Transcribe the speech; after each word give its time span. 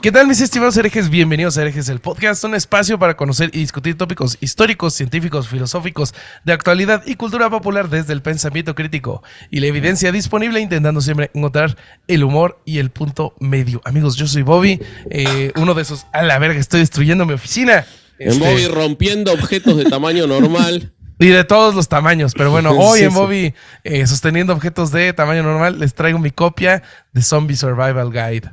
¿Qué 0.00 0.12
tal 0.12 0.28
mis 0.28 0.40
estimados 0.40 0.76
herejes? 0.76 1.10
Bienvenidos 1.10 1.58
a 1.58 1.62
Herejes, 1.62 1.88
el 1.88 1.98
podcast, 1.98 2.44
un 2.44 2.54
espacio 2.54 3.00
para 3.00 3.16
conocer 3.16 3.50
y 3.52 3.58
discutir 3.58 3.96
tópicos 3.98 4.38
históricos, 4.40 4.94
científicos, 4.94 5.48
filosóficos, 5.48 6.14
de 6.44 6.52
actualidad 6.52 7.02
y 7.04 7.16
cultura 7.16 7.50
popular 7.50 7.88
desde 7.90 8.12
el 8.12 8.22
pensamiento 8.22 8.76
crítico 8.76 9.24
y 9.50 9.58
la 9.58 9.66
evidencia 9.66 10.12
disponible, 10.12 10.60
intentando 10.60 11.00
siempre 11.00 11.32
encontrar 11.34 11.76
el 12.06 12.22
humor 12.22 12.60
y 12.64 12.78
el 12.78 12.90
punto 12.90 13.34
medio. 13.40 13.80
Amigos, 13.84 14.14
yo 14.14 14.28
soy 14.28 14.42
Bobby, 14.42 14.80
eh, 15.10 15.50
uno 15.56 15.74
de 15.74 15.82
esos, 15.82 16.06
a 16.12 16.22
la 16.22 16.38
verga, 16.38 16.60
estoy 16.60 16.78
destruyendo 16.80 17.26
mi 17.26 17.32
oficina. 17.32 17.84
En 18.20 18.28
Este, 18.28 18.44
Bobby 18.44 18.66
rompiendo 18.68 19.32
objetos 19.32 19.76
de 19.76 19.84
tamaño 19.84 20.26
normal. 20.26 20.92
Y 21.20 21.26
de 21.30 21.42
todos 21.42 21.74
los 21.74 21.88
tamaños, 21.88 22.32
pero 22.36 22.52
bueno, 22.52 22.70
hoy 22.78 23.00
Sí, 23.00 23.04
en 23.06 23.10
sí. 23.10 23.16
Bobby, 23.16 23.54
eh, 23.82 24.06
sosteniendo 24.06 24.52
objetos 24.52 24.92
de 24.92 25.12
tamaño 25.12 25.42
normal, 25.42 25.80
les 25.80 25.92
traigo 25.92 26.20
mi 26.20 26.30
copia 26.30 26.84
de 27.12 27.22
Zombie 27.22 27.56
Survival 27.56 28.12
Guide. 28.12 28.52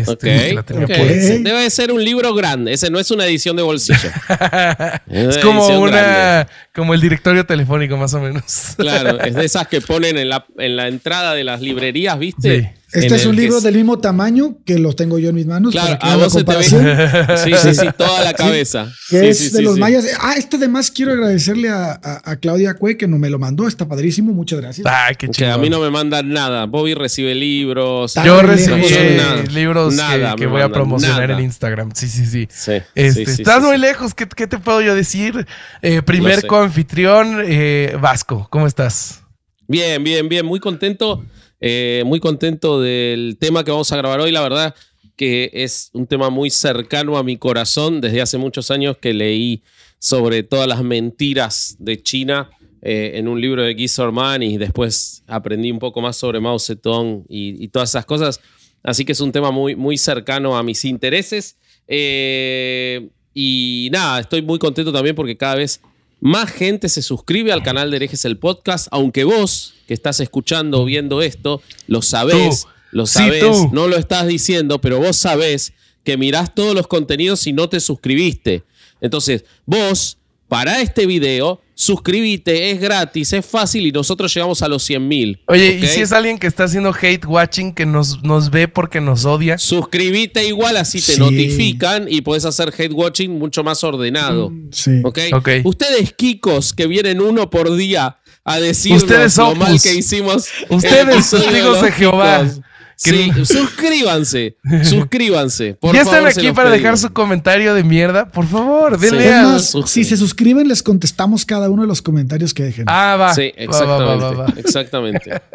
Este, 0.00 0.12
Ok. 0.12 0.20
que 0.20 0.54
la 0.54 0.62
tenía 0.62 0.84
ok. 0.84 0.92
por- 0.96 1.06
Ese 1.10 1.38
Debe 1.40 1.62
de 1.62 1.70
ser 1.70 1.92
un 1.92 2.04
libro 2.04 2.34
grande. 2.34 2.72
Ese 2.72 2.90
no 2.90 2.98
es 2.98 3.10
una 3.10 3.26
edición 3.26 3.56
de 3.56 3.62
bolsillo. 3.62 4.10
Es 5.08 5.38
como 5.38 5.66
una, 5.80 5.90
grande. 6.02 6.52
como 6.74 6.94
el 6.94 7.00
directorio 7.00 7.44
telefónico 7.46 7.96
más 7.96 8.14
o 8.14 8.20
menos. 8.20 8.74
Claro, 8.76 9.20
es 9.20 9.34
de 9.34 9.44
esas 9.44 9.68
que 9.68 9.80
ponen 9.80 10.18
en 10.18 10.28
la, 10.28 10.44
en 10.58 10.76
la 10.76 10.88
entrada 10.88 11.34
de 11.34 11.44
las 11.44 11.60
librerías, 11.60 12.18
¿viste? 12.18 12.60
Sí. 12.62 12.68
Este 12.94 13.16
es 13.16 13.26
un 13.26 13.34
que 13.34 13.42
libro 13.42 13.58
es- 13.58 13.62
del 13.64 13.74
mismo 13.74 13.98
tamaño 13.98 14.58
que 14.64 14.78
los 14.78 14.94
tengo 14.96 15.18
yo 15.18 15.28
en 15.30 15.34
mis 15.34 15.46
manos 15.46 15.72
Claro, 15.72 15.98
para 15.98 15.98
que 15.98 16.06
a 16.08 16.16
vos 16.16 16.32
se 16.32 16.44
te 16.44 16.56
ve. 16.56 16.64
comparación. 16.64 17.36
Sí, 17.44 17.52
sí, 17.60 17.74
sí, 17.74 17.86
toda 17.98 18.22
la 18.24 18.32
cabeza. 18.34 18.86
Que 19.10 19.20
Sí, 19.20 19.26
es 19.26 19.38
sí, 19.38 19.44
de 19.50 19.58
sí, 19.58 19.62
los 19.64 19.74
sí. 19.74 19.80
mayas. 19.80 20.06
Ah, 20.20 20.34
este 20.36 20.56
además 20.56 20.90
quiero 20.90 21.12
agradecerle 21.12 21.68
a, 21.70 21.92
a- 22.02 22.22
a 22.30 22.36
Claudia 22.36 22.74
Cue 22.74 22.96
que 22.96 23.06
no 23.08 23.18
me 23.18 23.28
lo 23.30 23.38
mandó. 23.38 23.66
Está 23.68 23.86
padrísimo. 23.88 24.32
Muchas 24.32 24.60
gracias. 24.60 24.86
Ay, 24.88 25.14
qué 25.18 25.26
Que 25.26 25.32
chido. 25.32 25.52
a 25.54 25.58
mí 25.58 25.68
no 25.68 25.80
me 25.80 25.90
mandan 25.90 26.28
nada. 26.30 26.66
Bobby 26.66 26.94
recibe 26.94 27.34
libros. 27.34 28.14
Yo 28.24 28.42
recibí 28.42 28.86
nada. 29.16 29.42
libros 29.52 29.94
Nada 29.94 30.34
que, 30.36 30.42
que 30.42 30.46
voy 30.46 30.62
a 30.62 30.68
promocionar 30.68 31.28
nada. 31.28 31.38
en 31.40 31.44
Instagram. 31.44 31.90
Sí, 31.94 32.08
sí, 32.08 32.26
sí. 32.26 32.48
Sí, 32.50 32.72
Este, 32.94 33.22
estás 33.22 33.56
sí, 33.60 33.66
muy 33.66 33.76
sí. 33.76 33.80
lejos. 33.82 34.14
¿Qué, 34.14 34.26
qué 34.28 34.46
te 34.46 34.58
puedo 34.58 34.80
yo 34.80 34.94
decir? 34.94 35.46
Eh, 35.82 36.02
primer 36.02 36.46
coanfitrión, 36.46 37.42
eh, 37.44 37.96
Vasco. 38.00 38.46
¿Cómo 38.50 38.66
estás? 38.66 39.22
Bien, 39.66 40.02
bien, 40.04 40.28
bien. 40.28 40.44
Muy 40.46 40.60
contento. 40.60 41.24
Eh, 41.66 42.02
muy 42.04 42.20
contento 42.20 42.78
del 42.78 43.38
tema 43.40 43.64
que 43.64 43.70
vamos 43.70 43.90
a 43.90 43.96
grabar 43.96 44.20
hoy. 44.20 44.30
La 44.30 44.42
verdad 44.42 44.74
que 45.16 45.50
es 45.54 45.88
un 45.94 46.06
tema 46.06 46.28
muy 46.28 46.50
cercano 46.50 47.16
a 47.16 47.22
mi 47.22 47.38
corazón. 47.38 48.02
Desde 48.02 48.20
hace 48.20 48.36
muchos 48.36 48.70
años 48.70 48.98
que 48.98 49.14
leí 49.14 49.62
sobre 49.98 50.42
todas 50.42 50.68
las 50.68 50.82
mentiras 50.82 51.76
de 51.78 52.02
China 52.02 52.50
eh, 52.82 53.12
en 53.14 53.28
un 53.28 53.40
libro 53.40 53.62
de 53.62 53.72
Guy 53.72 53.88
Sorman 53.88 54.42
y 54.42 54.58
después 54.58 55.24
aprendí 55.26 55.70
un 55.70 55.78
poco 55.78 56.02
más 56.02 56.18
sobre 56.18 56.38
Mao 56.38 56.58
Zedong 56.58 57.24
y, 57.30 57.64
y 57.64 57.68
todas 57.68 57.88
esas 57.88 58.04
cosas. 58.04 58.42
Así 58.82 59.06
que 59.06 59.12
es 59.12 59.20
un 59.20 59.32
tema 59.32 59.50
muy, 59.50 59.74
muy 59.74 59.96
cercano 59.96 60.58
a 60.58 60.62
mis 60.62 60.84
intereses. 60.84 61.56
Eh, 61.88 63.08
y 63.32 63.88
nada, 63.90 64.20
estoy 64.20 64.42
muy 64.42 64.58
contento 64.58 64.92
también 64.92 65.16
porque 65.16 65.38
cada 65.38 65.54
vez 65.54 65.80
más 66.24 66.50
gente 66.50 66.88
se 66.88 67.02
suscribe 67.02 67.52
al 67.52 67.62
canal 67.62 67.90
de 67.90 67.96
Herejes 67.98 68.24
el 68.24 68.38
Podcast, 68.38 68.88
aunque 68.90 69.24
vos 69.24 69.74
que 69.86 69.92
estás 69.92 70.20
escuchando 70.20 70.80
o 70.80 70.86
viendo 70.86 71.20
esto, 71.20 71.60
lo 71.86 72.00
sabés, 72.00 72.62
Tú. 72.62 72.68
lo 72.92 73.06
sabés, 73.06 73.70
no 73.72 73.88
lo 73.88 73.98
estás 73.98 74.26
diciendo, 74.26 74.80
pero 74.80 74.98
vos 74.98 75.18
sabés 75.18 75.74
que 76.02 76.16
mirás 76.16 76.54
todos 76.54 76.74
los 76.74 76.86
contenidos 76.86 77.46
y 77.46 77.52
no 77.52 77.68
te 77.68 77.78
suscribiste. 77.78 78.62
Entonces, 79.02 79.44
vos, 79.66 80.16
para 80.48 80.80
este 80.80 81.06
video, 81.06 81.60
suscribite, 81.74 82.70
es 82.70 82.80
gratis, 82.80 83.32
es 83.32 83.44
fácil 83.44 83.86
y 83.86 83.92
nosotros 83.92 84.32
llegamos 84.32 84.62
a 84.62 84.68
los 84.68 84.82
100 84.84 85.08
mil. 85.08 85.40
Oye, 85.46 85.78
¿y 85.82 85.86
si 85.86 86.00
es 86.02 86.12
alguien 86.12 86.38
que 86.38 86.46
está 86.46 86.64
haciendo 86.64 86.94
hate 87.00 87.24
watching, 87.26 87.72
que 87.74 87.86
nos, 87.86 88.22
nos 88.22 88.50
ve 88.50 88.68
porque 88.68 89.00
nos 89.00 89.24
odia? 89.24 89.58
Suscribite 89.58 90.46
igual, 90.46 90.76
así 90.76 91.00
te 91.00 91.14
Sí. 91.14 91.18
notifican 91.20 92.06
y 92.08 92.20
puedes 92.20 92.44
hacer 92.44 92.72
hate 92.76 92.92
watching 92.92 93.38
mucho 93.38 93.64
más 93.64 93.82
ordenado. 93.82 94.52
Sí. 94.70 95.00
¿Ok? 95.02 95.18
Ok. 95.32 95.48
Ustedes, 95.64 96.12
Kikos, 96.12 96.72
que 96.72 96.86
vienen 96.86 97.20
uno 97.20 97.50
por 97.50 97.74
día 97.76 98.18
a 98.44 98.60
decirnos 98.60 99.02
Ustedes 99.04 99.36
lo 99.38 99.54
mal 99.54 99.80
que 99.80 99.94
hicimos. 99.94 100.48
Ustedes, 100.68 101.08
episodio 101.14 101.44
testigos 101.44 101.82
de 101.82 101.92
Jehová. 101.92 102.40
Kikos. 102.44 102.60
Que 103.02 103.10
Sí, 103.10 103.30
no- 103.36 103.44
suscríbanse, 103.44 104.56
suscríbanse. 104.84 105.74
Por 105.80 105.94
ya 105.94 106.04
favor, 106.04 106.28
están 106.28 106.38
aquí 106.38 106.52
para 106.52 106.70
pedimos. 106.70 106.82
dejar 106.82 106.98
su 106.98 107.12
comentario 107.12 107.74
de 107.74 107.82
mierda. 107.84 108.30
Por 108.30 108.46
favor, 108.46 108.98
denle 108.98 109.26
Es 109.28 109.32
al- 109.34 109.44
más, 109.46 109.70
suscriben. 109.70 109.88
si 109.88 110.04
se 110.04 110.16
suscriben, 110.16 110.68
les 110.68 110.82
contestamos 110.82 111.44
cada 111.44 111.68
uno 111.70 111.82
de 111.82 111.88
los 111.88 112.02
comentarios 112.02 112.54
que 112.54 112.62
dejen. 112.62 112.84
Ah, 112.88 113.16
va. 113.18 113.34
Sí, 113.34 113.52
Va, 113.68 113.80
va, 113.84 113.96
va, 113.96 114.14
exactamente. 114.14 114.24
va, 114.24 114.30
va. 114.32 114.52
Exactamente. 114.58 115.30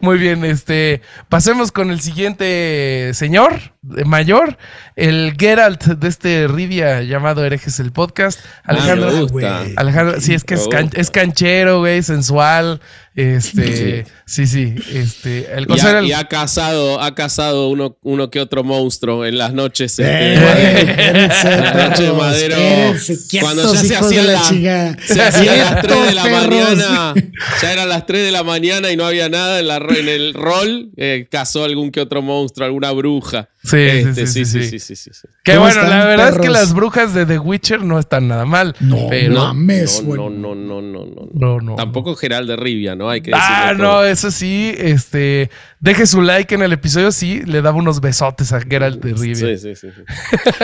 Muy 0.00 0.18
bien, 0.18 0.44
este, 0.44 1.00
pasemos 1.30 1.72
con 1.72 1.90
el 1.90 2.02
siguiente 2.02 3.12
señor 3.14 3.72
eh, 3.96 4.04
mayor, 4.04 4.58
el 4.94 5.34
Geralt 5.38 5.84
de 5.84 6.06
este 6.08 6.48
Rivia 6.48 7.00
llamado 7.02 7.42
Herejes 7.42 7.80
el 7.80 7.90
podcast, 7.90 8.40
Alejandro. 8.64 9.08
Ah, 9.08 9.12
me 9.12 9.18
Ah, 9.18 9.22
gusta. 9.22 9.62
Alejandro, 9.76 10.20
sí, 10.20 10.34
es 10.34 10.44
que 10.44 10.54
es, 10.54 10.68
can- 10.68 10.90
es 10.92 11.10
canchero, 11.10 11.78
güey, 11.78 12.02
sensual, 12.02 12.82
este, 13.16 14.06
sí, 14.26 14.46
sí, 14.46 14.74
este, 14.92 15.46
el 15.54 15.66
Y 15.68 15.80
ha, 15.80 15.90
era 15.90 15.98
el- 16.00 16.06
y 16.06 16.12
ha 16.12 16.24
cazado, 16.24 17.00
ha 17.00 17.14
cazado 17.14 17.68
uno, 17.68 17.96
uno 18.02 18.28
que 18.30 18.40
otro 18.40 18.64
monstruo 18.64 19.24
en 19.24 19.38
las 19.38 19.52
noches. 19.52 19.98
este, 19.98 20.04
Eh, 20.04 20.34
de 20.34 20.40
Madero. 20.40 20.90
espérense, 20.90 21.52
En 21.54 21.60
la 21.64 21.88
noche 21.88 22.02
de 22.02 22.12
Madero. 22.12 22.56
espérense, 22.56 23.38
Cuando 23.40 23.62
quietos, 23.62 23.82
ya 23.82 23.88
se 23.88 23.96
hacían 23.96 24.26
la. 24.26 24.96
Se 25.06 25.22
hacían 25.22 25.58
las 25.58 25.82
3 25.82 26.06
de 26.06 26.14
la 26.14 26.22
Quietos, 26.22 26.48
mañana. 26.48 27.14
Ya 27.62 27.72
eran 27.72 27.88
las 27.88 28.06
3 28.06 28.24
de 28.24 28.32
la 28.32 28.42
mañana 28.42 28.90
y 28.90 28.96
no 28.96 29.06
había 29.06 29.28
nada 29.28 29.60
en, 29.60 29.68
la, 29.68 29.76
en 29.76 30.08
el 30.08 30.34
rol. 30.34 30.90
eh, 30.96 31.26
cazó 31.30 31.64
algún 31.64 31.90
que 31.90 32.00
otro 32.00 32.20
monstruo, 32.22 32.66
alguna 32.66 32.90
bruja. 32.92 33.48
Sí, 33.66 33.78
Este, 33.78 34.26
sí, 34.26 34.44
sí, 34.44 34.46
sí, 34.62 34.68
sí, 34.68 34.78
sí, 34.78 34.94
sí, 34.96 35.10
sí. 35.14 35.26
que 35.42 35.52
¿Cómo 35.54 35.64
bueno, 35.64 35.82
la 35.88 36.04
verdad 36.04 36.28
es 36.28 36.38
que 36.38 36.50
las 36.50 36.74
brujas 36.74 37.14
de 37.14 37.24
The 37.24 37.38
Witcher 37.38 37.82
no 37.82 37.98
están 37.98 38.28
nada 38.28 38.44
mal, 38.44 38.76
No, 38.78 39.06
pero 39.08 39.32
no. 39.32 39.46
Mames, 39.46 40.04
no, 40.04 40.28
no, 40.28 40.28
no, 40.28 40.54
no, 40.54 40.82
no, 40.82 41.04
no, 41.06 41.28
no, 41.32 41.60
no. 41.60 41.74
Tampoco 41.74 42.14
Gerald 42.14 42.46
de 42.50 42.56
Rivia, 42.56 42.94
¿no? 42.94 43.08
Hay 43.08 43.22
que 43.22 43.30
Ah, 43.34 43.72
no, 43.74 43.84
todo. 43.84 44.04
eso 44.04 44.30
sí, 44.30 44.74
este, 44.76 45.50
deje 45.80 46.04
su 46.06 46.20
like 46.20 46.54
en 46.54 46.60
el 46.60 46.74
episodio, 46.74 47.10
sí, 47.10 47.40
le 47.46 47.62
daba 47.62 47.78
unos 47.78 48.02
besotes 48.02 48.52
a 48.52 48.60
Geralt 48.60 49.02
de 49.02 49.14
Rivia. 49.14 49.34
Sí, 49.34 49.56
sí, 49.56 49.74
sí. 49.74 49.88
sí. 49.96 50.02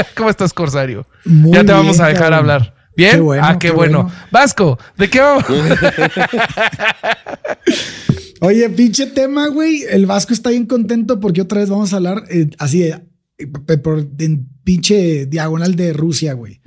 ¿Cómo 0.17 0.29
estás, 0.29 0.53
Corsario? 0.53 1.07
Muy 1.25 1.55
ya 1.55 1.65
te 1.65 1.73
vamos 1.73 1.97
bien, 1.97 2.05
a 2.05 2.09
dejar 2.09 2.23
cabrón. 2.31 2.39
hablar. 2.39 2.75
¿Bien? 2.97 3.13
Qué 3.13 3.21
bueno, 3.21 3.43
ah, 3.47 3.53
qué, 3.59 3.69
qué 3.69 3.73
bueno. 3.73 4.03
bueno. 4.03 4.19
Vasco, 4.31 4.79
¿de 4.99 5.09
qué 5.09 5.21
vamos? 5.21 5.45
Oye, 8.41 8.69
pinche 8.71 9.07
tema, 9.07 9.49
güey. 9.49 9.85
El 9.89 10.07
Vasco 10.07 10.33
está 10.33 10.51
bien 10.51 10.67
contento 10.67 11.21
porque 11.21 11.43
otra 11.43 11.61
vez 11.61 11.69
vamos 11.69 11.93
a 11.93 11.97
hablar 11.97 12.25
eh, 12.31 12.49
así 12.59 12.81
de 12.81 13.03
en 14.19 14.49
pinche 14.65 15.27
diagonal 15.27 15.75
de 15.75 15.93
Rusia, 15.93 16.35
güey. 16.35 16.61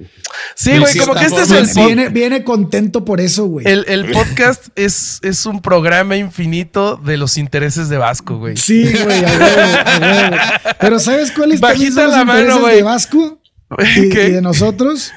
Sí, 0.56 0.78
güey, 0.78 0.98
como 0.98 1.14
que 1.14 1.26
este 1.26 1.42
es 1.42 1.52
el, 1.52 1.86
Viene, 1.86 2.10
viene 2.10 2.44
contento 2.44 3.06
por 3.06 3.22
eso, 3.22 3.46
güey. 3.46 3.68
el, 3.68 3.86
el 3.88 4.12
podcast 4.12 4.68
es, 4.76 5.20
es 5.24 5.46
un 5.46 5.62
programa 5.62 6.18
infinito 6.18 6.98
de 6.98 7.18
los 7.18 7.38
intereses 7.38 7.90
de 7.90 7.98
Vasco, 7.98 8.38
güey. 8.38 8.58
Sí, 8.58 8.84
güey, 8.84 9.24
a 9.24 9.32
huevo, 9.32 9.62
a 9.86 10.00
huevo. 10.00 10.36
Pero 10.80 11.00
¿sabes 11.00 11.32
cuáles 11.32 11.62
también 11.62 11.94
Bajita 11.94 12.02
son 12.02 12.04
los 12.06 12.18
la 12.18 12.26
mano, 12.26 12.40
intereses 12.40 12.62
güey. 12.62 12.76
de 12.78 12.84
Vasco? 12.84 13.40
Y, 13.96 14.10
de 14.10 14.42
nosotros, 14.44 15.12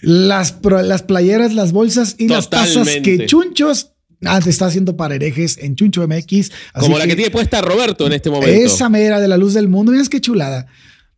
las, 0.00 0.56
las 0.62 1.02
playeras, 1.02 1.52
las 1.52 1.72
bolsas 1.72 2.14
y 2.16 2.28
las 2.28 2.48
tazas 2.48 2.88
que 3.02 3.26
Chunchos 3.26 3.93
ah, 4.26 4.40
te 4.40 4.50
está 4.50 4.66
haciendo 4.66 4.96
para 4.96 5.14
herejes 5.14 5.58
en 5.58 5.76
Chuncho 5.76 6.06
MX. 6.06 6.50
Así 6.72 6.86
Como 6.86 6.98
la 6.98 7.06
que 7.06 7.16
tiene 7.16 7.30
puesta 7.30 7.60
Roberto 7.60 8.06
en 8.06 8.12
este 8.14 8.30
momento. 8.30 8.52
Esa 8.52 8.88
mera 8.88 9.20
de 9.20 9.28
la 9.28 9.36
luz 9.36 9.54
del 9.54 9.68
mundo, 9.68 9.92
miras 9.92 10.08
qué 10.08 10.20
chulada. 10.20 10.66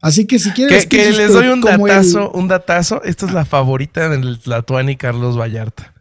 Así 0.01 0.27
que 0.27 0.39
si 0.39 0.51
quieres 0.51 0.87
Que, 0.87 0.99
que 0.99 1.11
les 1.13 1.33
doy 1.33 1.47
un 1.49 1.59
el- 1.59 1.79
datazo, 1.79 2.31
un 2.33 2.49
datazo. 2.49 3.03
Esta 3.03 3.27
es 3.27 3.33
la 3.33 3.45
favorita 3.45 4.09
del 4.09 4.39
Tlatuani 4.39 4.97
Carlos 4.97 5.39
Vallarta. 5.39 5.95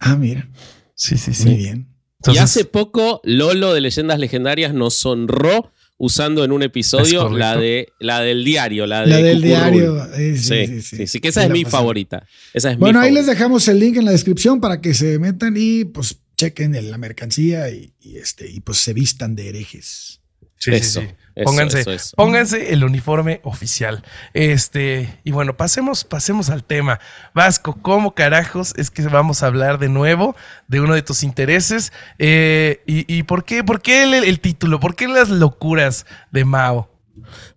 Ah, 0.00 0.16
mira, 0.16 0.48
Sí, 0.94 1.16
sí, 1.18 1.32
sí. 1.34 1.44
muy 1.46 1.54
bien. 1.56 1.88
y 2.32 2.38
hace 2.38 2.64
poco 2.64 3.20
Lolo 3.24 3.74
de 3.74 3.80
Leyendas 3.80 4.18
Legendarias 4.18 4.72
nos 4.74 5.04
honró 5.04 5.70
usando 5.98 6.42
en 6.44 6.50
un 6.50 6.62
episodio 6.64 7.28
la 7.28 7.56
de 7.56 7.88
la 8.00 8.20
del 8.20 8.44
diario, 8.44 8.86
la, 8.86 9.02
de 9.02 9.06
La 9.06 9.16
del 9.18 9.40
Cucurrul. 9.42 9.48
diario. 9.48 10.06
sí, 10.16 10.36
Sí, 10.38 10.66
sí, 10.66 10.82
sí, 10.82 10.96
sí. 10.96 11.06
sí, 11.06 11.20
que 11.20 11.28
esa 11.28 11.44
es 11.44 11.50
mi 11.50 11.64
favorita. 11.64 12.26
Esa 12.54 12.72
es 12.72 12.78
Bueno, 12.78 12.98
mi 13.00 13.06
ahí 13.06 13.12
les 13.12 13.26
dejamos 13.26 13.68
el 13.68 13.78
link 13.78 13.96
en 13.98 14.06
la 14.06 14.10
descripción 14.12 14.60
para 14.60 14.80
que 14.80 14.94
se 14.94 15.18
metan 15.20 15.54
y 15.56 15.84
pues 15.84 16.16
chequen 16.46 16.74
el- 16.74 16.90
la 16.90 16.98
mercancía 16.98 17.68
y, 17.70 17.92
y, 18.00 18.16
este 18.18 18.48
y 18.50 18.60
pues 18.60 18.78
se 18.78 18.92
vistan 18.92 19.34
de 19.36 19.48
herejes. 19.48 20.20
sí, 20.58 20.70
sí, 20.70 20.76
Eso, 20.76 21.00
sí. 21.00 21.06
eso, 21.34 21.44
Pónganse, 21.44 21.80
eso, 21.80 21.92
eso. 21.92 22.16
pónganse 22.16 22.72
el 22.72 22.84
uniforme 22.84 23.40
oficial. 23.42 24.04
Este, 24.32 25.18
y 25.24 25.30
bueno, 25.32 25.56
pasemos, 25.56 26.04
pasemos 26.04 26.50
al 26.50 26.62
tema. 26.62 27.00
Vasco, 27.34 27.78
¿cómo 27.82 28.14
carajos 28.14 28.72
es 28.76 28.90
que 28.90 29.02
vamos 29.02 29.42
a 29.42 29.46
hablar 29.48 29.78
de 29.80 29.88
nuevo 29.88 30.36
de 30.68 30.80
uno 30.80 30.94
de 30.94 31.02
tus 31.02 31.22
intereses? 31.24 31.92
Eh, 32.18 32.80
y, 32.86 33.12
y 33.12 33.22
por 33.24 33.44
qué, 33.44 33.64
por 33.64 33.82
qué 33.82 34.04
el, 34.04 34.14
el 34.14 34.38
título? 34.40 34.78
¿Por 34.78 34.94
qué 34.94 35.08
las 35.08 35.28
locuras 35.30 36.06
de 36.30 36.44
Mao? 36.44 36.88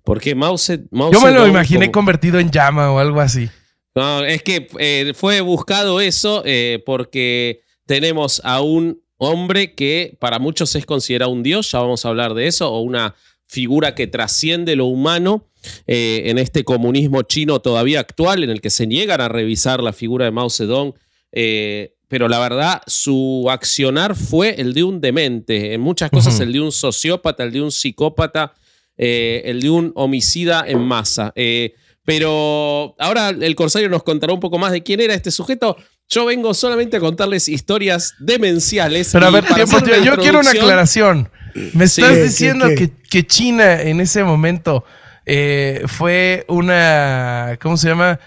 Porque 0.04 0.34
Mao, 0.36 0.56
Zed- 0.58 0.88
Mao 0.92 1.12
Yo 1.12 1.22
me 1.22 1.32
lo 1.32 1.48
imaginé 1.48 1.86
como- 1.88 1.94
convertido 2.06 2.40
en 2.40 2.50
llama 2.52 2.92
o 2.92 3.00
algo 3.00 3.22
así. 3.22 3.50
No, 3.96 4.24
es 4.26 4.42
que 4.44 4.68
eh, 4.80 5.14
fue 5.16 5.42
buscado 5.42 6.02
eso 6.02 6.42
eh, 6.46 6.82
porque 6.86 7.62
tenemos 7.86 8.42
a 8.44 8.62
un 8.62 9.02
hombre 9.18 9.76
que 9.76 10.18
para 10.20 10.40
muchos 10.40 10.76
es 10.76 10.86
considerado 10.86 11.32
un 11.32 11.44
dios, 11.44 11.72
ya 11.72 11.80
vamos 11.80 12.06
a 12.06 12.10
hablar 12.10 12.34
de 12.34 12.48
eso, 12.48 12.72
o 12.72 12.82
una 12.82 13.16
figura 13.48 13.96
que 13.96 14.08
trasciende 14.08 14.76
lo 14.76 14.86
humano 14.86 15.48
eh, 15.88 16.24
en 16.26 16.38
este 16.38 16.64
comunismo 16.64 17.22
chino 17.24 17.60
todavía 17.60 18.00
actual, 18.00 18.44
en 18.44 18.50
el 18.50 18.62
que 18.62 18.70
se 18.70 18.88
niegan 18.88 19.22
a 19.22 19.30
revisar 19.30 19.82
la 19.82 19.94
figura 19.94 20.26
de 20.26 20.32
Mao 20.32 20.50
Zedong. 20.50 20.94
eh, 21.32 21.96
pero 22.08 22.28
la 22.28 22.40
verdad, 22.40 22.82
su 22.86 23.48
accionar 23.50 24.16
fue 24.16 24.62
el 24.62 24.74
de 24.74 24.84
un 24.84 25.02
demente, 25.02 25.74
en 25.74 25.82
muchas 25.82 26.12
cosas 26.12 26.40
el 26.40 26.54
de 26.54 26.62
un 26.62 26.72
sociópata, 26.72 27.44
el 27.44 27.52
de 27.52 27.62
un 27.62 27.72
psicópata, 27.72 28.54
eh, 28.98 29.42
el 29.46 29.62
de 29.62 29.70
un 29.70 29.92
homicida 29.96 30.64
en 30.68 30.80
masa. 30.82 31.34
Eh, 31.36 31.74
pero 32.06 32.96
ahora 33.00 33.30
el 33.30 33.56
Corsario 33.56 33.90
nos 33.90 34.04
contará 34.04 34.32
un 34.34 34.40
poco 34.40 34.58
más 34.58 34.72
de 34.72 34.84
quién 34.84 35.02
era 35.02 35.14
este 35.14 35.32
sujeto. 35.32 35.76
Yo 36.08 36.26
vengo 36.26 36.54
solamente 36.54 36.98
a 36.98 37.00
contarles 37.00 37.50
historias 37.50 38.14
demenciales. 38.20 39.10
Pero 39.12 39.26
a 39.26 39.32
ver, 39.32 39.44
tiempo, 39.44 39.80
yo, 40.04 40.16
quiero 40.18 40.40
una 40.40 40.52
aclaración. 40.52 41.30
Me 41.74 41.86
estás 41.86 42.12
¿Qué, 42.12 42.24
diciendo 42.24 42.68
que, 42.68 42.92
que 43.10 43.26
China 43.26 43.82
en 43.82 44.00
ese 44.02 44.24
momento 44.24 44.84
eh, 45.26 45.84
fue 45.88 46.46
una. 46.48 47.58
¿Cómo 47.62 47.78
se 47.78 47.88
llama? 47.90 48.20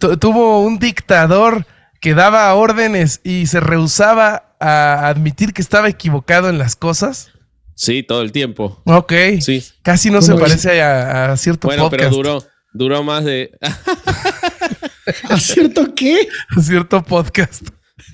Tu- 0.00 0.16
tuvo 0.16 0.62
un 0.62 0.78
dictador 0.80 1.64
que 2.00 2.14
daba 2.14 2.52
órdenes 2.54 3.20
y 3.22 3.46
se 3.46 3.60
rehusaba 3.60 4.56
a 4.58 5.06
admitir 5.08 5.52
que 5.52 5.62
estaba 5.62 5.88
equivocado 5.88 6.48
en 6.48 6.58
las 6.58 6.74
cosas. 6.74 7.30
Sí, 7.76 8.02
todo 8.02 8.22
el 8.22 8.32
tiempo. 8.32 8.80
Ok. 8.84 9.12
Sí. 9.40 9.64
Casi 9.82 10.10
no 10.10 10.22
se 10.22 10.34
parece 10.34 10.82
a, 10.82 11.32
a 11.32 11.36
cierto 11.36 11.68
Bueno, 11.68 11.84
podcast. 11.84 12.02
pero 12.02 12.16
duró, 12.16 12.44
duró 12.72 13.02
más 13.02 13.24
de. 13.24 13.50
¿A 15.28 15.38
cierto 15.38 15.94
qué? 15.94 16.28
A 16.56 16.60
cierto 16.60 17.02
podcast. 17.02 17.66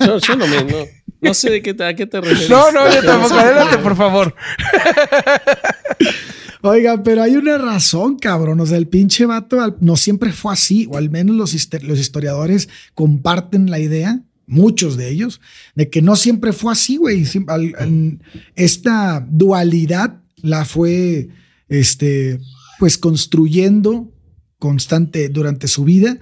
yo, 0.04 0.18
yo 0.18 0.36
no 0.36 0.46
me. 0.46 0.64
No, 0.64 0.86
no 1.20 1.34
sé 1.34 1.50
de 1.50 1.62
qué 1.62 1.74
te, 1.74 1.84
a 1.84 1.94
qué 1.94 2.06
te 2.06 2.20
refieres. 2.20 2.48
No, 2.50 2.70
no, 2.72 2.92
yo 2.92 3.02
tampoco. 3.02 3.34
Adelante, 3.38 3.78
por 3.78 3.96
favor. 3.96 4.34
Oiga, 6.62 7.02
pero 7.02 7.22
hay 7.22 7.36
una 7.36 7.56
razón, 7.58 8.18
cabrón. 8.18 8.60
O 8.60 8.66
sea, 8.66 8.78
el 8.78 8.88
pinche 8.88 9.26
vato 9.26 9.60
al- 9.60 9.76
no 9.80 9.96
siempre 9.96 10.32
fue 10.32 10.52
así, 10.52 10.86
o 10.90 10.96
al 10.96 11.10
menos 11.10 11.36
los, 11.36 11.54
los 11.82 11.98
historiadores 11.98 12.68
comparten 12.94 13.70
la 13.70 13.78
idea, 13.78 14.20
muchos 14.46 14.96
de 14.96 15.08
ellos, 15.10 15.40
de 15.76 15.88
que 15.88 16.02
no 16.02 16.16
siempre 16.16 16.52
fue 16.52 16.72
así, 16.72 16.96
güey. 16.96 17.24
Esta 18.56 19.24
dualidad 19.28 20.20
la 20.36 20.64
fue, 20.64 21.28
este, 21.68 22.40
pues 22.78 22.98
construyendo 22.98 24.12
constante 24.58 25.28
durante 25.28 25.68
su 25.68 25.84
vida. 25.84 26.18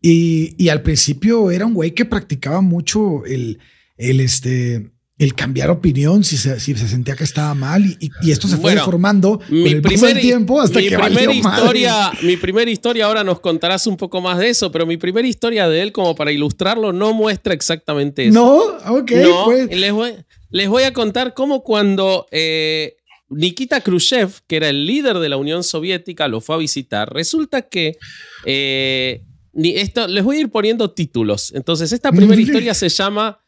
Y, 0.00 0.54
y 0.62 0.68
al 0.68 0.82
principio 0.82 1.50
era 1.50 1.64
un 1.66 1.74
güey 1.74 1.92
que 1.92 2.04
practicaba 2.04 2.60
mucho 2.60 3.24
el, 3.24 3.58
el, 3.96 4.20
este, 4.20 4.90
el 5.16 5.34
cambiar 5.34 5.70
opinión 5.70 6.24
si 6.24 6.36
se, 6.36 6.60
si 6.60 6.74
se 6.74 6.88
sentía 6.88 7.16
que 7.16 7.24
estaba 7.24 7.54
mal. 7.54 7.86
Y, 7.86 8.10
y- 8.22 8.30
esto 8.30 8.46
se 8.46 8.56
fue 8.56 8.62
Bueno, 8.72 8.80
deformando 8.82 9.38
con 9.38 9.62
Mi 9.62 9.70
el 9.70 9.80
primer, 9.80 10.20
tiempo 10.20 10.60
hasta 10.60 10.78
mi 10.80 10.88
que 10.88 10.98
primer 10.98 11.26
valió 11.28 11.42
madre. 11.42 11.58
historia, 11.60 12.12
mi 12.22 12.36
primera 12.36 12.70
historia, 12.70 13.06
ahora 13.06 13.24
nos 13.24 13.40
contarás 13.40 13.86
un 13.86 13.96
poco 13.96 14.20
más 14.20 14.38
de 14.38 14.50
eso, 14.50 14.70
pero 14.70 14.84
mi 14.84 14.98
primera 14.98 15.26
historia 15.26 15.68
de 15.68 15.80
él, 15.80 15.92
como 15.92 16.14
para 16.14 16.32
ilustrarlo, 16.32 16.92
no 16.92 17.14
muestra 17.14 17.54
exactamente 17.54 18.26
eso. 18.26 18.34
No, 18.34 18.94
ok, 18.98 19.10
no, 19.12 19.44
pues. 19.46 19.74
les, 19.74 19.92
voy, 19.92 20.12
les 20.50 20.68
voy 20.68 20.82
a 20.82 20.92
contar 20.92 21.32
cómo 21.32 21.62
cuando 21.62 22.26
eh, 22.30 22.96
Nikita 23.34 23.80
Khrushchev, 23.80 24.40
que 24.46 24.56
era 24.56 24.68
el 24.68 24.86
líder 24.86 25.18
de 25.18 25.28
la 25.28 25.36
Unión 25.36 25.62
Soviética, 25.62 26.28
lo 26.28 26.40
fue 26.40 26.56
a 26.56 26.58
visitar, 26.58 27.12
resulta 27.12 27.62
que... 27.62 27.96
eh, 28.44 29.24
esto, 29.56 30.08
les 30.08 30.24
voy 30.24 30.38
a 30.38 30.40
ir 30.40 30.50
poniendo 30.50 30.90
títulos. 30.90 31.52
Entonces, 31.54 31.92
esta 31.92 32.10
primera 32.10 32.40
historia 32.40 32.74
se 32.74 32.88
llama 32.88 33.38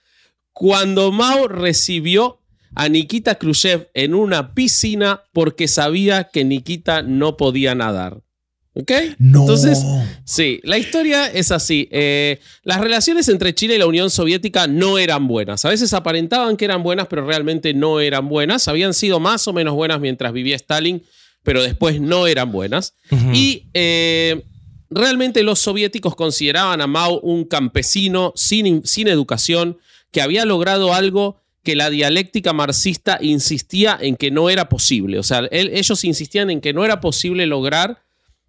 Cuando 0.52 1.10
Mao 1.12 1.48
recibió 1.48 2.40
a 2.74 2.88
Nikita 2.88 3.36
Khrushchev 3.36 3.88
en 3.94 4.14
una 4.14 4.54
piscina 4.54 5.22
porque 5.32 5.66
sabía 5.66 6.24
que 6.24 6.44
Nikita 6.44 7.02
no 7.02 7.36
podía 7.36 7.74
nadar. 7.74 8.22
¿Ok? 8.78 8.92
No. 9.18 9.40
Entonces, 9.40 9.78
Sí, 10.24 10.60
la 10.64 10.76
historia 10.76 11.26
es 11.28 11.50
así. 11.50 11.88
Eh, 11.90 12.40
las 12.62 12.80
relaciones 12.80 13.28
entre 13.28 13.54
China 13.54 13.74
y 13.74 13.78
la 13.78 13.86
Unión 13.86 14.10
Soviética 14.10 14.66
no 14.66 14.98
eran 14.98 15.26
buenas. 15.28 15.64
A 15.64 15.70
veces 15.70 15.92
aparentaban 15.94 16.56
que 16.56 16.66
eran 16.66 16.82
buenas, 16.82 17.06
pero 17.08 17.24
realmente 17.26 17.72
no 17.72 18.00
eran 18.00 18.28
buenas. 18.28 18.68
Habían 18.68 18.92
sido 18.92 19.18
más 19.20 19.48
o 19.48 19.52
menos 19.54 19.74
buenas 19.74 20.00
mientras 20.00 20.32
vivía 20.32 20.56
Stalin, 20.56 21.02
pero 21.42 21.62
después 21.62 22.00
no 22.00 22.26
eran 22.26 22.52
buenas. 22.52 22.94
Y 23.32 23.64
eh, 23.72 24.42
realmente 24.90 25.42
los 25.42 25.58
soviéticos 25.60 26.14
consideraban 26.14 26.80
a 26.82 26.86
Mao 26.86 27.20
un 27.20 27.44
campesino 27.44 28.32
sin, 28.36 28.84
sin 28.84 29.08
educación 29.08 29.78
que 30.10 30.20
había 30.20 30.44
logrado 30.44 30.92
algo 30.92 31.40
que 31.62 31.76
la 31.76 31.88
dialéctica 31.90 32.52
marxista 32.52 33.18
insistía 33.22 33.96
en 34.00 34.16
que 34.16 34.30
no 34.30 34.50
era 34.50 34.68
posible. 34.68 35.18
O 35.18 35.22
sea, 35.22 35.40
él- 35.50 35.70
ellos 35.72 36.04
insistían 36.04 36.50
en 36.50 36.60
que 36.60 36.72
no 36.72 36.84
era 36.84 37.00
posible 37.00 37.46
lograr 37.46 38.02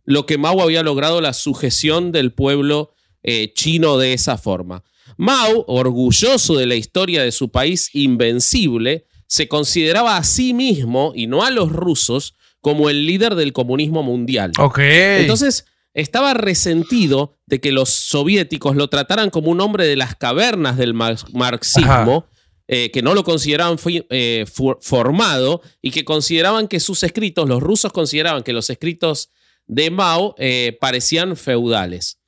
lo 0.08 0.26
que 0.26 0.40
Mao 0.40 0.62
había 0.62 0.82
logrado, 0.82 1.22
la 1.22 1.34
sujeción 1.34 2.12
del 2.12 2.32
pueblo 2.32 2.94
eh, 3.24 3.52
chino 3.54 3.98
de 3.98 4.14
esa 4.14 4.38
forma. 4.38 4.84
Mao, 5.18 5.66
orgulloso 5.68 6.56
de 6.56 6.66
la 6.66 6.76
historia 6.76 7.22
de 7.22 7.32
su 7.32 7.50
país 7.50 7.90
invencible, 7.94 9.06
se 9.28 9.50
consideraba 9.50 10.16
a 10.16 10.24
sí 10.24 10.54
mismo, 10.54 11.12
y 11.14 11.28
no 11.28 11.44
a 11.44 11.52
los 11.52 11.72
rusos, 11.72 12.36
como 12.62 12.90
el 12.90 13.06
líder 13.06 13.36
del 13.36 13.52
comunismo 13.52 14.02
mundial. 14.02 14.54
Ok. 14.58 14.80
Entonces, 14.80 15.66
estaba 15.94 16.34
resentido 16.34 17.34
de 17.46 17.60
que 17.60 17.74
los 17.74 17.90
soviéticos 17.90 18.78
lo 18.78 18.88
trataran 18.88 19.30
como 19.30 19.52
un 19.52 19.60
hombre 19.60 19.86
de 19.86 19.98
las 19.98 20.16
cavernas 20.16 20.78
del 20.78 20.94
mar- 20.94 21.18
marxismo, 21.34 22.28
eh, 22.70 22.92
que 22.92 23.02
no 23.02 23.14
lo 23.14 23.24
consideraban 23.24 23.78
eh, 24.10 24.46
formado 24.82 25.62
y 25.82 25.92
que 25.92 26.06
consideraban 26.06 26.68
que 26.68 26.80
sus 26.80 27.04
escritos, 27.04 27.48
los 27.50 27.62
rusos 27.62 27.92
consideraban 27.92 28.44
que 28.44 28.54
los 28.54 28.70
escritos 28.70 29.30
de 29.68 29.92
Mao 29.92 30.36
eh, 30.38 30.78
parecían 30.80 31.36
feudales. 31.36 32.20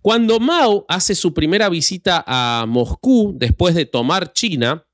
Cuando 0.00 0.38
Mao 0.40 0.84
hace 0.88 1.14
su 1.14 1.34
primera 1.34 1.68
visita 1.68 2.22
a 2.26 2.64
Moscú 2.68 3.34
después 3.36 3.74
de 3.74 3.84
tomar 3.86 4.32
China, 4.32 4.84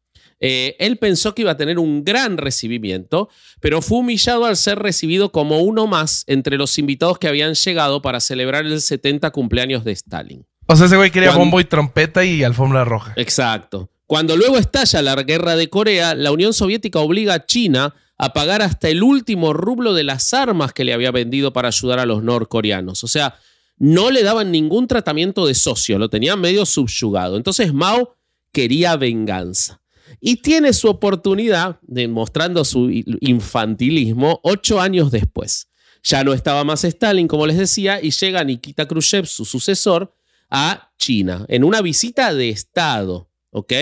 eh, 0.41 0.75
él 0.81 0.99
pensó 0.99 1.35
que 1.35 1.43
iba 1.43 1.53
a 1.53 1.57
tener 1.57 1.79
un 1.79 2.03
gran 2.03 2.37
recibimiento, 2.37 3.29
pero 3.61 3.81
fue 3.83 3.99
humillado 3.99 4.45
al 4.45 4.57
ser 4.57 4.79
recibido 4.81 5.31
como 5.31 5.61
uno 5.61 5.87
más 5.87 6.25
entre 6.27 6.57
los 6.57 6.79
invitados 6.79 7.19
que 7.19 7.29
habían 7.29 7.55
llegado 7.55 8.03
para 8.03 8.19
celebrar 8.21 8.65
el 8.67 8.81
70 8.81 9.31
cumpleaños 9.31 9.85
de 9.85 9.93
Stalin. 9.93 10.45
O 10.67 10.75
sea, 10.75 10.87
ese 10.87 10.97
güey 10.97 11.11
quería 11.11 11.29
Cuando- 11.29 11.45
bombo 11.45 11.61
y 11.61 11.65
trompeta 11.65 12.25
y 12.25 12.43
alfombra 12.43 12.85
roja. 12.85 13.13
Exacto. 13.17 13.91
Cuando 14.07 14.37
luego 14.37 14.59
estalla 14.59 15.01
la 15.01 15.15
guerra 15.23 15.55
de 15.57 15.69
Corea, 15.71 16.15
la 16.15 16.33
Unión 16.33 16.53
Soviética 16.53 16.99
obliga 16.99 17.35
a 17.35 17.47
China 17.47 17.95
a 18.23 18.33
pagar 18.33 18.63
hasta 18.63 18.89
el 18.89 19.03
último 19.03 19.53
rublo 19.53 19.95
de 19.95 20.05
las 20.05 20.33
armas 20.33 20.73
que 20.73 20.85
le 20.85 20.93
había 20.93 21.11
vendido 21.11 21.53
para 21.53 21.67
ayudar 21.67 21.99
a 21.99 22.07
los 22.07 22.23
norcoreanos. 22.23 23.03
O 23.03 23.09
sea, 23.09 23.35
no 23.79 24.13
le 24.13 24.23
daban 24.23 24.53
ningún 24.53 24.87
tratamiento 24.87 25.45
de 25.45 25.57
socio, 25.57 25.99
lo 25.99 26.09
tenían 26.09 26.41
medio 26.41 26.65
subyugado. 26.65 27.37
Entonces 27.37 27.75
Mao 27.75 28.15
quería 28.53 28.97
venganza. 28.97 29.83
Y 30.21 30.37
tiene 30.37 30.73
su 30.73 30.87
oportunidad, 30.87 31.81
demostrando 31.83 32.65
su 32.65 32.91
infantilismo, 32.93 34.39
ocho 34.45 34.81
años 34.81 35.11
después. 35.11 35.69
Ya 36.05 36.23
no 36.23 36.33
estaba 36.33 36.63
más 36.63 36.85
Stalin, 36.85 37.27
como 37.27 37.45
les 37.49 37.59
decía, 37.59 38.01
y 38.01 38.13
llega 38.13 38.45
Nikita 38.45 38.87
Khrushchev, 38.87 39.27
su 39.27 39.45
sucesor, 39.45 40.15
a 40.49 40.93
China, 40.97 41.45
en 41.49 41.65
una 41.65 41.83
visita 41.83 42.33
de 42.33 42.51
Estado. 42.51 43.29
¿Ok? 43.51 43.73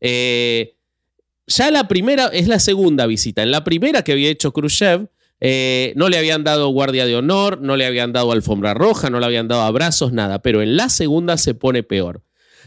Eh, 0.00 0.75
ya 1.46 1.70
la 1.70 1.88
primera 1.88 2.26
es 2.26 2.48
la 2.48 2.58
segunda 2.58 3.06
visita. 3.06 3.42
En 3.42 3.50
la 3.50 3.64
primera 3.64 4.02
que 4.02 4.12
había 4.12 4.30
hecho 4.30 4.52
Khrushchev, 4.52 5.08
eh, 5.40 5.92
no 5.96 6.08
le 6.08 6.18
habían 6.18 6.44
dado 6.44 6.68
guardia 6.68 7.06
de 7.06 7.16
honor, 7.16 7.60
no 7.60 7.76
le 7.76 7.86
habían 7.86 8.12
dado 8.12 8.32
alfombra 8.32 8.74
roja, 8.74 9.10
no 9.10 9.20
le 9.20 9.26
habían 9.26 9.48
dado 9.48 9.62
abrazos, 9.62 10.12
nada. 10.12 10.40
Pero 10.40 10.62
en 10.62 10.76
la 10.76 10.88
segunda 10.88 11.36
se 11.36 11.54
pone 11.54 11.82
peor. 11.82 12.22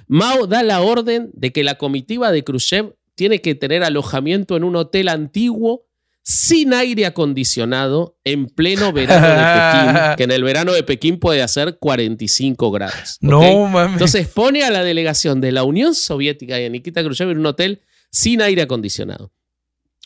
Mao 0.07 0.47
da 0.47 0.63
la 0.63 0.81
orden 0.81 1.29
de 1.33 1.51
que 1.51 1.63
la 1.63 1.75
comitiva 1.75 2.31
de 2.31 2.43
Khrushchev 2.43 2.95
tiene 3.15 3.41
que 3.41 3.55
tener 3.55 3.83
alojamiento 3.83 4.55
en 4.55 4.63
un 4.63 4.75
hotel 4.75 5.09
antiguo 5.09 5.85
sin 6.23 6.73
aire 6.73 7.05
acondicionado 7.05 8.17
en 8.23 8.47
pleno 8.47 8.93
verano 8.93 9.27
de 9.27 9.33
Pekín, 9.33 10.15
que 10.17 10.23
en 10.23 10.31
el 10.31 10.43
verano 10.43 10.73
de 10.73 10.83
Pekín 10.83 11.19
puede 11.19 11.41
hacer 11.41 11.77
45 11.79 12.71
grados. 12.71 13.17
No 13.19 13.67
mames. 13.67 13.93
Entonces 13.93 14.27
pone 14.27 14.63
a 14.63 14.69
la 14.69 14.83
delegación 14.83 15.41
de 15.41 15.51
la 15.51 15.63
Unión 15.63 15.95
Soviética 15.95 16.59
y 16.59 16.65
a 16.65 16.69
Nikita 16.69 17.03
Khrushchev 17.03 17.31
en 17.31 17.39
un 17.39 17.45
hotel 17.47 17.81
sin 18.11 18.41
aire 18.41 18.63
acondicionado. 18.63 19.31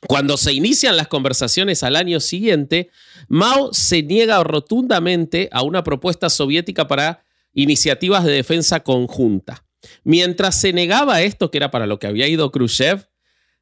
Cuando 0.08 0.38
se 0.38 0.54
inician 0.54 0.98
las 0.98 1.08
conversaciones 1.08 1.84
al 1.84 1.96
año 1.96 2.20
siguiente, 2.20 2.90
Mao 3.30 3.74
se 3.74 4.04
niega 4.04 4.44
rotundamente 4.44 5.50
a 5.52 5.64
una 5.64 5.84
propuesta 5.84 6.30
soviética 6.30 6.88
para 6.88 7.24
iniciativas 7.54 8.24
de 8.26 8.34
defensa 8.34 8.82
conjunta. 8.82 9.66
Mientras 10.04 10.60
se 10.60 10.74
negaba 10.74 11.22
esto, 11.22 11.52
que 11.52 11.58
era 11.58 11.72
para 11.72 11.88
lo 11.88 12.00
que 12.00 12.08
había 12.08 12.28
ido 12.28 12.52
Khrushchev, 12.52 13.08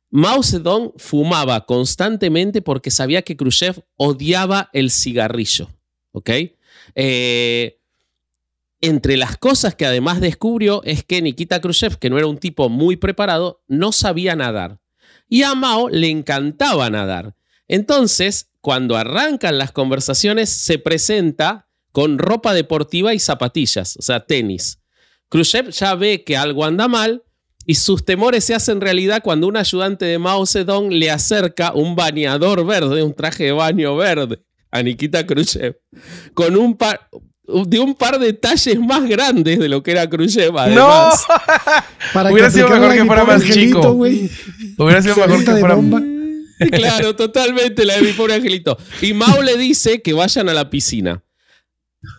Mao 0.10 0.44
Zedong 0.44 0.94
fumaba 0.98 1.66
constantemente 1.66 2.62
porque 2.62 2.92
sabía 2.92 3.22
que 3.22 3.38
Khrushchev 3.38 3.84
odiaba 3.96 4.70
el 4.74 4.92
cigarrillo. 4.92 5.70
¿Ok? 6.12 6.30
Eh, 6.96 7.81
entre 8.82 9.16
las 9.16 9.38
cosas 9.38 9.76
que 9.76 9.86
además 9.86 10.20
descubrió 10.20 10.82
es 10.84 11.04
que 11.04 11.22
Nikita 11.22 11.62
Khrushchev, 11.62 11.98
que 11.98 12.10
no 12.10 12.18
era 12.18 12.28
un 12.28 12.40
tipo 12.40 12.68
muy 12.68 12.96
preparado, 12.96 13.64
no 13.68 13.92
sabía 13.92 14.36
nadar. 14.36 14.80
Y 15.30 15.44
a 15.44 15.56
Mao 15.56 15.88
le 15.88 16.10
encantaba 16.10 16.90
nadar. 16.90 17.36
Entonces, 17.68 18.50
cuando 18.60 18.98
arrancan 18.98 19.58
las 19.58 19.72
conversaciones, 19.72 20.50
se 20.50 20.78
presenta 20.78 21.68
con 21.92 22.18
ropa 22.18 22.54
deportiva 22.54 23.14
y 23.14 23.20
zapatillas, 23.20 23.98
o 23.98 24.02
sea, 24.02 24.26
tenis. 24.26 24.80
Khrushchev 25.30 25.70
ya 25.70 25.96
ve 25.96 26.24
que 26.24 26.36
algo 26.36 26.66
anda 26.66 26.88
mal 26.88 27.24
y 27.66 27.76
sus 27.76 28.04
temores 28.04 28.44
se 28.44 28.56
hacen 28.56 28.82
realidad 28.82 29.22
cuando 29.24 29.48
un 29.48 29.58
ayudante 29.58 30.06
de 30.06 30.20
Mao 30.20 30.46
Zedong 30.46 30.92
le 30.92 31.12
acerca 31.12 31.74
un 31.74 31.96
bañador 31.96 32.66
verde, 32.66 33.04
un 33.04 33.14
traje 33.14 33.46
de 33.46 33.52
baño 33.52 33.96
verde 33.96 34.42
a 34.72 34.82
Nikita 34.82 35.26
Khrushchev, 35.26 35.78
con 36.34 36.58
un 36.58 36.78
par, 36.78 37.10
de 37.66 37.80
un 37.80 37.96
par 37.96 38.20
de 38.20 38.34
talles 38.34 38.80
más 38.80 39.08
grandes 39.08 39.60
de 39.60 39.70
lo 39.70 39.84
que 39.84 39.92
era 39.92 40.10
Khrushchev. 40.10 40.58
Además. 40.58 41.26
¡No! 42.14 42.32
Hubiera 42.32 42.52
sido 42.52 42.70
mejor 42.70 42.94
que 42.94 43.06
fuera 43.06 43.24
más 43.24 43.44
chico. 43.44 43.92
Hubiera 43.92 45.02
sido 45.02 45.16
mejor 45.16 45.46
que 45.46 45.56
fuera. 45.56 45.78
Claro, 46.72 47.16
totalmente 47.16 47.86
la 47.86 47.96
de 47.96 48.02
mi 48.04 48.14
pobre 48.14 48.36
angelito. 48.36 48.78
Y 49.02 49.14
Mao 49.14 49.42
le 49.42 49.58
dice 49.58 50.02
que 50.02 50.14
vayan 50.14 50.50
a 50.50 50.54
la 50.54 50.70
piscina. 50.70 51.24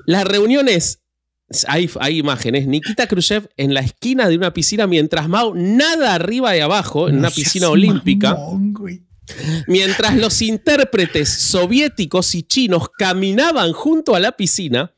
La 0.06 0.24
reunión 0.24 0.68
es 0.68 1.02
hay, 1.66 2.18
imágenes. 2.18 2.66
Nikita 2.66 3.06
Khrushchev 3.06 3.48
en 3.56 3.74
la 3.74 3.80
esquina 3.80 4.28
de 4.28 4.36
una 4.36 4.52
piscina 4.52 4.86
mientras 4.86 5.28
Mao 5.28 5.54
nada 5.54 6.14
arriba 6.14 6.56
y 6.56 6.60
abajo 6.60 7.08
en 7.08 7.18
una 7.18 7.30
piscina 7.30 7.68
olímpica. 7.68 8.36
Mientras 9.66 10.16
los 10.16 10.42
intérpretes 10.42 11.28
soviéticos 11.28 12.34
y 12.34 12.42
chinos 12.42 12.88
caminaban 12.98 13.72
junto 13.72 14.14
a 14.14 14.20
la 14.20 14.32
piscina 14.32 14.94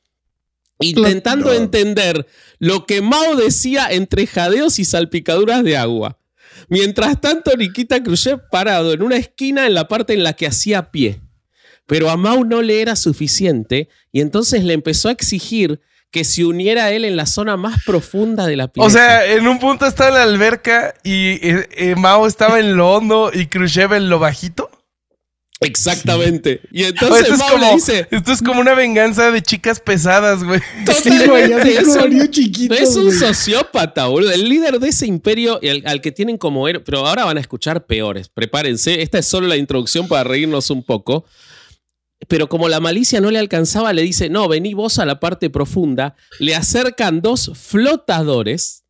intentando 0.81 1.53
entender 1.53 2.27
lo 2.59 2.87
que 2.87 3.01
Mao 3.01 3.37
decía 3.37 3.89
entre 3.91 4.27
jadeos 4.27 4.79
y 4.79 4.85
salpicaduras 4.85 5.63
de 5.65 5.77
agua. 5.77 6.19
Mientras 6.69 7.21
tanto, 7.21 7.57
Nikita 7.57 8.03
Khrushchev 8.03 8.49
parado 8.51 8.93
en 8.93 9.03
una 9.03 9.17
esquina 9.17 9.67
en 9.67 9.75
la 9.75 9.89
parte 9.89 10.15
en 10.15 10.23
la 10.23 10.35
que 10.35 10.47
hacía 10.47 10.91
pie. 10.91 11.21
Pero 11.87 12.11
a 12.11 12.17
Mao 12.17 12.45
no 12.45 12.63
le 12.63 12.81
era 12.81 12.97
suficiente 12.97 13.89
y 14.11 14.21
entonces 14.21 14.65
le 14.65 14.73
empezó 14.73 15.09
a 15.09 15.13
exigir 15.13 15.81
que 16.11 16.25
se 16.25 16.45
uniera 16.45 16.85
a 16.85 16.93
él 16.93 17.05
en 17.05 17.17
la 17.17 17.27
zona 17.27 17.57
más 17.57 17.83
profunda 17.85 18.47
de 18.47 18.57
la 18.57 18.69
pileta. 18.69 18.87
O 18.87 18.91
sea, 18.91 19.27
en 19.27 19.49
un 19.49 19.59
punto 19.59 19.85
estaba 19.85 20.11
en 20.11 20.15
la 20.15 20.23
alberca 20.23 20.95
y 21.03 21.33
eh, 21.47 21.69
eh, 21.73 21.95
Mao 21.97 22.27
estaba 22.27 22.61
en 22.61 22.77
lo 22.77 22.93
hondo 22.93 23.31
y 23.35 23.47
Khrushchev 23.47 23.93
en 23.95 24.09
lo 24.09 24.19
bajito. 24.19 24.71
Exactamente. 25.61 26.61
Y 26.71 26.85
entonces 26.85 27.29
esto 27.29 27.37
Mao 27.37 27.59
le 27.59 27.75
dice... 27.75 28.07
Esto 28.11 28.33
es 28.33 28.43
como 28.43 28.61
una 28.61 28.75
venganza 28.75 29.31
de 29.31 29.41
chicas 29.41 29.81
pesadas, 29.81 30.43
güey. 30.43 30.61
es, 30.87 31.97
un, 31.97 32.31
chiquito, 32.31 32.75
es 32.75 32.97
un 32.97 33.13
sociópata, 33.13 34.07
boludo. 34.07 34.33
El 34.33 34.49
líder 34.49 34.79
de 34.79 34.89
ese 34.89 35.07
imperio 35.07 35.61
al, 35.85 36.01
que 36.01 36.13
tienen 36.13 36.39
como 36.39 36.69
héroe. 36.69 36.83
Pero 36.85 37.07
ahora 37.07 37.25
van 37.25 37.39
a 37.39 37.41
escuchar 37.41 37.87
peores. 37.87 38.29
Prepárense. 38.29 39.01
Esta 39.03 39.19
es 39.19 39.27
solo 39.27 39.47
la 39.47 39.57
introducción 39.57 40.09
para 40.09 40.25
reírnos 40.25 40.71
un 40.71 40.83
poco 40.83 41.25
pero 42.27 42.49
como 42.49 42.71
la 42.71 42.81
malicia 42.81 43.21
no 43.21 43.31
le 43.31 43.39
alcanzaba, 43.39 43.93
le 43.93 44.01
dice, 44.01 44.31
no, 44.31 44.49
vení 44.49 44.73
vos 44.73 44.99
a 44.99 45.05
la 45.05 45.21
parte 45.21 45.51
profunda, 45.51 46.17
le 46.39 46.55
acercan 46.55 47.21
dos 47.21 47.51
flotadores. 47.55 48.85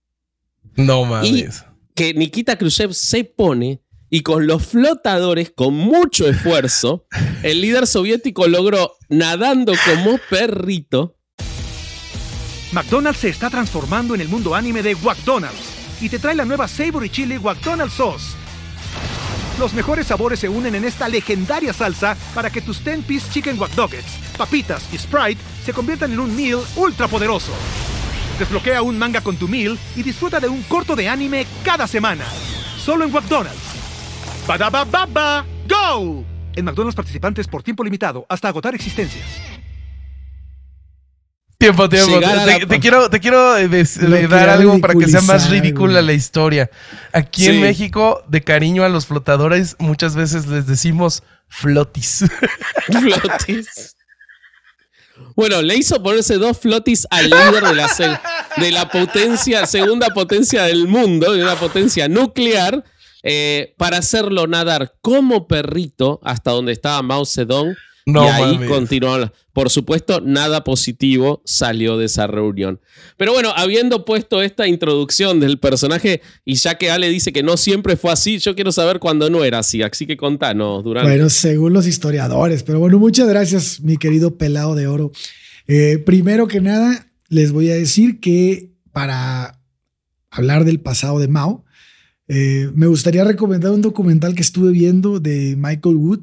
No 0.77 1.05
mames. 1.05 1.65
que 1.97 2.15
Nikita 2.15 2.57
Khrushchev 2.57 2.95
se 2.95 3.25
pone 3.25 3.81
y 4.15 4.23
con 4.23 4.47
los 4.47 4.65
flotadores, 4.65 5.51
con 5.57 5.75
mucho 5.75 6.29
esfuerzo, 6.29 7.05
el 7.43 7.61
líder 7.61 7.89
soviético 7.89 8.47
logró, 8.47 8.93
nadando 9.09 9.73
como 9.85 10.21
perrito. 10.31 11.17
McDonald's 12.71 13.19
se 13.19 13.29
está 13.31 13.51
transformando 13.51 14.15
en 14.15 14.21
el 14.21 14.29
mundo 14.29 14.55
anime 14.55 14.85
de 14.85 14.95
McDonald's 14.95 15.59
y 16.01 16.09
te 16.09 16.21
trae 16.21 16.37
la 16.37 16.45
nueva 16.45 16.69
Savory 16.69 17.11
Chili 17.11 17.41
McDonald's 17.41 17.95
Sauce 17.95 18.37
los 19.59 19.73
mejores 19.73 20.07
sabores 20.07 20.39
se 20.39 20.49
unen 20.49 20.77
en 20.77 20.85
esta 20.85 21.09
legendaria 21.09 21.73
salsa 21.73 22.17
para 22.37 22.51
que 22.51 22.61
tus 22.61 22.85
10-piece 22.85 23.33
chicken 23.33 23.59
wack 23.59 23.73
papitas 24.37 24.89
y 24.93 24.99
Sprite 24.99 25.41
se 25.65 25.73
conviertan 25.73 26.13
en 26.13 26.21
un 26.21 26.37
meal 26.37 26.61
ultra 26.77 27.09
poderoso. 27.09 27.53
Desbloquea 28.39 28.83
un 28.83 28.97
manga 28.97 29.21
con 29.23 29.37
tu 29.37 29.49
meal 29.49 29.77
y 29.97 30.05
disfruta 30.05 30.39
de 30.39 30.49
un 30.49 30.63
corto 30.63 30.95
de 30.95 31.09
anime 31.09 31.47
cada 31.65 31.89
semana. 31.89 32.25
Solo 32.79 33.05
en 33.05 33.13
McDonald's. 33.13 33.74
Baba 34.47 35.45
¡Go! 35.69 36.25
En 36.57 36.65
McDonald's 36.65 36.95
participantes 36.95 37.49
por 37.49 37.63
tiempo 37.63 37.83
limitado 37.83 38.27
hasta 38.29 38.49
agotar 38.49 38.75
existencias. 38.75 39.25
Tiempo, 41.59 41.89
tiempo. 41.89 42.21
Te, 42.69 42.81
quiero, 42.81 43.09
te 43.09 43.21
quiero 43.21 43.57
eh, 43.57 43.69
dar 44.29 44.51
algo 44.51 44.79
para 44.81 44.95
que 44.95 45.09
sea 45.09 45.23
más 45.23 45.49
ridícula 45.49 46.03
la 46.03 46.13
historia. 46.13 46.71
Aquí 47.13 47.47
en 47.47 47.63
México, 47.63 48.23
de 48.29 48.43
cariño 48.43 48.85
a 48.85 48.89
los 48.89 49.07
flotadores, 49.07 49.77
muchas 49.79 50.15
veces 50.15 50.47
les 50.47 50.67
decimos 50.67 51.23
flotis. 51.49 52.25
Flotis. 52.87 53.97
Bueno, 55.37 55.63
le 55.63 55.77
hizo 55.77 56.03
ponerse 56.03 56.39
dos 56.39 56.59
flotis 56.59 57.07
al 57.11 57.31
líder 57.31 57.65
de 57.65 57.75
la, 57.75 58.21
de 58.57 58.71
la 58.71 58.89
potencia, 58.89 59.65
segunda 59.67 60.09
potencia 60.09 60.65
del 60.65 60.89
mundo, 60.89 61.33
de 61.33 61.43
una 61.43 61.55
potencia 61.57 62.09
nuclear, 62.09 62.85
eh, 63.25 63.75
para 63.79 63.99
hacerlo 63.99 64.47
nadar 64.47 64.95
como 65.01 65.49
perrito 65.49 66.21
hasta 66.23 66.53
donde 66.53 66.73
estaba 66.73 67.03
Mao 67.03 67.25
Zedong 67.25 67.75
no, 68.07 68.25
y 68.25 68.29
ahí 68.29 68.59
continuó. 68.69 69.33
Por 69.55 69.71
supuesto, 69.71 70.21
nada 70.21 70.63
positivo 70.63 71.41
salió 71.47 71.97
de 71.97 72.07
esa 72.07 72.27
reunión. 72.27 72.81
Pero 73.17 73.33
bueno, 73.33 73.53
habiendo 73.57 74.05
puesto 74.05 74.43
esta 74.43 74.67
introducción 74.67 75.41
del 75.41 75.59
personaje, 75.59 76.21
y 76.45 76.57
ya 76.57 76.77
que 76.77 76.91
Ale 76.91 77.09
dice 77.09 77.33
que 77.33 77.43
no 77.43 77.57
siempre 77.57 77.97
fue 77.97 78.13
así, 78.13 78.39
yo 78.39 78.55
quiero 78.55 78.73
saber 78.73 78.99
cuándo 78.99 79.31
no 79.31 79.43
era 79.43 79.61
así. 79.61 79.83
Así 79.83 80.07
que 80.07 80.17
contanos, 80.19 80.85
Durante. 80.85 81.11
Bueno, 81.11 81.31
según 81.31 81.73
los 81.73 81.87
historiadores. 81.87 82.63
Pero 82.63 82.79
bueno, 82.79 82.99
muchas 82.99 83.27
gracias, 83.27 83.81
mi 83.81 83.97
querido 83.97 84.37
pelado 84.37 84.75
de 84.75 84.87
oro. 84.87 85.11
Eh, 85.67 85.97
primero 86.05 86.47
que 86.47 86.61
nada, 86.61 87.11
les 87.31 87.53
voy 87.53 87.71
a 87.71 87.75
decir 87.75 88.21
que 88.21 88.73
para 88.93 89.61
hablar 90.31 90.65
del 90.65 90.81
pasado 90.81 91.19
de 91.21 91.29
Mao, 91.29 91.65
eh, 92.29 92.71
me 92.75 92.87
gustaría 92.87 93.25
recomendar 93.25 93.73
un 93.73 93.83
documental 93.83 94.35
que 94.35 94.43
estuve 94.43 94.73
viendo 94.73 95.21
de 95.21 95.57
Michael 95.57 95.97
Wood 95.97 96.21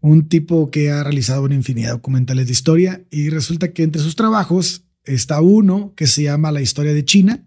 un 0.00 0.28
tipo 0.28 0.70
que 0.70 0.90
ha 0.90 1.02
realizado 1.02 1.44
una 1.44 1.54
infinidad 1.54 1.88
de 1.88 1.94
documentales 1.94 2.46
de 2.46 2.52
historia 2.52 3.02
y 3.10 3.30
resulta 3.30 3.72
que 3.72 3.82
entre 3.82 4.02
sus 4.02 4.16
trabajos 4.16 4.84
está 5.04 5.40
uno 5.40 5.94
que 5.96 6.06
se 6.06 6.24
llama 6.24 6.52
La 6.52 6.60
historia 6.60 6.92
de 6.92 7.06
China 7.06 7.46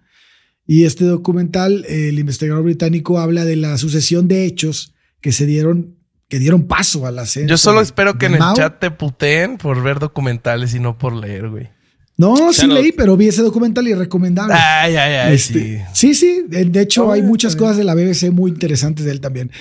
y 0.65 0.85
este 0.85 1.05
documental, 1.05 1.85
el 1.87 2.17
investigador 2.17 2.63
británico 2.63 3.19
habla 3.19 3.45
de 3.45 3.55
la 3.57 3.77
sucesión 3.77 4.27
de 4.27 4.45
hechos 4.45 4.95
que 5.21 5.31
se 5.31 5.45
dieron 5.45 5.95
que 6.29 6.39
dieron 6.39 6.67
paso 6.67 7.05
a 7.05 7.11
la. 7.11 7.23
Yo 7.23 7.57
solo 7.57 7.79
espero 7.79 8.17
que 8.17 8.25
en 8.25 8.33
el 8.33 8.41
chat 8.53 8.79
te 8.79 8.91
puteen 8.91 9.57
por 9.57 9.81
ver 9.81 9.99
documentales 9.99 10.73
y 10.73 10.79
no 10.79 10.97
por 10.97 11.13
leer, 11.13 11.49
güey. 11.49 11.69
No, 12.17 12.51
sí 12.51 12.65
leí, 12.65 12.91
pero 12.91 13.15
vi 13.15 13.27
ese 13.27 13.43
documental 13.43 13.87
y 13.87 13.93
recomendable. 13.93 14.55
Ay, 14.55 14.95
ay, 14.95 15.13
ay. 15.13 15.35
Este, 15.35 15.85
sí. 15.93 16.15
sí, 16.15 16.41
De 16.47 16.81
hecho, 16.81 17.11
hay 17.11 17.21
muchas 17.21 17.55
cosas 17.55 17.77
de 17.77 17.83
la 17.83 17.93
BBC 17.93 18.31
muy 18.31 18.49
interesantes 18.49 19.05
de 19.05 19.11
él 19.11 19.21
también. 19.21 19.51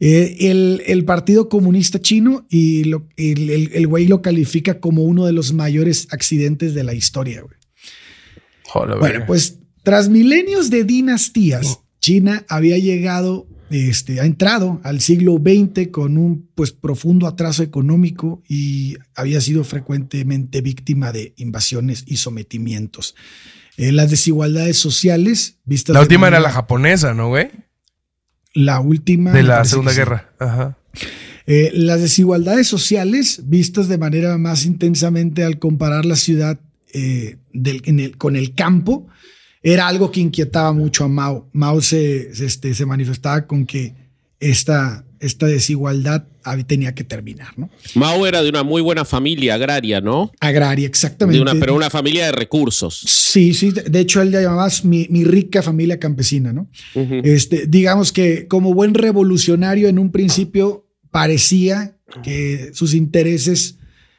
Eh, 0.00 0.36
el, 0.86 1.04
Partido 1.04 1.50
Comunista 1.50 2.00
Chino 2.00 2.46
y 2.48 2.84
lo, 2.84 3.06
el, 3.16 3.86
güey 3.86 4.06
lo 4.06 4.22
califica 4.22 4.80
como 4.80 5.02
uno 5.04 5.26
de 5.26 5.32
los 5.32 5.52
mayores 5.52 6.08
accidentes 6.10 6.74
de 6.74 6.84
la 6.84 6.94
historia, 6.94 7.42
güey. 7.42 8.98
bueno, 8.98 9.24
pues 9.26 9.58
tras 9.82 10.08
milenios 10.08 10.70
de 10.70 10.84
dinastías, 10.84 11.80
China 12.00 12.44
había 12.48 12.78
llegado 12.78 13.46
este, 13.70 14.20
ha 14.20 14.24
entrado 14.24 14.80
al 14.84 15.00
siglo 15.00 15.36
XX 15.36 15.88
con 15.88 16.18
un 16.18 16.48
pues, 16.54 16.72
profundo 16.72 17.26
atraso 17.26 17.62
económico 17.62 18.42
y 18.48 18.96
había 19.14 19.40
sido 19.40 19.64
frecuentemente 19.64 20.60
víctima 20.60 21.12
de 21.12 21.34
invasiones 21.36 22.04
y 22.06 22.18
sometimientos. 22.18 23.14
Eh, 23.76 23.92
las 23.92 24.10
desigualdades 24.10 24.78
sociales 24.78 25.58
vistas. 25.64 25.94
La 25.94 26.00
última 26.00 26.28
era 26.28 26.40
la 26.40 26.50
japonesa, 26.50 27.12
¿no, 27.12 27.28
güey? 27.28 27.50
La 28.54 28.80
última. 28.80 29.32
De 29.32 29.42
la 29.42 29.64
Segunda 29.64 29.92
Guerra. 29.92 30.32
Ajá. 30.38 30.78
Eh, 31.46 31.70
las 31.74 32.00
desigualdades 32.00 32.66
sociales 32.66 33.42
vistas 33.44 33.88
de 33.88 33.98
manera 33.98 34.36
más 34.38 34.64
intensamente 34.64 35.44
al 35.44 35.58
comparar 35.58 36.04
la 36.04 36.16
ciudad 36.16 36.58
eh, 36.92 37.36
con 38.18 38.36
el 38.36 38.54
campo 38.54 39.06
era 39.72 39.88
algo 39.88 40.12
que 40.12 40.20
inquietaba 40.20 40.72
mucho 40.72 41.02
a 41.02 41.08
Mao. 41.08 41.48
Mao 41.52 41.80
se, 41.80 42.30
este, 42.30 42.72
se 42.72 42.86
manifestaba 42.86 43.48
con 43.48 43.66
que 43.66 43.94
esta, 44.38 45.04
esta 45.18 45.46
desigualdad 45.46 46.24
tenía 46.68 46.94
que 46.94 47.02
terminar, 47.02 47.48
¿no? 47.58 47.68
Mao 47.96 48.24
era 48.28 48.44
de 48.44 48.48
una 48.48 48.62
muy 48.62 48.80
buena 48.80 49.04
familia 49.04 49.56
agraria, 49.56 50.00
¿no? 50.00 50.30
Agraria, 50.38 50.86
exactamente. 50.86 51.42
una, 51.42 51.56
pero 51.56 51.74
una 51.74 51.90
familia 51.90 52.26
de 52.26 52.32
recursos. 52.32 52.96
Sí, 52.96 53.54
sí. 53.54 53.72
De 53.72 53.98
hecho, 53.98 54.22
él 54.22 54.30
la 54.30 54.40
llamaba 54.40 54.68
mi, 54.84 55.06
rica 55.24 55.62
familia 55.62 55.98
campesina, 55.98 56.52
¿no? 56.52 56.68
este, 57.24 57.66
digamos 57.66 58.12
que 58.12 58.46
como 58.46 58.72
buen 58.72 58.94
revolucionario 58.94 59.88
en 59.88 59.98
un 59.98 60.12
principio 60.12 60.86
parecía 61.10 61.96
que 62.22 62.70
sus 62.72 62.94
intereses 62.94 63.78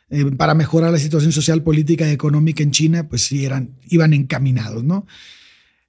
eh, 0.09 0.25
para 0.37 0.55
mejorar 0.55 0.91
la 0.91 0.99
situación 0.99 1.31
social, 1.31 1.63
política 1.63 2.05
y 2.05 2.11
económica 2.11 2.63
en 2.63 2.71
China, 2.71 3.07
pues 3.07 3.21
sí 3.21 3.45
eran, 3.45 3.77
iban 3.87 4.13
encaminados, 4.13 4.83
¿no? 4.83 5.05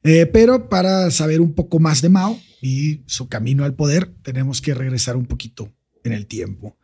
Eh, 0.04 0.26
pero 0.26 0.68
para 0.68 1.10
saber 1.10 1.40
un 1.40 1.54
poco 1.54 1.78
más 1.78 2.02
de 2.02 2.08
Mao 2.08 2.38
y 2.62 3.02
su 3.06 3.28
camino 3.28 3.64
al 3.64 3.74
poder, 3.74 4.12
tenemos 4.22 4.60
que 4.60 4.74
regresar 4.74 5.16
un 5.16 5.26
poquito 5.26 5.72
en 6.04 6.12
el 6.12 6.26
tiempo. 6.26 6.76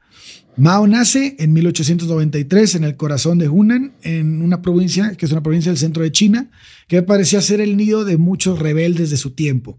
Mao 0.57 0.87
nace 0.87 1.35
en 1.39 1.53
1893 1.53 2.77
en 2.77 2.85
el 2.85 2.97
corazón 2.97 3.39
de 3.39 3.49
Hunan, 3.49 3.95
en 4.03 4.41
una 4.41 4.63
provincia 4.63 5.15
que 5.17 5.27
es 5.27 5.33
una 5.33 5.43
provincia 5.43 5.73
del 5.73 5.79
centro 5.79 6.03
de 6.03 6.13
China, 6.13 6.51
que 6.87 7.03
parecía 7.03 7.41
ser 7.41 7.61
el 7.61 7.77
nido 7.77 8.05
de 8.05 8.17
muchos 8.19 8.59
rebeldes 8.59 9.11
de 9.11 9.17
su 9.17 9.33
tiempo. 9.33 9.79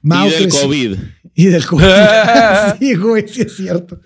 Mao 0.00 0.28
y 0.28 0.30
del 0.30 0.48
COVID. 0.48 0.96
Y 1.34 1.44
del 1.46 1.66
COVID. 1.66 1.84
sí, 2.78 2.94
güey, 2.94 3.26
sí 3.26 3.42
es 3.42 3.56
cierto. 3.56 4.00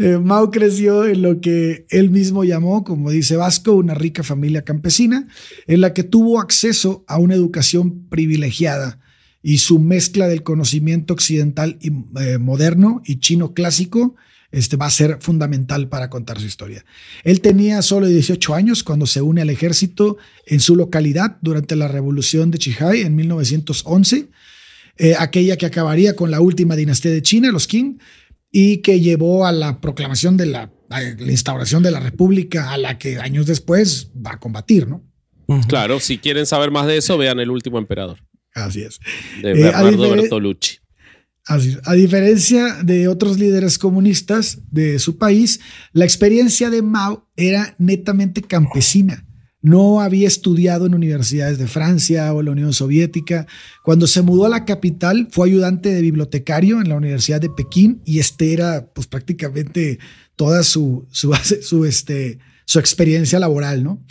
Eh, 0.00 0.16
Mao 0.16 0.50
creció 0.50 1.04
en 1.04 1.20
lo 1.20 1.42
que 1.42 1.84
él 1.90 2.08
mismo 2.08 2.42
llamó, 2.42 2.84
como 2.84 3.10
dice 3.10 3.36
Vasco, 3.36 3.74
una 3.74 3.92
rica 3.92 4.22
familia 4.22 4.62
campesina, 4.62 5.28
en 5.66 5.82
la 5.82 5.92
que 5.92 6.04
tuvo 6.04 6.40
acceso 6.40 7.04
a 7.06 7.18
una 7.18 7.34
educación 7.34 8.08
privilegiada 8.08 8.98
y 9.42 9.58
su 9.58 9.78
mezcla 9.78 10.26
del 10.26 10.42
conocimiento 10.42 11.12
occidental 11.12 11.76
y, 11.82 11.92
eh, 12.18 12.38
moderno 12.38 13.02
y 13.04 13.20
chino 13.20 13.52
clásico 13.52 14.16
este, 14.50 14.78
va 14.78 14.86
a 14.86 14.90
ser 14.90 15.18
fundamental 15.20 15.90
para 15.90 16.08
contar 16.08 16.40
su 16.40 16.46
historia. 16.46 16.82
Él 17.22 17.42
tenía 17.42 17.82
solo 17.82 18.06
18 18.06 18.54
años 18.54 18.82
cuando 18.82 19.04
se 19.04 19.20
une 19.20 19.42
al 19.42 19.50
ejército 19.50 20.16
en 20.46 20.60
su 20.60 20.76
localidad 20.76 21.36
durante 21.42 21.76
la 21.76 21.88
revolución 21.88 22.50
de 22.50 22.56
Chihai 22.56 23.02
en 23.02 23.16
1911 23.16 24.30
eh, 25.02 25.14
aquella 25.18 25.56
que 25.56 25.64
acabaría 25.64 26.14
con 26.14 26.30
la 26.30 26.42
última 26.42 26.76
dinastía 26.76 27.10
de 27.10 27.22
China, 27.22 27.50
los 27.50 27.66
Qing, 27.66 27.98
y 28.50 28.78
que 28.78 29.00
llevó 29.00 29.46
a 29.46 29.52
la 29.52 29.80
proclamación 29.80 30.36
de 30.36 30.46
la, 30.46 30.72
instauración 31.20 31.82
de 31.82 31.90
la 31.90 32.00
república 32.00 32.72
a 32.72 32.76
la 32.76 32.98
que 32.98 33.18
años 33.18 33.46
después 33.46 34.10
va 34.14 34.32
a 34.32 34.40
combatir, 34.40 34.88
¿no? 34.88 35.04
Claro, 35.66 35.98
si 35.98 36.18
quieren 36.18 36.46
saber 36.46 36.70
más 36.70 36.86
de 36.86 36.96
eso, 36.96 37.18
vean 37.18 37.40
El 37.40 37.50
último 37.50 37.78
emperador. 37.78 38.18
Así 38.54 38.82
es. 38.82 39.00
De 39.42 39.50
eh, 39.50 39.54
Bernardo 39.54 40.10
Bertolucci. 40.10 40.78
Así 41.44 41.70
es. 41.70 41.78
A 41.84 41.94
diferencia 41.94 42.82
de 42.84 43.08
otros 43.08 43.38
líderes 43.38 43.78
comunistas 43.78 44.60
de 44.70 45.00
su 45.00 45.18
país, 45.18 45.60
la 45.92 46.04
experiencia 46.04 46.70
de 46.70 46.82
Mao 46.82 47.28
era 47.36 47.74
netamente 47.78 48.42
campesina 48.42 49.26
no 49.62 50.00
había 50.00 50.26
estudiado 50.26 50.86
en 50.86 50.94
universidades 50.94 51.58
de 51.58 51.66
Francia 51.66 52.32
o 52.32 52.42
la 52.42 52.52
Unión 52.52 52.72
Soviética. 52.72 53.46
Cuando 53.84 54.06
se 54.06 54.22
mudó 54.22 54.46
a 54.46 54.48
la 54.48 54.64
capital, 54.64 55.28
fue 55.30 55.48
ayudante 55.48 55.90
de 55.90 56.00
bibliotecario 56.00 56.80
en 56.80 56.88
la 56.88 56.96
Universidad 56.96 57.40
de 57.40 57.50
Pekín 57.50 58.00
y 58.04 58.18
este 58.18 58.52
era 58.52 58.86
pues 58.92 59.06
prácticamente 59.06 59.98
toda 60.36 60.62
su, 60.62 61.06
su, 61.10 61.84
este, 61.84 62.38
su 62.64 62.78
experiencia 62.78 63.38
laboral, 63.38 63.84
¿no? 63.84 64.02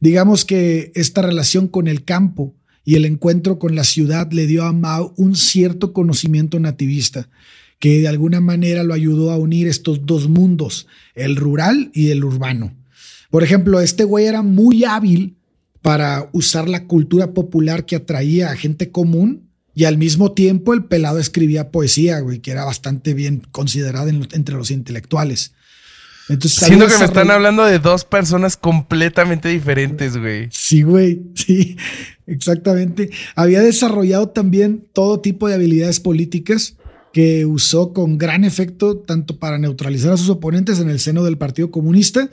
Digamos 0.00 0.44
que 0.44 0.92
esta 0.94 1.22
relación 1.22 1.68
con 1.68 1.88
el 1.88 2.04
campo 2.04 2.54
y 2.84 2.96
el 2.96 3.04
encuentro 3.04 3.58
con 3.58 3.74
la 3.74 3.84
ciudad 3.84 4.30
le 4.32 4.46
dio 4.46 4.64
a 4.64 4.72
Mao 4.72 5.14
un 5.16 5.36
cierto 5.36 5.92
conocimiento 5.92 6.60
nativista 6.60 7.28
que 7.78 8.00
de 8.00 8.08
alguna 8.08 8.40
manera 8.40 8.84
lo 8.84 8.94
ayudó 8.94 9.30
a 9.30 9.38
unir 9.38 9.68
estos 9.68 10.06
dos 10.06 10.28
mundos, 10.28 10.86
el 11.14 11.36
rural 11.36 11.90
y 11.94 12.10
el 12.10 12.24
urbano. 12.24 12.74
Por 13.36 13.44
ejemplo, 13.44 13.82
este 13.82 14.04
güey 14.04 14.24
era 14.24 14.40
muy 14.40 14.84
hábil 14.84 15.36
para 15.82 16.30
usar 16.32 16.70
la 16.70 16.84
cultura 16.84 17.34
popular 17.34 17.84
que 17.84 17.96
atraía 17.96 18.50
a 18.50 18.56
gente 18.56 18.90
común 18.90 19.50
y 19.74 19.84
al 19.84 19.98
mismo 19.98 20.32
tiempo 20.32 20.72
el 20.72 20.86
pelado 20.86 21.18
escribía 21.18 21.70
poesía, 21.70 22.20
güey, 22.20 22.38
que 22.38 22.50
era 22.50 22.64
bastante 22.64 23.12
bien 23.12 23.42
considerada 23.52 24.08
entre 24.08 24.54
los 24.54 24.70
intelectuales. 24.70 25.52
Entonces, 26.30 26.66
Siento 26.66 26.86
que 26.86 26.96
me 26.96 27.04
están 27.04 27.30
hablando 27.30 27.66
de 27.66 27.78
dos 27.78 28.06
personas 28.06 28.56
completamente 28.56 29.50
diferentes, 29.50 30.16
güey. 30.16 30.48
Sí, 30.50 30.80
güey, 30.80 31.20
sí, 31.34 31.76
exactamente. 32.26 33.10
Había 33.34 33.60
desarrollado 33.60 34.30
también 34.30 34.86
todo 34.94 35.20
tipo 35.20 35.46
de 35.46 35.56
habilidades 35.56 36.00
políticas 36.00 36.76
que 37.12 37.44
usó 37.44 37.92
con 37.92 38.16
gran 38.16 38.44
efecto 38.44 38.96
tanto 38.96 39.38
para 39.38 39.58
neutralizar 39.58 40.14
a 40.14 40.16
sus 40.16 40.30
oponentes 40.30 40.80
en 40.80 40.88
el 40.88 41.00
seno 41.00 41.22
del 41.22 41.36
Partido 41.36 41.70
Comunista 41.70 42.30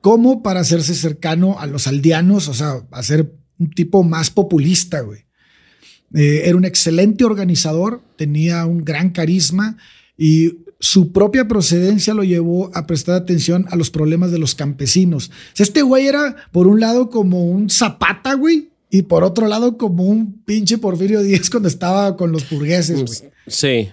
como 0.00 0.42
para 0.42 0.60
hacerse 0.60 0.94
cercano 0.94 1.58
a 1.58 1.66
los 1.66 1.86
aldeanos, 1.86 2.48
o 2.48 2.54
sea, 2.54 2.82
a 2.90 3.02
ser 3.02 3.32
un 3.58 3.70
tipo 3.70 4.02
más 4.02 4.30
populista, 4.30 5.00
güey. 5.00 5.20
Eh, 6.14 6.42
era 6.46 6.56
un 6.56 6.64
excelente 6.64 7.24
organizador, 7.24 8.02
tenía 8.16 8.66
un 8.66 8.84
gran 8.84 9.10
carisma 9.10 9.76
y 10.16 10.58
su 10.80 11.12
propia 11.12 11.46
procedencia 11.46 12.14
lo 12.14 12.24
llevó 12.24 12.70
a 12.74 12.86
prestar 12.86 13.14
atención 13.14 13.66
a 13.70 13.76
los 13.76 13.90
problemas 13.90 14.32
de 14.32 14.38
los 14.38 14.54
campesinos. 14.54 15.28
O 15.28 15.56
sea, 15.56 15.64
este 15.64 15.82
güey 15.82 16.06
era, 16.06 16.36
por 16.52 16.66
un 16.66 16.80
lado, 16.80 17.10
como 17.10 17.44
un 17.44 17.68
zapata, 17.68 18.34
güey, 18.34 18.70
y 18.90 19.02
por 19.02 19.22
otro 19.22 19.46
lado, 19.46 19.76
como 19.76 20.04
un 20.04 20.42
pinche 20.42 20.78
Porfirio 20.78 21.22
Díaz 21.22 21.48
cuando 21.50 21.68
estaba 21.68 22.16
con 22.16 22.32
los 22.32 22.48
burgueses, 22.48 23.04
güey. 23.04 23.32
Sí. 23.46 23.90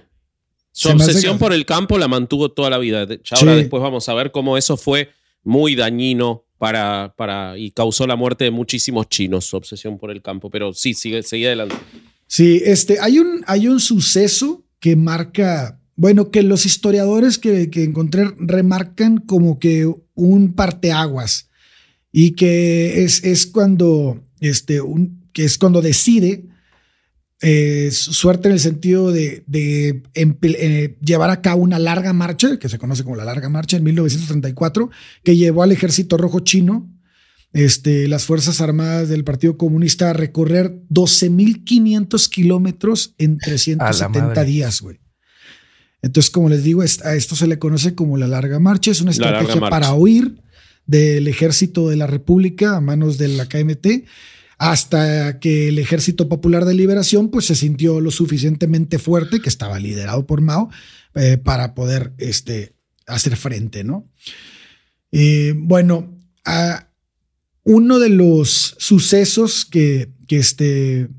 Su 0.72 0.90
obsesión 0.90 1.38
por 1.38 1.54
el 1.54 1.66
campo 1.66 1.98
la 1.98 2.08
mantuvo 2.08 2.52
toda 2.52 2.70
la 2.70 2.78
vida. 2.78 3.06
Ahora 3.32 3.56
después 3.56 3.84
vamos 3.84 4.08
a 4.10 4.14
ver 4.14 4.32
cómo 4.32 4.58
eso 4.58 4.78
fue 4.78 5.10
muy 5.48 5.76
dañino 5.76 6.44
para, 6.58 7.14
para, 7.18 7.58
y 7.58 7.72
causó 7.72 8.06
la 8.06 8.18
muerte 8.18 8.44
de 8.44 8.52
muchísimos 8.52 9.08
chinos, 9.08 9.46
su 9.46 9.56
obsesión 9.56 9.98
por 9.98 10.12
el 10.12 10.22
campo. 10.22 10.50
Pero 10.50 10.74
sí, 10.74 10.94
sigue, 10.94 11.24
sigue 11.24 11.48
adelante. 11.48 11.76
Sí, 12.28 12.62
este, 12.66 13.00
hay 13.00 13.20
un, 13.20 13.44
hay 13.48 13.70
un 13.70 13.80
suceso 13.80 14.66
que 14.80 14.98
marca, 14.98 15.80
bueno, 15.96 16.32
que 16.32 16.44
los 16.44 16.66
historiadores 16.66 17.38
que, 17.38 17.70
que 17.70 17.86
encontré 17.86 18.26
remarcan 18.38 19.20
como 19.20 19.58
que 19.58 19.90
un 20.16 20.54
parteaguas 20.54 21.50
y 22.12 22.32
que 22.32 23.06
es, 23.06 23.24
es 23.24 23.46
cuando, 23.46 24.22
este, 24.42 24.82
un, 24.82 25.30
que 25.32 25.46
es 25.46 25.58
cuando 25.58 25.82
decide 25.82 26.44
eh, 27.42 27.90
suerte 27.92 28.48
en 28.48 28.54
el 28.54 28.60
sentido 28.60 29.12
de, 29.12 29.44
eh, 29.54 30.98
llevar 31.02 31.30
a 31.30 31.42
cabo 31.42 31.62
una 31.62 31.78
larga 31.78 32.12
marcha, 32.14 32.58
que 32.58 32.68
se 32.68 32.80
conoce 32.80 33.04
como 33.04 33.16
la 33.16 33.26
larga 33.26 33.48
marcha 33.50 33.78
en 33.78 33.84
1934, 33.84 34.90
que 35.24 35.36
llevó 35.36 35.62
al 35.64 35.72
ejército 35.72 36.18
rojo 36.18 36.40
chino, 36.40 36.92
este, 37.54 38.08
las 38.08 38.26
Fuerzas 38.26 38.60
Armadas 38.60 39.10
del 39.10 39.24
Partido 39.24 39.58
Comunista 39.58 40.10
a 40.10 40.14
recorrer 40.14 40.82
12.500 40.90 42.30
kilómetros 42.30 43.14
en 43.18 43.38
370 43.38 44.44
días, 44.44 44.82
güey. 44.82 45.00
Entonces, 46.02 46.30
como 46.32 46.50
les 46.50 46.64
digo, 46.64 46.82
a 46.82 47.16
esto 47.16 47.36
se 47.36 47.48
le 47.48 47.60
conoce 47.60 47.96
como 47.96 48.18
la 48.18 48.28
larga 48.28 48.60
marcha, 48.60 48.92
es 48.92 49.02
una 49.02 49.12
estrategia 49.12 49.60
para 49.60 49.94
huir 49.94 50.42
del 50.86 51.28
ejército 51.28 51.90
de 51.90 51.98
la 51.98 52.08
República 52.08 52.78
a 52.78 52.82
manos 52.82 53.18
de 53.18 53.28
la 53.28 53.48
KMT 53.48 54.06
hasta 54.58 55.40
que 55.40 55.70
el 55.70 55.80
Ejército 55.80 56.28
Popular 56.28 56.66
de 56.66 56.74
Liberación 56.74 57.30
pues 57.30 57.46
se 57.46 57.56
sintió 57.56 58.02
lo 58.02 58.12
suficientemente 58.12 59.00
fuerte, 59.00 59.40
que 59.40 59.50
estaba 59.50 59.80
liderado 59.80 60.26
por 60.26 60.42
Mao, 60.42 60.70
eh, 61.16 61.38
para 61.38 61.76
poder 61.76 62.14
este, 62.18 62.74
hacer 63.06 63.38
frente, 63.38 63.84
¿no? 63.84 64.10
Eh, 65.12 65.54
bueno, 65.56 66.18
uno 67.64 68.00
de 68.00 68.10
los 68.10 68.76
sucesos 68.78 69.66
que, 69.66 70.10
que 70.28 70.38
este, 70.38 71.10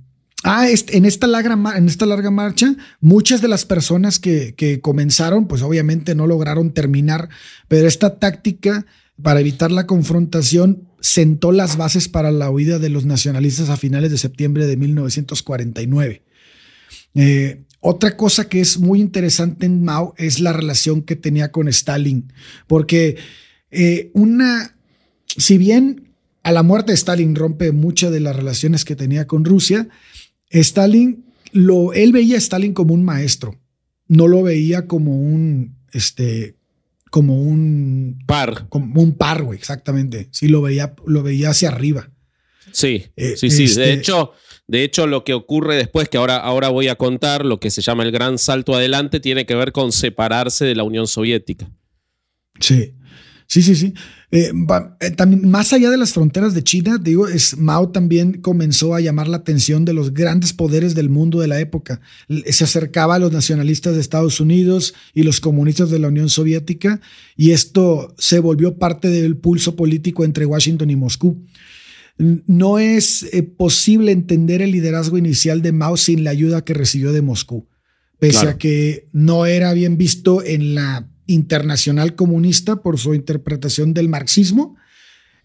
Ah, 0.44 0.68
en 0.70 1.04
esta, 1.04 1.26
larga, 1.26 1.76
en 1.76 1.88
esta 1.88 2.06
larga 2.06 2.30
marcha, 2.30 2.76
muchas 3.00 3.42
de 3.42 3.48
las 3.48 3.64
personas 3.64 4.20
que, 4.20 4.54
que, 4.54 4.80
comenzaron, 4.80 5.48
pues 5.48 5.62
obviamente 5.62 6.14
no 6.14 6.28
lograron 6.28 6.72
terminar, 6.72 7.28
pero 7.66 7.88
esta 7.88 8.20
táctica 8.20 8.86
para 9.20 9.40
evitar 9.40 9.72
la 9.72 9.86
confrontación 9.86 10.87
sentó 11.00 11.52
las 11.52 11.76
bases 11.76 12.08
para 12.08 12.30
la 12.30 12.50
huida 12.50 12.78
de 12.78 12.88
los 12.88 13.04
nacionalistas 13.04 13.68
a 13.68 13.76
finales 13.76 14.10
de 14.10 14.18
septiembre 14.18 14.66
de 14.66 14.76
1949. 14.76 16.22
Eh, 17.14 17.62
otra 17.80 18.16
cosa 18.16 18.48
que 18.48 18.60
es 18.60 18.78
muy 18.78 19.00
interesante 19.00 19.66
en 19.66 19.84
Mao 19.84 20.14
es 20.16 20.40
la 20.40 20.52
relación 20.52 21.02
que 21.02 21.16
tenía 21.16 21.52
con 21.52 21.68
Stalin, 21.68 22.32
porque 22.66 23.16
eh, 23.70 24.10
una, 24.14 24.76
si 25.36 25.58
bien 25.58 26.08
a 26.42 26.52
la 26.52 26.62
muerte 26.62 26.92
de 26.92 26.96
Stalin 26.96 27.36
rompe 27.36 27.72
muchas 27.72 28.10
de 28.10 28.20
las 28.20 28.34
relaciones 28.34 28.84
que 28.84 28.96
tenía 28.96 29.26
con 29.26 29.44
Rusia, 29.44 29.88
Stalin, 30.50 31.24
lo, 31.52 31.92
él 31.92 32.12
veía 32.12 32.36
a 32.36 32.38
Stalin 32.38 32.74
como 32.74 32.94
un 32.94 33.04
maestro, 33.04 33.58
no 34.08 34.26
lo 34.26 34.42
veía 34.42 34.86
como 34.86 35.18
un, 35.20 35.76
este, 35.92 36.57
como 37.10 37.40
un 37.40 38.22
par. 38.26 38.68
Como 38.68 39.02
un 39.02 39.16
par, 39.16 39.42
güey, 39.42 39.58
exactamente. 39.58 40.28
Sí, 40.30 40.48
lo 40.48 40.62
veía, 40.62 40.94
lo 41.06 41.22
veía 41.22 41.50
hacia 41.50 41.68
arriba. 41.68 42.10
Sí, 42.72 43.06
eh, 43.16 43.36
sí, 43.36 43.50
sí. 43.50 43.62
de, 43.62 43.64
este 43.64 43.92
hecho, 43.92 44.32
de 44.66 44.84
hecho, 44.84 45.06
lo 45.06 45.24
que 45.24 45.34
ocurre 45.34 45.76
después, 45.76 46.08
que 46.08 46.18
ahora, 46.18 46.36
ahora 46.36 46.68
voy 46.68 46.88
a 46.88 46.96
contar, 46.96 47.44
lo 47.44 47.58
que 47.58 47.70
se 47.70 47.80
llama 47.80 48.02
el 48.02 48.12
gran 48.12 48.38
salto 48.38 48.74
adelante, 48.74 49.20
tiene 49.20 49.46
que 49.46 49.54
ver 49.54 49.72
con 49.72 49.92
separarse 49.92 50.64
de 50.64 50.74
la 50.74 50.84
Unión 50.84 51.06
Soviética. 51.06 51.70
Sí, 52.60 52.94
sí, 53.48 53.62
sí, 53.62 53.74
sí. 53.74 53.94
Eh, 54.30 54.52
eh, 55.00 55.10
también, 55.12 55.48
más 55.50 55.72
allá 55.72 55.90
de 55.90 55.96
las 55.96 56.12
fronteras 56.12 56.52
de 56.52 56.62
China, 56.62 56.98
digo, 56.98 57.28
es, 57.28 57.56
Mao 57.56 57.88
también 57.88 58.42
comenzó 58.42 58.94
a 58.94 59.00
llamar 59.00 59.26
la 59.26 59.38
atención 59.38 59.86
de 59.86 59.94
los 59.94 60.12
grandes 60.12 60.52
poderes 60.52 60.94
del 60.94 61.08
mundo 61.08 61.40
de 61.40 61.48
la 61.48 61.58
época. 61.58 62.00
Se 62.46 62.64
acercaba 62.64 63.14
a 63.14 63.18
los 63.18 63.32
nacionalistas 63.32 63.94
de 63.94 64.00
Estados 64.00 64.38
Unidos 64.40 64.94
y 65.14 65.22
los 65.22 65.40
comunistas 65.40 65.90
de 65.90 65.98
la 65.98 66.08
Unión 66.08 66.28
Soviética, 66.28 67.00
y 67.36 67.52
esto 67.52 68.14
se 68.18 68.38
volvió 68.38 68.76
parte 68.76 69.08
del 69.08 69.38
pulso 69.38 69.76
político 69.76 70.24
entre 70.24 70.44
Washington 70.44 70.90
y 70.90 70.96
Moscú. 70.96 71.42
No 72.18 72.78
es 72.78 73.22
eh, 73.32 73.44
posible 73.44 74.12
entender 74.12 74.60
el 74.60 74.72
liderazgo 74.72 75.16
inicial 75.16 75.62
de 75.62 75.72
Mao 75.72 75.96
sin 75.96 76.22
la 76.22 76.30
ayuda 76.30 76.64
que 76.64 76.74
recibió 76.74 77.12
de 77.12 77.22
Moscú, 77.22 77.66
pese 78.18 78.48
a 78.48 78.58
que 78.58 79.08
no 79.12 79.46
era 79.46 79.72
bien 79.72 79.96
visto 79.96 80.42
en 80.44 80.74
la 80.74 81.08
internacional 81.28 82.16
comunista 82.16 82.82
por 82.82 82.98
su 82.98 83.14
interpretación 83.14 83.94
del 83.94 84.08
marxismo. 84.08 84.76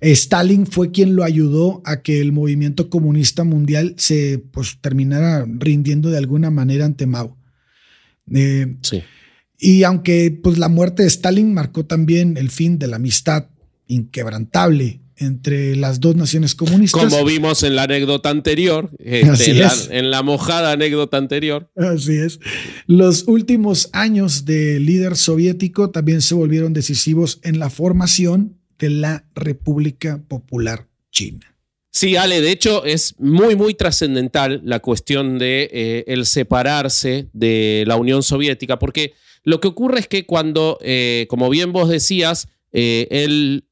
Stalin 0.01 0.65
fue 0.65 0.91
quien 0.91 1.15
lo 1.15 1.23
ayudó 1.23 1.81
a 1.85 2.01
que 2.01 2.19
el 2.19 2.31
movimiento 2.31 2.89
comunista 2.89 3.43
mundial 3.43 3.93
se 3.97 4.39
pues, 4.51 4.79
terminara 4.81 5.45
rindiendo 5.47 6.09
de 6.09 6.17
alguna 6.17 6.49
manera 6.49 6.85
ante 6.85 7.05
Mao. 7.05 7.37
Eh, 8.33 8.75
sí. 8.81 9.03
Y 9.59 9.83
aunque 9.83 10.37
pues, 10.43 10.57
la 10.57 10.67
muerte 10.67 11.03
de 11.03 11.09
Stalin 11.09 11.53
marcó 11.53 11.85
también 11.85 12.37
el 12.37 12.49
fin 12.49 12.79
de 12.79 12.87
la 12.87 12.95
amistad 12.95 13.49
inquebrantable 13.87 15.02
entre 15.23 15.75
las 15.75 15.99
dos 15.99 16.15
naciones 16.15 16.55
comunistas. 16.55 17.03
Como 17.03 17.25
vimos 17.25 17.63
en 17.63 17.75
la 17.75 17.83
anécdota 17.83 18.29
anterior, 18.29 18.89
este, 18.99 19.51
en, 19.89 20.11
la, 20.11 20.23
mojada 20.23 20.71
anécdota 20.71 21.17
anterior. 21.17 21.71
Así 21.75 22.17
es. 22.17 22.39
Los 22.87 23.27
últimos 23.27 23.89
años 23.93 24.45
del 24.45 24.85
líder 24.85 25.15
soviético 25.15 25.89
también 25.89 26.21
se 26.21 26.35
volvieron 26.35 26.73
decisivos 26.73 27.39
en 27.43 27.59
la 27.59 27.69
formación 27.69 28.59
de 28.79 28.89
la 28.89 29.25
República 29.35 30.21
Popular 30.27 30.87
China. 31.11 31.55
Sí, 31.91 32.15
Ale, 32.15 32.41
de 32.41 32.51
hecho 32.51 32.85
es 32.85 33.19
muy, 33.19 33.55
muy 33.55 33.75
trascendental 33.75 34.61
la 34.63 34.79
cuestión 34.79 35.37
de 35.37 35.69
eh, 35.71 36.03
el 36.07 36.25
separarse 36.25 37.29
de 37.33 37.83
la 37.85 37.97
Unión 37.97 38.23
Soviética, 38.23 38.79
porque 38.79 39.13
lo 39.43 39.59
que 39.59 39.67
ocurre 39.67 39.99
es 39.99 40.07
que 40.07 40.25
cuando, 40.25 40.79
eh, 40.81 41.27
como 41.29 41.49
bien 41.51 41.71
vos 41.71 41.89
decías, 41.89 42.47
eh, 42.71 43.07
el 43.11 43.65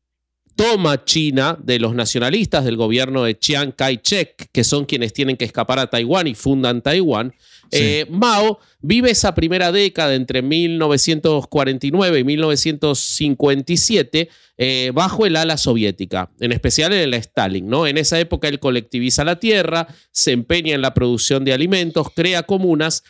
toma 0.55 1.03
China 1.05 1.57
de 1.61 1.79
los 1.79 1.95
nacionalistas 1.95 2.65
del 2.65 2.77
gobierno 2.77 3.23
de 3.23 3.37
Chiang 3.37 3.71
Kai-shek, 3.71 4.49
que 4.51 4.63
son 4.63 4.85
quienes 4.85 5.13
tienen 5.13 5.37
que 5.37 5.45
escapar 5.45 5.79
a 5.79 5.89
Taiwán 5.89 6.27
y 6.27 6.35
fundan 6.35 6.81
Taiwán, 6.81 7.33
eh, 7.71 8.05
Mao 8.09 8.59
vive 8.81 9.11
esa 9.11 9.33
primera 9.33 9.71
década 9.71 10.13
entre 10.13 10.41
1949 10.41 12.19
y 12.19 12.25
1957 12.25 14.29
eh, 14.57 14.91
bajo 14.93 15.25
el 15.25 15.37
ala 15.37 15.55
soviética, 15.57 16.29
en 16.39 16.51
especial 16.51 16.93
en 16.93 16.99
el 16.99 17.13
Stalin. 17.13 17.67
¿no? 17.67 17.87
En 17.87 17.97
esa 17.97 18.19
época 18.19 18.49
él 18.49 18.59
colectiviza 18.59 19.23
la 19.23 19.39
tierra, 19.39 19.87
se 20.11 20.33
empeña 20.33 20.75
en 20.75 20.81
la 20.81 20.93
producción 20.93 21.45
de 21.45 21.53
alimentos, 21.53 22.09
crea 22.13 22.43
comunas 22.43 23.03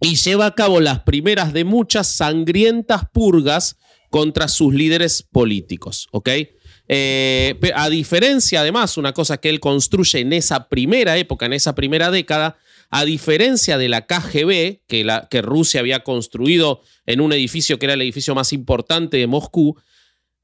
y 0.00 0.16
lleva 0.16 0.46
a 0.46 0.54
cabo 0.54 0.80
las 0.80 1.00
primeras 1.00 1.52
de 1.52 1.64
muchas 1.64 2.08
sangrientas 2.08 3.02
purgas 3.12 3.76
contra 4.10 4.48
sus 4.48 4.74
líderes 4.74 5.22
políticos. 5.22 6.08
Eh, 6.88 7.58
a 7.74 7.90
diferencia, 7.90 8.60
además, 8.60 8.96
una 8.96 9.12
cosa 9.12 9.38
que 9.38 9.50
él 9.50 9.60
construye 9.60 10.20
en 10.20 10.32
esa 10.32 10.68
primera 10.68 11.16
época, 11.18 11.46
en 11.46 11.52
esa 11.52 11.74
primera 11.74 12.10
década, 12.10 12.56
a 12.90 13.04
diferencia 13.04 13.76
de 13.76 13.88
la 13.88 14.06
KGB, 14.06 14.80
que 14.86 15.42
Rusia 15.42 15.80
había 15.80 16.02
construido 16.02 16.80
en 17.04 17.20
un 17.20 17.32
edificio 17.32 17.78
que 17.78 17.86
era 17.86 17.94
el 17.94 18.02
edificio 18.02 18.34
más 18.34 18.52
importante 18.52 19.18
de 19.18 19.26
Moscú, 19.26 19.76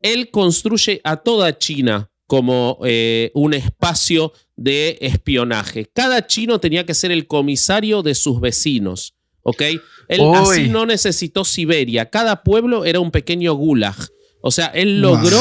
él 0.00 0.30
construye 0.30 1.00
a 1.02 1.16
toda 1.16 1.56
China 1.56 2.10
como 2.26 2.78
eh, 2.84 3.30
un 3.34 3.54
espacio 3.54 4.32
de 4.56 4.98
espionaje. 5.00 5.86
Cada 5.92 6.26
chino 6.26 6.60
tenía 6.60 6.86
que 6.86 6.94
ser 6.94 7.10
el 7.10 7.26
comisario 7.26 8.02
de 8.02 8.14
sus 8.14 8.40
vecinos. 8.40 9.14
¿Ok? 9.44 9.62
Él 10.08 10.20
así 10.34 10.68
no 10.68 10.86
necesitó 10.86 11.44
Siberia. 11.44 12.10
Cada 12.10 12.42
pueblo 12.42 12.84
era 12.84 12.98
un 13.00 13.10
pequeño 13.10 13.54
gulag. 13.54 13.94
O 14.40 14.50
sea, 14.50 14.66
él 14.66 15.00
logró 15.00 15.40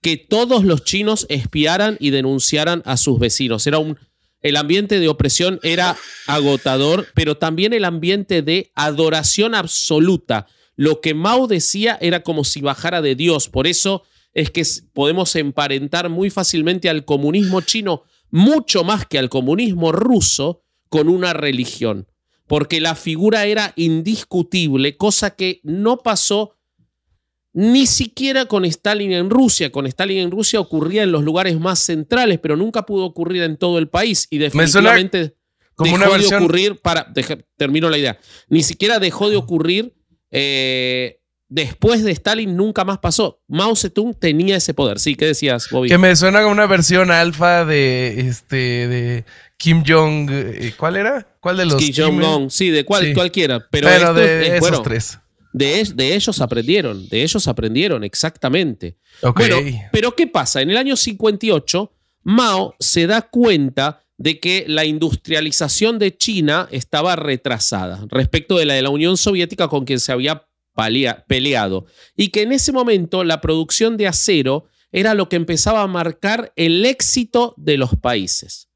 que 0.00 0.16
todos 0.16 0.64
los 0.64 0.84
chinos 0.84 1.26
espiaran 1.28 1.96
y 1.98 2.10
denunciaran 2.10 2.82
a 2.86 2.96
sus 2.96 3.18
vecinos. 3.18 3.66
Era 3.66 3.78
un, 3.78 3.98
el 4.40 4.56
ambiente 4.56 5.00
de 5.00 5.08
opresión 5.08 5.58
era 5.62 5.96
agotador, 6.26 7.08
pero 7.14 7.36
también 7.36 7.72
el 7.72 7.84
ambiente 7.84 8.42
de 8.42 8.70
adoración 8.74 9.54
absoluta. 9.54 10.46
Lo 10.76 11.00
que 11.00 11.14
Mao 11.14 11.46
decía 11.46 11.98
era 12.00 12.22
como 12.22 12.44
si 12.44 12.60
bajara 12.60 13.02
de 13.02 13.16
Dios. 13.16 13.48
Por 13.48 13.66
eso 13.66 14.04
es 14.32 14.50
que 14.50 14.64
podemos 14.92 15.34
emparentar 15.36 16.08
muy 16.08 16.30
fácilmente 16.30 16.88
al 16.88 17.04
comunismo 17.04 17.60
chino, 17.62 18.04
mucho 18.30 18.84
más 18.84 19.06
que 19.06 19.18
al 19.18 19.28
comunismo 19.28 19.90
ruso, 19.90 20.62
con 20.88 21.08
una 21.08 21.34
religión 21.34 22.06
porque 22.48 22.80
la 22.80 22.94
figura 22.94 23.44
era 23.44 23.72
indiscutible, 23.76 24.96
cosa 24.96 25.30
que 25.36 25.60
no 25.62 25.98
pasó 25.98 26.56
ni 27.52 27.86
siquiera 27.86 28.46
con 28.46 28.64
Stalin 28.64 29.12
en 29.12 29.30
Rusia. 29.30 29.70
Con 29.70 29.86
Stalin 29.86 30.18
en 30.18 30.30
Rusia 30.30 30.60
ocurría 30.60 31.02
en 31.02 31.12
los 31.12 31.24
lugares 31.24 31.58
más 31.58 31.78
centrales, 31.78 32.38
pero 32.40 32.56
nunca 32.56 32.86
pudo 32.86 33.04
ocurrir 33.04 33.42
en 33.42 33.56
todo 33.56 33.78
el 33.78 33.88
país 33.88 34.26
y 34.30 34.38
definitivamente 34.38 35.34
como 35.74 35.96
dejó 35.96 36.18
de 36.18 36.36
ocurrir 36.36 36.76
para 36.76 37.12
termino 37.56 37.88
la 37.90 37.98
idea. 37.98 38.18
Ni 38.48 38.62
siquiera 38.62 38.98
dejó 38.98 39.30
de 39.30 39.36
ocurrir 39.36 39.94
eh, 40.30 41.20
después 41.48 42.04
de 42.04 42.12
Stalin 42.12 42.56
nunca 42.56 42.84
más 42.84 42.98
pasó. 42.98 43.42
Mao 43.48 43.74
Zedong 43.74 44.14
tenía 44.14 44.56
ese 44.56 44.74
poder. 44.74 44.98
Sí, 44.98 45.14
¿qué 45.14 45.26
decías, 45.26 45.68
Bobby? 45.70 45.88
Que 45.88 45.98
me 45.98 46.14
suena 46.16 46.40
como 46.40 46.52
una 46.52 46.66
versión 46.66 47.10
alfa 47.10 47.64
de 47.64 48.20
este 48.20 48.56
de 48.56 49.24
Kim 49.58 49.82
Jong, 49.86 50.30
eh, 50.30 50.74
¿cuál 50.76 50.96
era? 50.96 51.26
¿Cuál 51.40 51.56
de 51.58 51.66
los? 51.66 51.74
Kim 51.76 51.92
Jong-un, 51.94 52.50
sí, 52.50 52.70
de 52.70 52.84
cual, 52.84 53.12
cualquiera. 53.12 53.66
Pero, 53.70 54.14
de 54.14 54.56
esos 54.56 54.82
tres. 54.82 55.18
De, 55.52 55.84
de, 55.94 56.14
ellos 56.14 56.40
aprendieron, 56.40 57.08
de 57.08 57.22
ellos 57.22 57.48
aprendieron, 57.48 58.04
exactamente. 58.04 58.98
Bueno, 59.34 59.56
pero 59.90 60.14
¿qué 60.14 60.26
pasa? 60.28 60.60
En 60.60 60.70
el 60.70 60.76
año 60.76 60.96
58, 60.96 61.92
Mao 62.22 62.76
se 62.78 63.06
da 63.06 63.22
cuenta 63.22 64.04
de 64.16 64.38
que 64.38 64.64
la 64.68 64.84
industrialización 64.84 65.98
de 65.98 66.16
China 66.16 66.68
estaba 66.70 67.16
retrasada 67.16 68.04
respecto 68.10 68.58
de 68.58 68.66
la 68.66 68.74
de 68.74 68.82
la 68.82 68.90
Unión 68.90 69.16
Soviética 69.16 69.68
con 69.68 69.84
quien 69.84 69.98
se 69.98 70.12
había 70.12 70.46
peleado. 71.26 71.86
Y 72.16 72.28
que 72.28 72.42
en 72.42 72.52
ese 72.52 72.70
momento 72.70 73.24
la 73.24 73.40
producción 73.40 73.96
de 73.96 74.06
acero 74.06 74.66
era 74.92 75.14
lo 75.14 75.28
que 75.28 75.36
empezaba 75.36 75.82
a 75.82 75.86
marcar 75.86 76.52
el 76.56 76.84
éxito 76.86 77.54
de 77.56 77.76
los 77.76 77.96
países. 77.96 78.67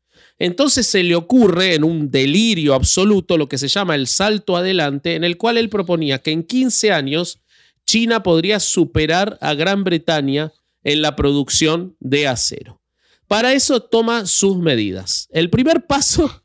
Entonces 0.44 0.86
se 0.86 1.02
le 1.04 1.14
ocurre 1.14 1.74
en 1.74 1.84
un 1.84 2.10
delirio 2.10 2.74
absoluto 2.74 3.38
lo 3.38 3.48
que 3.48 3.58
se 3.58 3.68
llama 3.68 3.94
el 3.94 4.06
salto 4.08 4.56
adelante, 4.56 5.14
en 5.14 5.22
el 5.24 5.36
cual 5.36 5.56
él 5.56 5.68
proponía 5.68 6.18
que 6.18 6.32
en 6.32 6.42
15 6.42 6.90
años 6.92 7.38
China 7.86 8.22
podría 8.22 8.58
superar 8.58 9.38
a 9.40 9.54
Gran 9.54 9.84
Bretaña 9.84 10.52
en 10.84 11.00
la 11.02 11.14
producción 11.14 11.96
de 12.00 12.26
acero. 12.26 12.80
Para 13.28 13.52
eso 13.52 13.80
toma 13.80 14.26
sus 14.26 14.58
medidas. 14.58 15.28
El 15.32 15.48
primer 15.48 15.86
paso 15.86 16.42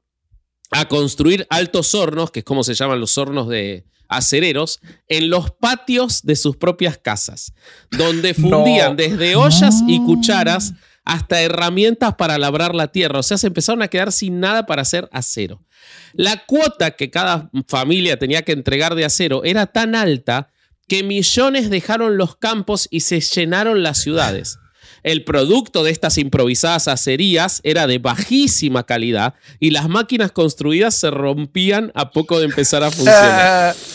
a 0.70 0.86
construir 0.86 1.46
altos 1.50 1.94
hornos, 1.94 2.30
que 2.30 2.40
es 2.40 2.44
como 2.44 2.62
se 2.62 2.74
llaman 2.74 3.00
los 3.00 3.16
hornos 3.18 3.48
de 3.48 3.86
acereros, 4.08 4.80
en 5.08 5.28
los 5.30 5.50
patios 5.50 6.22
de 6.22 6.36
sus 6.36 6.56
propias 6.56 6.98
casas, 6.98 7.52
donde 7.90 8.34
fundían 8.34 8.90
No. 8.92 8.96
desde 8.96 9.36
ollas 9.36 9.82
y 9.86 9.98
cucharas 10.04 10.72
hasta 11.04 11.40
herramientas 11.40 12.14
para 12.16 12.38
labrar 12.38 12.74
la 12.74 12.88
tierra. 12.88 13.18
O 13.18 13.22
sea, 13.22 13.38
se 13.38 13.46
empezaron 13.46 13.82
a 13.82 13.88
quedar 13.88 14.12
sin 14.12 14.40
nada 14.40 14.66
para 14.66 14.82
hacer 14.82 15.08
acero. 15.12 15.64
La 16.12 16.44
cuota 16.44 16.92
que 16.92 17.10
cada 17.10 17.50
familia 17.66 18.18
tenía 18.18 18.42
que 18.42 18.52
entregar 18.52 18.94
de 18.94 19.06
acero 19.06 19.42
era 19.44 19.66
tan 19.66 19.94
alta 19.94 20.50
que 20.86 21.02
millones 21.02 21.70
dejaron 21.70 22.16
los 22.16 22.36
campos 22.36 22.88
y 22.90 23.00
se 23.00 23.20
llenaron 23.20 23.82
las 23.82 23.98
ciudades. 23.98 24.58
El 25.02 25.24
producto 25.24 25.84
de 25.84 25.90
estas 25.90 26.18
improvisadas 26.18 26.88
acerías 26.88 27.60
era 27.64 27.86
de 27.86 27.98
bajísima 27.98 28.84
calidad 28.84 29.34
y 29.60 29.70
las 29.70 29.88
máquinas 29.88 30.32
construidas 30.32 30.94
se 30.94 31.10
rompían 31.10 31.92
a 31.94 32.10
poco 32.10 32.38
de 32.38 32.46
empezar 32.46 32.82
a 32.82 32.90
funcionar. 32.90 33.74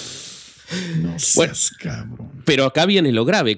No 0.98 1.20
seas 1.20 1.70
cabrón. 1.78 2.42
Pero 2.46 2.66
acá 2.66 2.88
viene 2.88 3.12
lo 3.12 3.26
grave. 3.26 3.58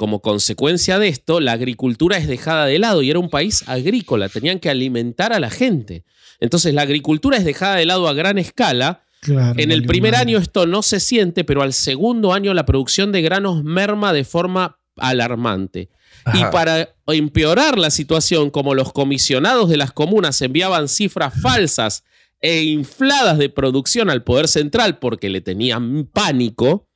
Como 0.00 0.22
consecuencia 0.22 0.98
de 0.98 1.08
esto, 1.08 1.40
la 1.40 1.52
agricultura 1.52 2.16
es 2.16 2.26
dejada 2.26 2.64
de 2.64 2.78
lado 2.78 3.02
y 3.02 3.10
era 3.10 3.18
un 3.18 3.28
país 3.28 3.64
agrícola, 3.66 4.30
tenían 4.30 4.58
que 4.58 4.70
alimentar 4.70 5.34
a 5.34 5.40
la 5.40 5.50
gente. 5.50 6.04
Entonces 6.40 6.72
la 6.72 6.80
agricultura 6.80 7.36
es 7.36 7.44
dejada 7.44 7.76
de 7.76 7.84
lado 7.84 8.08
a 8.08 8.14
gran 8.14 8.38
escala. 8.38 9.02
Claro, 9.20 9.60
En 9.60 9.70
el 9.70 9.84
primer 9.84 10.12
madre. 10.12 10.30
año 10.30 10.38
esto 10.38 10.64
no 10.64 10.80
se 10.80 11.00
siente, 11.00 11.44
pero 11.44 11.60
al 11.60 11.74
segundo 11.74 12.32
año 12.32 12.54
la 12.54 12.64
producción 12.64 13.12
de 13.12 13.20
granos 13.20 13.62
merma 13.62 14.14
de 14.14 14.24
forma 14.24 14.78
alarmante. 14.96 15.90
Y 16.32 16.44
para 16.44 16.94
empeorar 17.06 17.78
la 17.78 17.90
situación, 17.90 18.48
como 18.48 18.74
los 18.74 18.94
comisionados 18.94 19.68
de 19.68 19.76
las 19.76 19.92
comunas 19.92 20.40
enviaban 20.40 20.88
cifras 20.88 21.34
falsas 21.42 22.04
e 22.40 22.62
infladas 22.62 23.36
de 23.36 23.50
producción 23.50 24.08
al 24.08 24.24
poder 24.24 24.48
central 24.48 24.98
porque 24.98 25.28
le 25.28 25.42
tenían 25.42 26.06
pánico, 26.06 26.88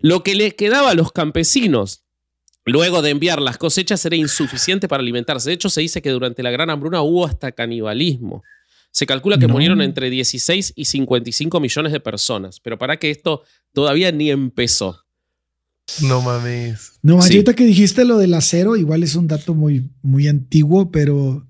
lo 0.00 0.24
que 0.24 0.34
le 0.34 0.56
quedaba 0.56 0.90
a 0.90 0.94
los 0.94 1.12
campesinos 1.12 2.02
luego 2.64 3.02
de 3.02 3.10
enviar 3.10 3.40
las 3.40 3.58
cosechas 3.58 4.04
era 4.06 4.16
insuficiente 4.16 4.88
para 4.88 5.00
alimentarse. 5.02 5.50
De 5.50 5.54
hecho, 5.54 5.70
se 5.70 5.80
dice 5.80 6.02
que 6.02 6.10
durante 6.10 6.42
la 6.42 6.50
gran 6.50 6.70
hambruna 6.70 7.02
hubo 7.02 7.24
hasta 7.26 7.52
canibalismo. 7.52 8.42
Se 8.92 9.06
calcula 9.06 9.38
que 9.38 9.46
No. 9.46 9.52
murieron 9.54 9.82
entre 9.82 10.10
16 10.10 10.72
y 10.74 10.84
55 10.84 11.60
millones 11.60 11.92
de 11.92 12.00
personas, 12.00 12.58
pero 12.60 12.76
para 12.78 12.96
que 12.98 13.10
esto 13.10 13.42
todavía 13.72 14.10
ni 14.12 14.30
empezó. 14.30 15.04
no 16.02 16.20
mames. 16.22 16.98
No, 17.02 17.20
Sí. 17.20 17.32
ahorita 17.34 17.54
que 17.54 17.64
dijiste 17.64 18.04
lo 18.04 18.16
del 18.18 18.34
acero, 18.34 18.76
igual 18.76 19.02
es 19.02 19.16
un 19.16 19.26
dato 19.26 19.54
muy, 19.54 19.90
muy 20.02 20.28
antiguo, 20.28 20.90
pero 20.92 21.48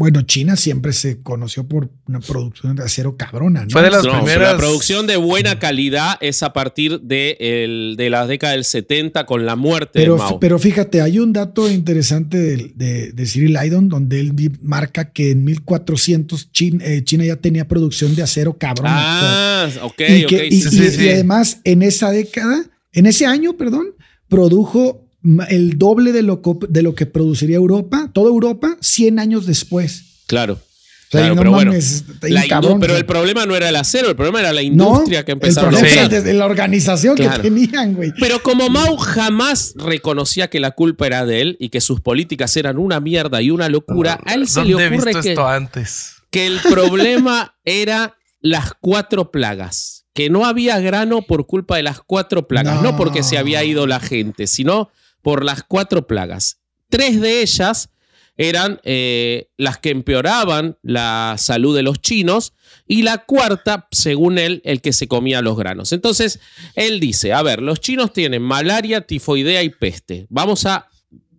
bueno, 0.00 0.22
China 0.22 0.56
siempre 0.56 0.94
se 0.94 1.20
conoció 1.22 1.68
por 1.68 1.90
una 2.08 2.20
producción 2.20 2.74
de 2.74 2.82
acero 2.84 3.18
cabrona, 3.18 3.64
¿no? 3.64 3.70
Fue 3.70 3.82
de 3.82 3.90
las 3.90 4.02
No, 4.02 4.12
primeras. 4.16 4.52
La 4.52 4.56
producción 4.56 5.06
de 5.06 5.16
buena 5.18 5.58
calidad 5.58 6.16
es 6.22 6.42
a 6.42 6.54
partir 6.54 7.00
de, 7.02 7.36
el- 7.38 7.96
de 7.98 8.08
la 8.08 8.26
década 8.26 8.54
del 8.54 8.64
70 8.64 9.26
con 9.26 9.44
la 9.44 9.56
muerte 9.56 9.90
Pero, 9.92 10.14
de 10.14 10.18
Mao. 10.20 10.40
pero 10.40 10.58
fíjate, 10.58 11.02
hay 11.02 11.18
un 11.18 11.34
dato 11.34 11.70
interesante 11.70 12.38
de, 12.38 12.72
de, 12.74 13.12
de 13.12 13.26
Cyril 13.26 13.52
Lydon 13.52 13.90
donde 13.90 14.20
él 14.20 14.32
marca 14.62 15.12
que 15.12 15.32
en 15.32 15.44
1400 15.44 16.50
Chin- 16.50 16.80
eh, 16.82 17.04
China 17.04 17.24
ya 17.26 17.36
tenía 17.36 17.68
producción 17.68 18.16
de 18.16 18.22
acero 18.22 18.56
cabrón. 18.56 18.86
ah, 18.88 19.68
ok, 19.82 20.00
y, 20.08 20.24
ok. 20.24 20.28
que- 20.30 20.46
y- 20.46 20.62
sí, 20.62 20.68
sí, 20.70 20.82
y- 20.86 20.90
sí. 20.90 21.04
y 21.04 21.08
además 21.10 21.60
en 21.64 21.82
esa 21.82 22.10
década, 22.10 22.64
en 22.92 23.04
ese 23.04 23.26
año, 23.26 23.52
perdón, 23.58 23.88
produjo 24.28 24.99
el 25.48 25.78
doble 25.78 26.12
de 26.12 26.22
lo, 26.22 26.40
de 26.68 26.82
lo 26.82 26.94
que 26.94 27.06
produciría 27.06 27.56
Europa, 27.56 28.10
toda 28.12 28.28
Europa, 28.28 28.76
100 28.80 29.18
años 29.18 29.46
después. 29.46 30.02
Claro. 30.26 30.54
O 30.54 31.10
sea, 31.10 31.22
Claro, 31.22 31.34
no 31.34 31.40
pero 31.40 31.50
bueno, 31.50 31.70
mames, 31.72 32.04
la 32.22 32.46
cabrón, 32.46 32.78
pero 32.78 32.96
el 32.96 33.04
problema 33.04 33.44
no 33.44 33.56
era 33.56 33.68
el 33.68 33.74
acero, 33.74 34.08
el 34.08 34.14
problema 34.14 34.38
era 34.40 34.52
la 34.52 34.60
No, 34.60 34.66
industria 34.68 35.24
que 35.24 35.32
el 35.32 35.36
empezaron 35.38 35.74
a 35.74 35.78
problema 35.78 36.06
usar. 36.06 36.34
la 36.34 36.46
organización 36.46 37.16
Claro. 37.16 37.42
que 37.42 37.50
tenían, 37.50 37.94
güey. 37.94 38.12
Pero 38.20 38.40
como 38.44 38.68
Mao 38.70 38.96
jamás 38.96 39.74
reconocía 39.76 40.48
que 40.48 40.60
la 40.60 40.70
culpa 40.70 41.08
era 41.08 41.26
de 41.26 41.40
él 41.42 41.56
y 41.58 41.70
que 41.70 41.80
sus 41.80 42.00
políticas 42.00 42.56
eran 42.56 42.78
una 42.78 43.00
mierda 43.00 43.42
y 43.42 43.50
una 43.50 43.68
locura, 43.68 44.20
a 44.24 44.34
él 44.34 44.46
se 44.46 44.64
le 44.64 44.70
¿Dónde 44.74 44.84
he 44.84 44.88
ocurre 44.96 45.06
visto 45.10 45.22
que, 45.22 45.28
esto 45.30 45.48
antes? 45.48 46.12
que 46.30 46.46
el 46.46 46.60
problema 46.60 47.56
era 47.64 48.14
las 48.40 48.72
cuatro 48.80 49.32
plagas. 49.32 50.04
Que 50.14 50.30
no 50.30 50.44
había 50.44 50.78
grano 50.78 51.22
por 51.22 51.46
culpa 51.48 51.76
de 51.76 51.82
las 51.82 52.00
cuatro 52.00 52.46
plagas. 52.46 52.76
No, 52.82 52.92
No. 52.92 52.96
porque 52.96 53.24
se 53.24 53.36
había 53.36 53.64
ido 53.64 53.88
la 53.88 53.98
gente, 53.98 54.46
sino 54.46 54.90
por 55.22 55.44
las 55.44 55.62
cuatro 55.62 56.06
plagas. 56.06 56.60
Tres 56.88 57.20
de 57.20 57.42
ellas 57.42 57.90
eran 58.36 58.80
eh, 58.84 59.50
las 59.58 59.78
que 59.78 59.90
empeoraban 59.90 60.78
la 60.82 61.36
salud 61.38 61.76
de 61.76 61.82
los 61.82 62.00
chinos 62.00 62.54
y 62.86 63.02
la 63.02 63.18
cuarta, 63.18 63.86
según 63.90 64.38
él, 64.38 64.62
el 64.64 64.80
que 64.80 64.94
se 64.94 65.08
comía 65.08 65.42
los 65.42 65.58
granos. 65.58 65.92
Entonces, 65.92 66.40
él 66.74 67.00
dice, 67.00 67.34
a 67.34 67.42
ver, 67.42 67.60
los 67.60 67.80
chinos 67.80 68.14
tienen 68.14 68.40
malaria, 68.40 69.02
tifoidea 69.02 69.62
y 69.62 69.68
peste. 69.68 70.26
Vamos 70.30 70.64
a 70.64 70.88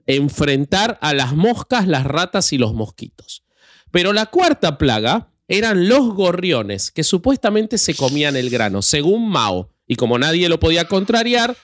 enfrentar 0.06 1.00
a 1.02 1.14
las 1.14 1.34
moscas, 1.34 1.88
las 1.88 2.04
ratas 2.06 2.54
y 2.54 2.60
los 2.60 2.76
mosquitos. 2.76 3.44
Pero 3.90 4.14
la 4.14 4.28
cuarta 4.28 4.78
plaga 4.78 5.32
eran 5.48 5.90
los 5.90 6.14
gorriones, 6.14 6.92
que 6.92 7.04
supuestamente 7.04 7.78
se 7.78 7.96
comían 7.96 8.36
el 8.36 8.50
grano, 8.50 8.82
según 8.82 9.30
Mao. 9.30 9.70
Y 9.88 9.96
como 9.96 10.20
nadie 10.20 10.48
lo 10.48 10.60
podía 10.60 10.86
contrariar, 10.86 11.58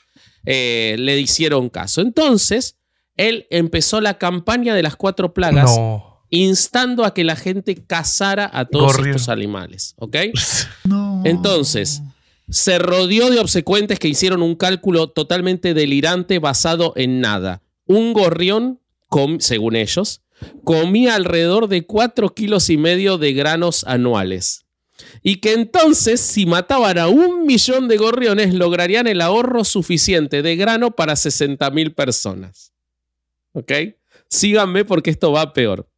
eh, 0.50 0.96
le 0.98 1.20
hicieron 1.20 1.70
caso. 1.70 2.00
Entonces, 2.02 2.78
él 3.18 3.48
empezó 3.50 4.00
la 4.00 4.18
campaña 4.18 4.74
de 4.76 4.82
las 4.84 4.96
cuatro 4.96 5.34
plagas 5.34 5.76
No. 5.76 6.24
instando 6.30 7.04
a 7.04 7.14
que 7.14 7.24
la 7.24 7.36
gente 7.36 7.76
cazara 7.86 8.50
a 8.54 8.66
todos 8.66 8.94
Gorrión. 8.96 9.16
estos 9.16 9.30
animales. 9.30 9.94
¿Ok? 9.98 10.16
No. 10.86 11.22
Entonces, 11.26 12.02
se 12.50 12.80
rodeó 12.80 13.30
de 13.30 13.40
obsecuentes 13.40 14.00
que 14.00 14.08
hicieron 14.08 14.42
un 14.42 14.56
cálculo 14.56 15.10
totalmente 15.10 15.74
delirante 15.74 16.40
basado 16.40 16.94
en 16.96 17.20
nada. 17.20 17.62
Un 17.86 18.14
gorrión, 18.14 18.80
com- 19.08 19.40
según 19.40 19.76
ellos, 19.76 20.22
comía 20.64 21.16
alrededor 21.16 21.68
de 21.68 21.86
4 21.86 22.34
kilos 22.36 22.70
y 22.70 22.78
medio 22.78 23.18
de 23.18 23.34
granos 23.34 23.84
anuales. 23.86 24.66
Y 25.28 25.42
que 25.42 25.52
entonces, 25.52 26.22
si 26.22 26.46
mataban 26.46 26.98
a 26.98 27.10
un 27.10 27.46
millón 27.46 27.90
de 27.90 27.98
gorriones, 27.98 28.54
lograrían 28.54 29.08
el 29.08 29.20
ahorro 29.20 29.66
suficiente 29.66 30.42
de 30.42 30.56
grano 30.56 30.92
para 30.92 31.18
60 31.18 31.70
mil 31.72 31.94
personas. 31.94 32.72
¿Ok? 33.52 33.74
Síganme 34.30 34.86
porque 34.86 35.10
esto 35.10 35.34
va 35.34 35.52
peor. 35.52 35.92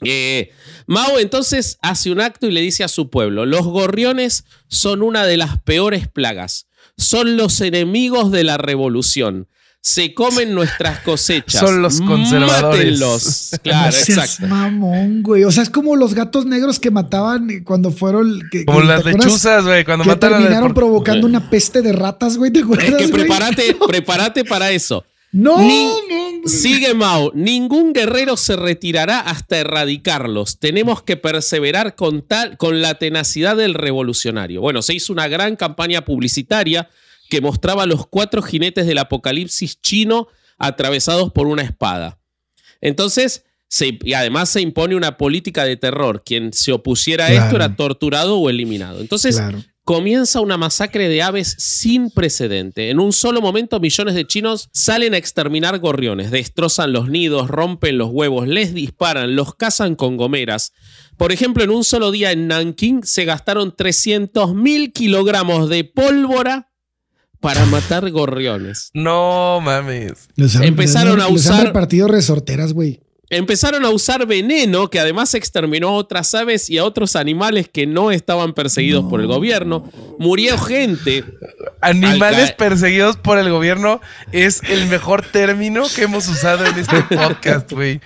Eh, 0.00 0.52
Mao 0.86 1.18
entonces 1.18 1.76
hace 1.82 2.10
un 2.10 2.22
acto 2.22 2.46
y 2.46 2.50
le 2.50 2.62
dice 2.62 2.82
a 2.82 2.88
su 2.88 3.10
pueblo, 3.10 3.44
los 3.44 3.66
gorriones 3.66 4.46
son 4.68 5.02
una 5.02 5.26
de 5.26 5.36
las 5.36 5.60
peores 5.60 6.08
plagas, 6.08 6.66
son 6.96 7.36
los 7.36 7.60
enemigos 7.60 8.32
de 8.32 8.44
la 8.44 8.56
revolución, 8.56 9.50
se 9.86 10.14
comen 10.14 10.52
nuestras 10.52 10.98
cosechas. 10.98 11.60
Son 11.60 11.80
los 11.80 12.00
conservadores. 12.00 12.80
Mátenlos. 12.80 13.50
Claro, 13.62 13.86
No 13.86 13.92
seas 13.92 14.08
exacto. 14.08 14.48
mamón, 14.48 15.22
güey. 15.22 15.44
O 15.44 15.52
sea, 15.52 15.62
es 15.62 15.70
como 15.70 15.94
los 15.94 16.12
gatos 16.12 16.44
negros 16.44 16.80
que 16.80 16.90
mataban 16.90 17.62
cuando 17.62 17.92
fueron. 17.92 18.42
Que, 18.50 18.64
Como 18.64 18.80
las 18.80 19.04
lechuzas, 19.04 19.64
güey, 19.64 19.84
cuando 19.84 20.02
Que 20.02 20.10
mataron 20.10 20.38
a 20.38 20.40
terminaron 20.40 20.74
provocando 20.74 21.24
una 21.28 21.50
peste 21.50 21.82
de 21.82 21.92
ratas, 21.92 22.36
güey. 22.36 22.50
¿Te 22.50 22.62
acuerdas? 22.62 22.88
Es 22.88 22.96
que 22.96 23.08
prepárate, 23.12 23.76
prepárate 23.86 24.44
para 24.44 24.72
eso. 24.72 25.04
No, 25.30 25.60
Ni- 25.60 25.84
no, 25.84 26.42
no. 26.42 26.48
Sigue 26.48 26.92
Mao, 26.94 27.30
ningún 27.36 27.92
guerrero 27.92 28.36
se 28.36 28.56
retirará 28.56 29.20
hasta 29.20 29.58
erradicarlos. 29.58 30.58
Tenemos 30.58 31.04
que 31.04 31.16
perseverar 31.16 31.94
con, 31.94 32.22
tal, 32.22 32.56
con 32.56 32.82
la 32.82 32.94
tenacidad 32.96 33.56
del 33.56 33.74
revolucionario. 33.74 34.60
Bueno, 34.60 34.82
se 34.82 34.94
hizo 34.94 35.12
una 35.12 35.28
gran 35.28 35.54
campaña 35.54 36.04
publicitaria 36.04 36.88
que 37.28 37.40
mostraba 37.40 37.86
los 37.86 38.06
cuatro 38.06 38.42
jinetes 38.42 38.86
del 38.86 38.98
apocalipsis 38.98 39.80
chino 39.80 40.28
atravesados 40.58 41.32
por 41.32 41.46
una 41.46 41.62
espada. 41.62 42.18
Entonces, 42.80 43.44
se- 43.68 43.98
y 44.02 44.12
además 44.14 44.48
se 44.48 44.60
impone 44.60 44.94
una 44.96 45.16
política 45.16 45.64
de 45.64 45.76
terror. 45.76 46.22
Quien 46.24 46.52
se 46.52 46.72
opusiera 46.72 47.26
a 47.26 47.32
esto 47.32 47.56
era 47.56 47.74
torturado 47.76 48.38
o 48.38 48.48
eliminado. 48.50 49.00
Entonces, 49.00 49.36
Claro. 49.36 49.62
comienza 49.84 50.40
una 50.40 50.56
masacre 50.56 51.08
de 51.08 51.22
aves 51.22 51.54
sin 51.58 52.10
precedente. 52.10 52.90
En 52.90 53.00
un 53.00 53.12
solo 53.12 53.40
momento, 53.40 53.80
millones 53.80 54.14
de 54.14 54.26
chinos 54.26 54.68
salen 54.72 55.14
a 55.14 55.16
exterminar 55.16 55.78
gorriones, 55.78 56.30
destrozan 56.30 56.92
los 56.92 57.08
nidos, 57.08 57.48
rompen 57.48 57.98
los 57.98 58.10
huevos, 58.10 58.46
les 58.48 58.72
disparan, 58.74 59.36
los 59.36 59.54
cazan 59.54 59.94
con 59.96 60.16
gomeras. 60.16 60.72
Por 61.16 61.32
ejemplo, 61.32 61.62
en 61.64 61.70
un 61.70 61.84
solo 61.84 62.10
día 62.10 62.32
en 62.32 62.48
Nanking 62.48 63.02
se 63.04 63.24
gastaron 63.24 63.74
300 63.76 64.54
mil 64.54 64.92
kilogramos 64.92 65.68
de 65.68 65.84
pólvora 65.84 66.70
para 67.40 67.64
matar 67.66 68.10
gorriones. 68.10 68.90
No 68.94 69.60
mames. 69.60 70.28
Les 70.36 70.56
han- 70.56 70.64
Empezaron 70.64 71.16
les 71.16 71.24
a 71.24 71.28
han- 71.28 71.34
Les 71.34 71.46
han 71.46 71.52
usar- 71.54 71.66
repartido 71.66 72.08
resorteras, 72.08 72.72
güey. 72.72 73.00
Empezaron 73.28 73.84
a 73.84 73.90
usar 73.90 74.24
veneno 74.24 74.88
que 74.88 75.00
además 75.00 75.34
exterminó 75.34 75.88
a 75.88 75.92
otras 75.94 76.32
aves 76.36 76.70
y 76.70 76.78
a 76.78 76.84
otros 76.84 77.16
animales 77.16 77.68
que 77.68 77.84
no 77.84 78.12
estaban 78.12 78.54
perseguidos 78.54 79.06
por 79.06 79.20
el 79.20 79.26
gobierno. 79.26 79.90
Murió 80.20 80.56
gente. 80.58 81.24
Animales 81.80 82.52
perseguidos 82.52 83.16
por 83.16 83.38
el 83.38 83.50
gobierno 83.50 84.00
es 84.30 84.62
el 84.70 84.86
mejor 84.86 85.22
término 85.26 85.82
que 85.92 86.04
hemos 86.04 86.28
usado 86.28 86.66
en 86.66 86.78
este 86.78 87.02
podcast, 87.16 87.72
güey. 87.72 88.00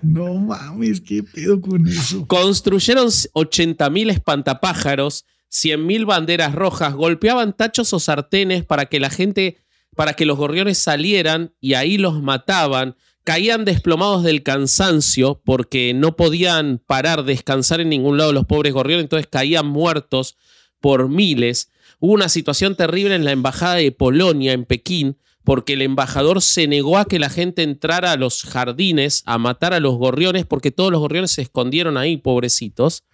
No 0.00 0.34
mames, 0.34 1.00
qué 1.00 1.22
pedo 1.22 1.60
con 1.60 1.86
eso. 1.86 2.26
Construyeron 2.26 3.08
80.000 3.08 4.10
espantapájaros, 4.10 5.24
100.000 5.52 6.06
banderas 6.06 6.54
rojas, 6.54 6.94
golpeaban 6.94 7.54
tachos 7.54 7.92
o 7.92 8.00
sartenes 8.00 8.64
para 8.64 8.86
que 8.86 9.00
la 9.00 9.10
gente, 9.10 9.58
para 9.94 10.14
que 10.14 10.24
los 10.24 10.38
gorriones 10.38 10.78
salieran 10.78 11.54
y 11.60 11.74
ahí 11.74 11.98
los 11.98 12.22
mataban. 12.22 12.96
Caían 13.24 13.64
desplomados 13.64 14.24
del 14.24 14.42
cansancio 14.42 15.40
porque 15.44 15.92
no 15.94 16.16
podían 16.16 16.78
parar, 16.78 17.24
descansar 17.24 17.80
en 17.80 17.90
ningún 17.90 18.16
lado 18.18 18.32
los 18.32 18.46
pobres 18.46 18.72
gorriones, 18.72 19.04
entonces 19.04 19.28
caían 19.30 19.66
muertos 19.66 20.36
por 20.80 21.08
miles. 21.08 21.70
Hubo 22.00 22.14
una 22.14 22.28
situación 22.28 22.74
terrible 22.74 23.14
en 23.14 23.24
la 23.24 23.30
embajada 23.30 23.76
de 23.76 23.92
Polonia, 23.92 24.52
en 24.54 24.64
Pekín, 24.64 25.18
porque 25.44 25.74
el 25.74 25.82
embajador 25.82 26.40
se 26.40 26.66
negó 26.66 26.98
a 26.98 27.04
que 27.04 27.18
la 27.18 27.28
gente 27.28 27.62
entrara 27.62 28.12
a 28.12 28.16
los 28.16 28.42
jardines 28.42 29.22
a 29.26 29.38
matar 29.38 29.74
a 29.74 29.80
los 29.80 29.96
gorriones, 29.96 30.46
porque 30.46 30.70
todos 30.70 30.90
los 30.90 31.00
gorriones 31.00 31.30
se 31.30 31.42
escondieron 31.42 31.96
ahí, 31.96 32.16
pobrecitos. 32.16 33.04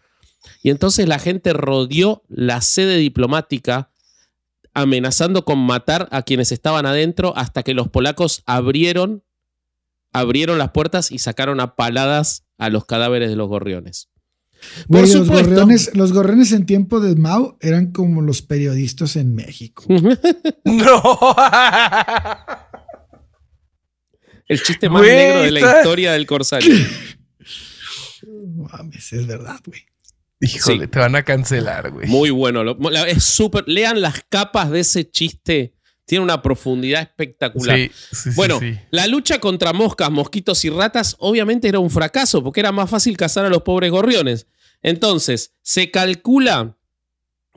Y 0.63 0.71
entonces 0.71 1.09
la 1.09 1.19
gente 1.19 1.53
rodeó 1.53 2.23
la 2.29 2.61
sede 2.61 2.97
diplomática, 2.97 3.91
amenazando 4.75 5.45
con 5.45 5.59
matar 5.59 6.09
a 6.11 6.23
quienes 6.23 6.53
estaban 6.53 6.87
adentro, 6.87 7.37
hasta 7.37 7.63
que 7.63 7.75
los 7.75 7.89
polacos 7.89 8.43
abrieron, 8.47 9.25
abrieron 10.13 10.59
las 10.59 10.71
puertas 10.71 11.11
y 11.11 11.19
sacaron 11.19 11.61
a 11.61 11.75
paladas 11.77 12.45
a 12.59 12.71
los 12.71 12.85
cadáveres 12.85 13.31
de 13.31 13.37
los 13.37 13.49
gorriones. 13.49 14.09
Por 14.89 15.03
los, 15.03 15.13
supuesto. 15.13 15.51
gorriones, 15.51 15.91
los 15.95 16.13
gorriones 16.13 16.53
en 16.53 16.67
tiempo 16.67 17.01
de 17.01 17.15
Mao 17.15 17.57
eran 17.61 17.93
como 17.93 18.23
los 18.23 18.43
periodistas 18.43 19.17
en 19.17 19.35
México. 19.35 19.85
No. 20.65 21.37
El 24.47 24.63
chiste 24.63 24.89
más 24.89 25.03
Güey, 25.03 25.15
negro 25.15 25.43
de 25.43 25.51
la 25.51 25.61
historia 25.61 26.13
del 26.13 26.27
corsario. 26.27 26.75
No 28.27 28.65
mames, 28.65 29.13
es 29.13 29.27
verdad, 29.27 29.61
güey. 29.65 29.83
Híjole, 30.41 30.85
Sí. 30.85 30.91
te 30.91 30.99
van 30.99 31.17
a 31.17 31.23
cancelar, 31.25 31.91
güey. 31.91 32.07
Muy 32.09 32.31
bueno. 32.31 32.63
lo- 32.65 32.77
es 33.07 33.25
súper. 33.25 33.65
Lean 33.67 34.01
las 34.01 34.23
capas 34.29 34.71
de 34.71 34.81
ese 34.81 35.11
chiste. 35.11 35.75
Tiene 36.05 36.25
una 36.25 36.41
profundidad 36.41 37.03
espectacular. 37.03 37.77
Sí, 37.77 37.91
sí, 38.13 38.17
sí, 38.17 38.31
bueno, 38.37 38.59
la 38.91 39.07
lucha 39.09 39.41
contra 39.41 39.73
moscas, 39.75 40.11
mosquitos 40.11 40.65
y 40.65 40.71
ratas 40.71 41.17
obviamente 41.19 41.69
era 41.69 41.81
un 41.81 41.91
fracaso 41.91 42.43
porque 42.43 42.61
era 42.61 42.73
más 42.73 42.89
fácil 42.89 43.17
cazar 43.17 43.45
a 43.45 43.51
los 43.51 43.63
pobres 43.63 43.91
gorriones. 43.91 44.47
Entonces, 44.83 45.53
se 45.61 45.91
calcula 45.91 46.77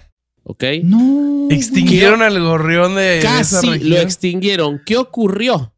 ¿Ok? 0.51 0.65
No. 0.83 1.47
Extinguieron 1.49 2.21
al 2.21 2.37
gorrión 2.41 2.95
de 2.95 3.19
esa 3.19 3.61
Casi 3.61 3.79
lo 3.79 3.97
extinguieron. 3.97 4.81
¿Qué 4.85 4.97
ocurrió? 4.97 5.73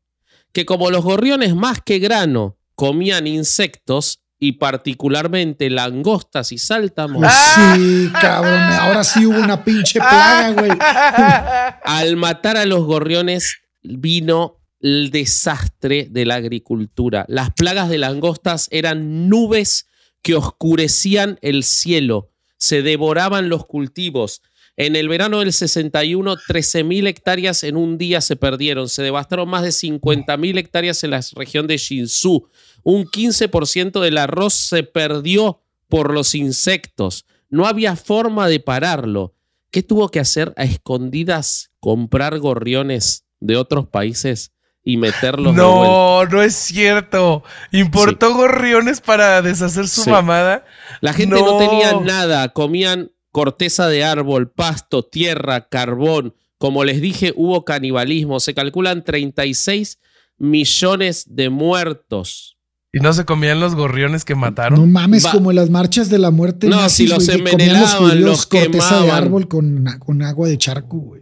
Que 0.52 0.66
como 0.66 0.90
los 0.90 1.04
gorriones 1.04 1.54
más 1.56 1.80
que 1.80 2.00
grano 2.00 2.58
comían 2.74 3.28
insectos 3.28 4.24
y 4.40 4.54
particularmente 4.54 5.70
langostas 5.70 6.52
y 6.52 6.58
sáltamos, 6.58 7.22
Pues 7.22 7.34
sí, 7.34 8.10
cabrón. 8.20 8.60
Ahora 8.62 9.04
sí 9.04 9.28
hubo 9.28 9.38
una 9.38 9.64
pinche 9.64 10.00
plaga, 10.00 10.50
güey. 10.54 10.72
al 11.86 12.16
matar 12.18 12.58
a 12.58 12.66
los 12.66 12.84
gorriones 12.86 13.62
vino 13.84 14.60
el 14.80 15.12
desastre 15.12 16.08
de 16.10 16.26
la 16.26 16.36
agricultura. 16.36 17.26
Las 17.30 17.52
plagas 17.52 17.90
de 17.90 18.00
langostas 18.00 18.70
eran 18.72 19.30
nubes 19.30 19.86
que 20.24 20.34
oscurecían 20.34 21.38
el 21.44 21.64
cielo, 21.64 22.32
se 22.58 22.82
devoraban 22.82 23.50
los 23.50 23.68
cultivos. 23.68 24.42
En 24.76 24.96
el 24.96 25.08
verano 25.08 25.40
del 25.40 25.54
61, 25.54 26.36
13.000 26.36 27.08
hectáreas 27.08 27.64
en 27.64 27.78
un 27.78 27.98
día 27.98 28.22
se 28.22 28.36
perdieron. 28.36 28.90
Se 28.90 29.04
devastaron 29.04 29.48
más 29.50 29.62
de 29.62 29.70
50.000 29.70 30.58
hectáreas 30.58 31.04
en 31.04 31.12
la 31.12 31.22
región 31.36 31.68
de 31.68 31.78
Jinsu. 31.78 32.48
Un 32.84 33.06
15% 33.06 34.00
del 34.00 34.18
arroz 34.18 34.54
se 34.56 34.84
perdió 34.84 35.62
por 35.88 36.12
los 36.14 36.34
insectos. 36.34 37.26
No 37.50 37.68
había 37.68 37.96
forma 37.96 38.48
de 38.48 38.60
pararlo. 38.60 39.36
¿Qué 39.70 39.84
tuvo 39.84 40.10
que 40.10 40.20
hacer 40.20 40.54
a 40.58 40.64
escondidas 40.64 41.72
comprar 41.80 42.40
gorriones 42.40 43.26
de 43.40 43.58
otros 43.58 43.88
países 43.88 44.54
y 44.86 44.98
meterlos. 44.98 45.56
No, 45.56 46.26
no 46.26 46.42
es 46.42 46.56
cierto. 46.56 47.44
Importó 47.72 48.34
gorriones 48.34 49.00
para 49.02 49.42
deshacer 49.42 49.88
su 49.88 50.04
Sí. 50.04 50.10
mamada. 50.10 50.66
La 51.02 51.14
gente 51.14 51.40
no. 51.40 51.52
No. 51.54 51.58
tenía 51.58 51.94
nada, 52.02 52.50
comían 52.50 53.12
corteza 53.34 53.90
de 53.90 54.06
árbol, 54.06 54.50
pasto, 54.50 55.04
tierra, 55.04 55.68
carbón. 55.68 56.34
Como 56.58 56.86
les 56.86 57.02
dije, 57.02 57.34
hubo 57.36 57.66
canibalismo. 57.66 58.40
Se 58.40 58.54
calculan 58.54 59.04
36 59.04 60.00
millones 60.38 61.26
de 61.28 61.50
muertos. 61.50 62.58
Y 62.94 63.00
no 63.00 63.12
se 63.12 63.26
comían 63.26 63.60
los 63.60 63.74
gorriones 63.76 64.24
que 64.24 64.36
No 64.36 64.40
mataron. 64.42 64.92
mames, 64.92 65.26
Va. 65.26 65.32
como 65.32 65.50
en 65.50 65.56
las 65.56 65.70
marchas 65.72 66.10
de 66.10 66.20
la 66.20 66.30
muerte. 66.30 66.68
No, 66.68 66.78
nazis, 66.78 67.08
si 67.10 67.14
los 67.14 67.28
envenenaban, 67.28 67.88
judíos 67.98 68.20
los 68.20 68.46
corteza 68.46 69.02
de 69.02 69.10
árbol 69.12 69.48
con, 69.48 69.84
con 70.00 70.22
agua 70.22 70.48
de 70.48 70.58
charco, 70.60 70.98
güey. 70.98 71.22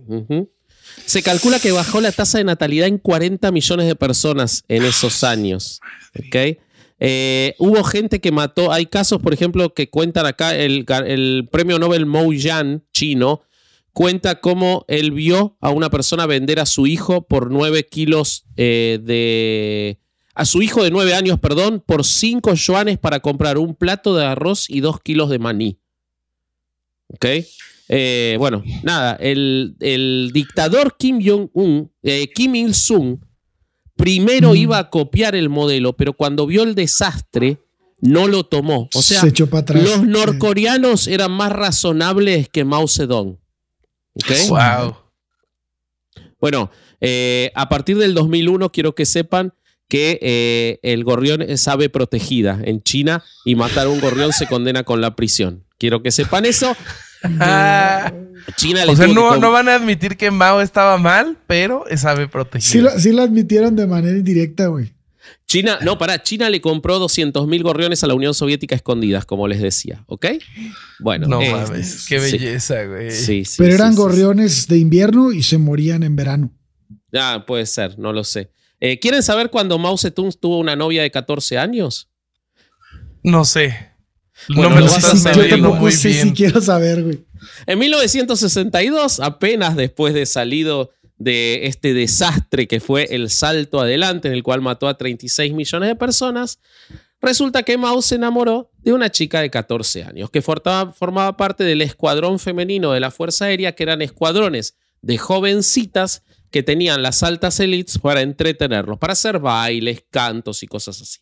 Se 1.06 1.24
calcula 1.24 1.60
que 1.60 1.72
bajó 1.72 2.02
la 2.02 2.12
tasa 2.12 2.38
de 2.40 2.44
natalidad 2.44 2.88
en 2.88 2.98
40 2.98 3.52
millones 3.52 3.88
de 3.88 3.96
personas 3.96 4.64
en 4.68 4.84
esos 4.84 5.24
años. 5.24 5.80
¿ok? 6.20 6.58
Eh, 7.04 7.56
hubo 7.58 7.84
gente 7.84 8.22
que 8.22 8.32
mató. 8.32 8.72
Hay 8.72 8.86
casos, 8.86 9.20
por 9.22 9.34
ejemplo, 9.34 9.74
que 9.74 9.90
cuentan 9.90 10.28
acá 10.28 10.56
el, 10.56 10.86
premio 11.52 11.80
Nobel 11.80 12.06
Mou 12.06 12.32
Yan, 12.32 12.84
chino, 12.94 13.42
cuenta 13.92 14.40
cómo 14.40 14.86
él 14.88 15.10
vio 15.12 15.58
a 15.62 15.72
una 15.72 15.90
persona 15.90 16.28
vender 16.28 16.60
a 16.60 16.68
su 16.68 16.86
hijo 16.86 17.24
por 17.24 17.50
9 17.50 17.88
kilos 17.88 18.46
eh, 18.56 19.00
de. 19.02 19.98
A 20.36 20.46
su 20.46 20.62
hijo 20.62 20.84
de 20.84 20.92
9 20.92 21.16
años, 21.16 21.40
perdón, 21.40 21.84
por 21.84 22.06
5 22.06 22.54
yuanes 22.54 23.00
para 23.00 23.20
comprar 23.20 23.58
un 23.58 23.74
plato 23.74 24.16
de 24.16 24.24
arroz 24.24 24.70
y 24.70 24.80
2 24.80 25.02
kilos 25.02 25.32
de 25.32 25.40
maní. 25.40 25.80
¿Ok? 27.08 27.26
Eh, 27.90 28.36
bueno, 28.38 28.64
nada, 28.84 29.18
el, 29.20 30.30
dictador 30.34 30.96
Kim 30.98 31.20
Jong-un, 31.22 31.92
Kim 32.34 32.56
Il-sung, 32.56 33.18
primero 34.02 34.52
Mm. 34.54 34.56
iba 34.58 34.78
a 34.80 34.90
copiar 34.90 35.36
el 35.36 35.50
modelo, 35.50 35.94
pero 35.94 36.14
cuando 36.14 36.46
vio 36.48 36.64
el 36.64 36.76
desastre, 36.76 37.58
no 38.00 38.28
lo 38.28 38.44
tomó. 38.46 38.90
O 38.96 39.02
sea, 39.02 39.22
Se 39.22 39.28
echó 39.28 39.48
para 39.48 39.62
atrás. 39.62 39.84
los 39.84 40.04
norcoreanos 40.04 41.08
eran 41.08 41.32
más 41.32 41.52
razonables 41.52 42.50
que 42.50 42.66
Mao 42.66 42.88
Zedong. 42.88 43.38
Wow. 44.50 44.96
Bueno, 46.40 46.72
eh, 47.00 47.52
a 47.56 47.70
partir 47.70 47.98
del 47.98 48.14
2001 48.14 48.72
quiero 48.72 48.96
que 48.96 49.06
sepan 49.06 49.54
que 49.88 50.18
eh, 50.22 50.80
el 50.84 51.04
gorrión 51.04 51.42
es 51.42 51.68
ave 51.68 51.90
protegida 51.90 52.60
en 52.64 52.82
China 52.82 53.24
y 53.46 53.56
matar 53.56 53.88
a 53.88 53.90
un 53.90 54.00
gorrión 54.00 54.32
se 54.34 54.48
condena 54.48 54.84
con 54.84 55.02
la 55.02 55.16
prisión. 55.16 55.66
Quiero 55.78 56.02
que 56.02 56.12
sepan 56.12 56.46
eso. 56.46 56.76
Ah, 57.24 58.12
China 58.56 58.86
le 58.86 58.94
o 58.94 58.96
sea, 58.96 59.08
no, 59.08 59.38
no 59.38 59.52
van 59.52 59.70
a 59.70 59.76
admitir 59.76 60.18
que 60.18 60.32
Mao 60.32 60.62
estaba 60.62 60.98
mal, 60.98 61.38
pero 61.48 61.88
es 61.88 62.06
ave 62.06 62.28
protegida. 62.28 62.70
Sí 62.72 62.82
lo, 62.82 62.90
sí 63.00 63.12
lo 63.12 63.22
admitieron 63.22 63.76
de 63.76 63.88
manera 63.88 64.18
indirecta, 64.18 64.68
güey. 64.68 64.94
China, 65.46 65.80
no, 65.82 65.98
pará, 65.98 66.24
China 66.24 66.50
le 66.50 66.62
compró 66.62 67.00
200.000 67.00 67.62
gorriones 67.62 68.04
a 68.04 68.08
la 68.08 68.14
Unión 68.14 68.34
Soviética 68.34 68.74
escondidas, 68.74 69.26
como 69.26 69.48
les 69.48 69.62
decía, 69.62 70.04
¿ok? 70.08 70.28
Bueno, 71.00 71.28
no 71.28 71.42
eh, 71.42 71.52
mames, 71.52 72.06
qué 72.08 72.20
belleza, 72.20 72.86
güey. 72.86 73.12
Sí, 73.12 73.44
sí, 73.46 73.56
Pero 73.58 73.76
eran 73.76 73.90
sí, 73.90 73.96
sí. 73.96 74.02
gorriones 74.02 74.68
de 74.68 74.78
invierno 74.78 75.32
y 75.32 75.44
se 75.44 75.58
morían 75.58 76.04
en 76.04 76.16
verano. 76.16 76.54
Ah, 77.14 77.44
puede 77.46 77.66
ser, 77.66 78.00
no 78.00 78.14
lo 78.14 78.24
sé. 78.24 78.52
Eh, 78.80 78.98
¿Quieren 79.00 79.22
saber 79.22 79.50
cuándo 79.50 79.78
Mao 79.78 79.98
Zedong 79.98 80.34
tuvo 80.40 80.58
una 80.58 80.76
novia 80.76 81.02
de 81.02 81.12
14 81.12 81.58
años? 81.58 82.10
No 83.22 83.46
sé. 83.46 83.91
Bueno, 84.50 84.70
no 84.70 84.76
me 84.76 84.82
lo 84.82 84.88
lo 84.88 84.92
vas 84.92 85.04
a 85.04 85.08
estás 85.08 85.22
saber, 85.24 85.50
yo 85.50 85.56
tampoco 85.56 85.76
muy 85.78 85.92
sé 85.92 86.10
bien. 86.10 86.28
si 86.30 86.34
quiero 86.34 86.62
saber, 86.62 87.04
güey. 87.04 87.26
En 87.66 87.80
1962, 87.80 89.20
apenas 89.20 89.76
después 89.76 90.14
de 90.14 90.26
salido 90.26 90.92
de 91.18 91.68
este 91.68 91.94
desastre 91.94 92.68
que 92.68 92.80
fue 92.80 93.08
el 93.12 93.30
salto 93.30 93.80
adelante, 93.80 94.28
en 94.28 94.34
el 94.34 94.44
cual 94.44 94.62
mató 94.62 94.88
a 94.88 94.98
36 94.98 95.54
millones 95.54 95.90
de 95.90 95.96
personas, 95.96 96.60
resulta 97.22 97.64
que 97.64 97.78
Mao 97.78 98.02
se 98.02 98.16
enamoró 98.16 98.72
de 98.80 98.94
una 98.94 99.12
chica 99.12 99.42
de 99.42 99.52
14 99.52 100.04
años, 100.04 100.32
que 100.32 100.42
formaba, 100.42 100.92
formaba 100.92 101.38
parte 101.38 101.64
del 101.64 101.82
escuadrón 101.82 102.40
femenino 102.40 102.92
de 102.92 103.00
la 103.00 103.12
Fuerza 103.12 103.46
Aérea, 103.46 103.74
que 103.74 103.84
eran 103.84 104.02
escuadrones 104.02 104.76
de 105.02 105.18
jovencitas 105.18 106.24
que 106.50 106.64
tenían 106.64 107.02
las 107.02 107.24
altas 107.24 107.60
élites 107.60 107.98
para 108.00 108.22
entretenerlos, 108.22 108.98
para 108.98 109.14
hacer 109.14 109.40
bailes, 109.40 110.04
cantos 110.10 110.64
y 110.64 110.68
cosas 110.68 111.02
así. 111.02 111.20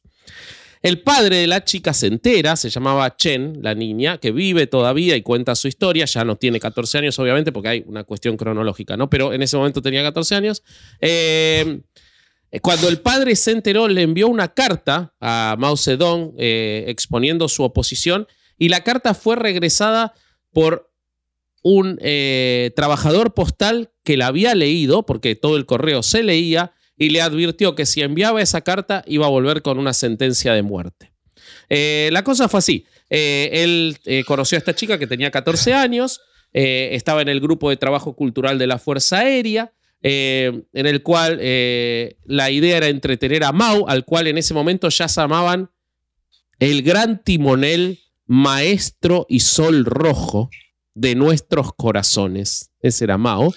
El 0.82 1.02
padre 1.02 1.38
de 1.38 1.48
la 1.48 1.66
chica 1.66 1.94
se 1.94 2.08
entera, 2.08 2.56
se 2.56 2.70
llamaba 2.70 3.18
Chen, 3.18 3.60
la 3.62 3.76
niña, 3.76 4.18
que 4.18 4.32
vive 4.32 4.66
todavía 4.66 5.18
y 5.18 5.22
cuenta 5.22 5.56
su 5.56 5.68
historia, 5.68 6.06
ya 6.06 6.24
no 6.24 6.38
tiene 6.38 6.60
14 6.60 7.00
años, 7.00 7.20
obviamente, 7.20 7.52
porque 7.52 7.70
hay 7.70 7.84
una 7.86 8.06
cuestión 8.06 8.38
cronológica, 8.38 8.96
¿no? 8.96 9.10
Pero 9.10 9.34
en 9.34 9.42
ese 9.42 9.58
momento 9.58 9.82
tenía 9.82 10.04
14 10.04 10.36
años. 10.36 10.64
Eh, 11.02 11.82
cuando 12.62 12.88
el 12.88 13.02
padre 13.02 13.36
se 13.36 13.52
enteró, 13.52 13.88
le 13.88 14.02
envió 14.02 14.28
una 14.28 14.48
carta 14.48 15.14
a 15.20 15.56
Mao 15.60 15.76
Zedong 15.76 16.34
eh, 16.38 16.86
exponiendo 16.88 17.48
su 17.50 17.64
oposición 17.64 18.28
y 18.58 18.70
la 18.70 18.84
carta 18.84 19.14
fue 19.14 19.36
regresada 19.36 20.14
por 20.52 20.92
un 21.62 22.00
eh, 22.02 22.72
trabajador 22.76 23.34
postal 23.34 23.92
que 24.04 24.18
la 24.18 24.28
había 24.28 24.56
leído, 24.56 25.06
porque 25.06 25.36
todo 25.36 25.58
el 25.58 25.66
correo 25.66 26.04
se 26.04 26.24
leía, 26.24 26.72
y 27.00 27.10
le 27.10 27.22
advirtió 27.22 27.74
que 27.74 27.88
si 27.88 28.02
enviaba 28.02 28.42
esa 28.42 28.62
carta 28.62 29.04
iba 29.08 29.26
a 29.26 29.30
volver 29.30 29.64
con 29.64 29.80
una 29.80 29.94
sentencia 29.94 30.54
de 30.54 30.62
muerte. 30.62 31.14
Eh, 31.70 32.10
la 32.12 32.24
cosa 32.24 32.50
fue 32.50 32.60
así. 32.60 32.86
Eh, 33.10 33.50
él 33.54 33.98
eh, 34.06 34.24
conoció 34.26 34.58
a 34.58 34.60
esta 34.60 34.76
chica 34.76 35.00
que 35.00 35.08
tenía 35.08 35.32
14 35.32 35.74
años, 35.74 36.22
estaba 36.52 37.22
en 37.22 37.30
el 37.30 37.40
grupo 37.40 37.70
de 37.70 37.78
trabajo 37.78 38.16
cultural 38.16 38.58
de 38.58 38.66
la 38.66 38.80
Fuerza 38.80 39.20
Aérea, 39.20 39.72
en 40.02 40.66
el 40.74 41.04
cual 41.04 41.38
la 42.26 42.50
idea 42.50 42.78
era 42.78 42.88
entretener 42.88 43.44
a 43.44 43.52
Mao, 43.52 43.88
al 43.88 44.04
cual 44.04 44.26
en 44.26 44.40
ese 44.40 44.56
momento 44.56 44.90
ya 44.90 45.06
llamaban 45.06 45.70
el 46.58 46.82
gran 46.82 47.24
timonel, 47.24 48.00
maestro 48.26 49.28
y 49.30 49.42
sol 49.42 49.86
rojo 49.86 50.50
de 50.96 51.14
nuestros 51.14 51.72
corazones. 51.74 52.72
Ese 52.82 53.04
era 53.04 53.20
Mao. 53.20 53.54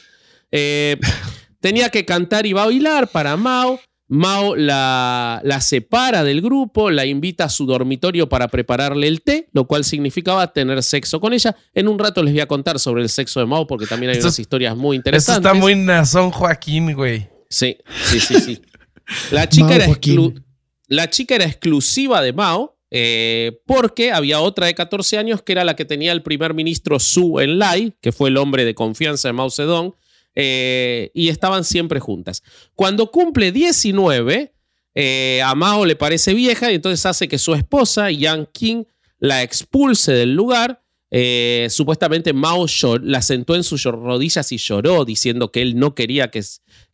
tenía 1.63 1.89
que 1.89 2.05
cantar 2.05 2.45
y 2.45 2.53
bailar 2.53 3.09
para 3.09 3.37
Mao. 3.39 3.81
Mao 4.09 4.55
la, 4.57 5.41
la 5.43 5.61
separa 5.63 6.23
del 6.23 6.43
grupo, 6.43 6.91
la 6.91 7.07
invita 7.07 7.45
a 7.45 7.49
su 7.49 7.65
dormitorio 7.65 8.29
para 8.29 8.49
prepararle 8.49 9.07
el 9.09 9.23
té, 9.23 9.49
lo 9.53 9.67
cual 9.67 9.85
significaba 9.85 10.53
tener 10.53 10.83
sexo 10.83 11.19
con 11.19 11.33
ella. 11.33 11.57
En 11.73 11.89
un 11.89 11.99
rato 11.99 12.23
les 12.23 12.35
voy 12.35 12.43
a 12.43 12.47
contar 12.47 12.79
sobre 12.79 13.03
el 13.03 13.09
sexo 13.09 13.41
de 13.41 13.47
Mao 13.47 13.67
porque 13.67 13.87
también 13.87 14.11
hay 14.11 14.17
Esto 14.19 14.27
unas 14.27 14.39
historias 14.39 14.77
muy 14.77 14.99
Esto 14.99 15.09
interesantes. 15.09 15.51
está 15.51 15.59
muy 15.59 15.75
nazón 15.77 16.31
Joaquín, 16.31 16.93
güey. 16.93 17.27
Sí, 17.49 17.79
sí, 18.05 18.21
sí, 18.21 18.35
sí. 18.41 18.63
La 19.31 19.49
chica, 19.49 19.69
Mao 19.69 19.77
era, 19.77 19.87
Joaquín. 19.87 20.21
exclu- 20.21 20.45
la 20.89 21.09
chica 21.09 21.35
era 21.37 21.45
exclusiva 21.47 22.21
de 22.21 22.35
Mao 22.35 22.77
eh, 22.91 23.63
porque 23.67 24.13
había 24.13 24.41
otra 24.41 24.67
de 24.67 24.75
14 24.75 25.17
años 25.17 25.41
que 25.43 25.53
era 25.53 25.65
la 25.65 25.75
que 25.75 25.87
tenía 25.87 26.13
el 26.13 26.23
primer 26.23 26.53
ministro 26.53 26.99
Su 27.01 27.41
Enlai, 27.41 27.95
que 28.03 28.13
fue 28.13 28.29
el 28.29 28.37
hombre 28.37 28.67
de 28.67 28.75
confianza 28.75 29.29
de 29.29 29.33
Mao 29.33 29.51
Zedong, 29.51 29.95
eh, 30.35 31.11
y 31.15 31.29
estaban 31.29 31.65
siempre 31.65 32.01
juntas. 32.01 32.43
Cuando 32.75 33.11
cumple 33.11 33.53
19, 33.53 34.53
eh, 34.95 35.41
a 35.45 35.55
Mao 35.55 35.85
le 35.87 35.97
parece 35.97 36.35
vieja 36.35 36.71
y 36.71 36.77
entonces 36.77 37.05
hace 37.07 37.29
que 37.29 37.39
su 37.39 37.55
esposa, 37.55 38.11
Yang 38.11 38.47
Qing, 38.53 38.87
la 39.19 39.43
expulse 39.43 40.13
del 40.13 40.35
lugar. 40.35 40.83
Eh, 41.15 41.67
supuestamente 41.71 42.33
Mao 42.33 42.67
llor- 42.67 43.03
la 43.05 43.21
sentó 43.21 43.55
en 43.55 43.65
sus 43.65 43.85
rodillas 43.85 44.51
y 44.53 44.57
lloró 44.57 45.05
diciendo 45.05 45.53
que 45.53 45.61
él 45.61 45.79
no 45.79 45.95
quería 45.95 46.31
que, 46.31 46.43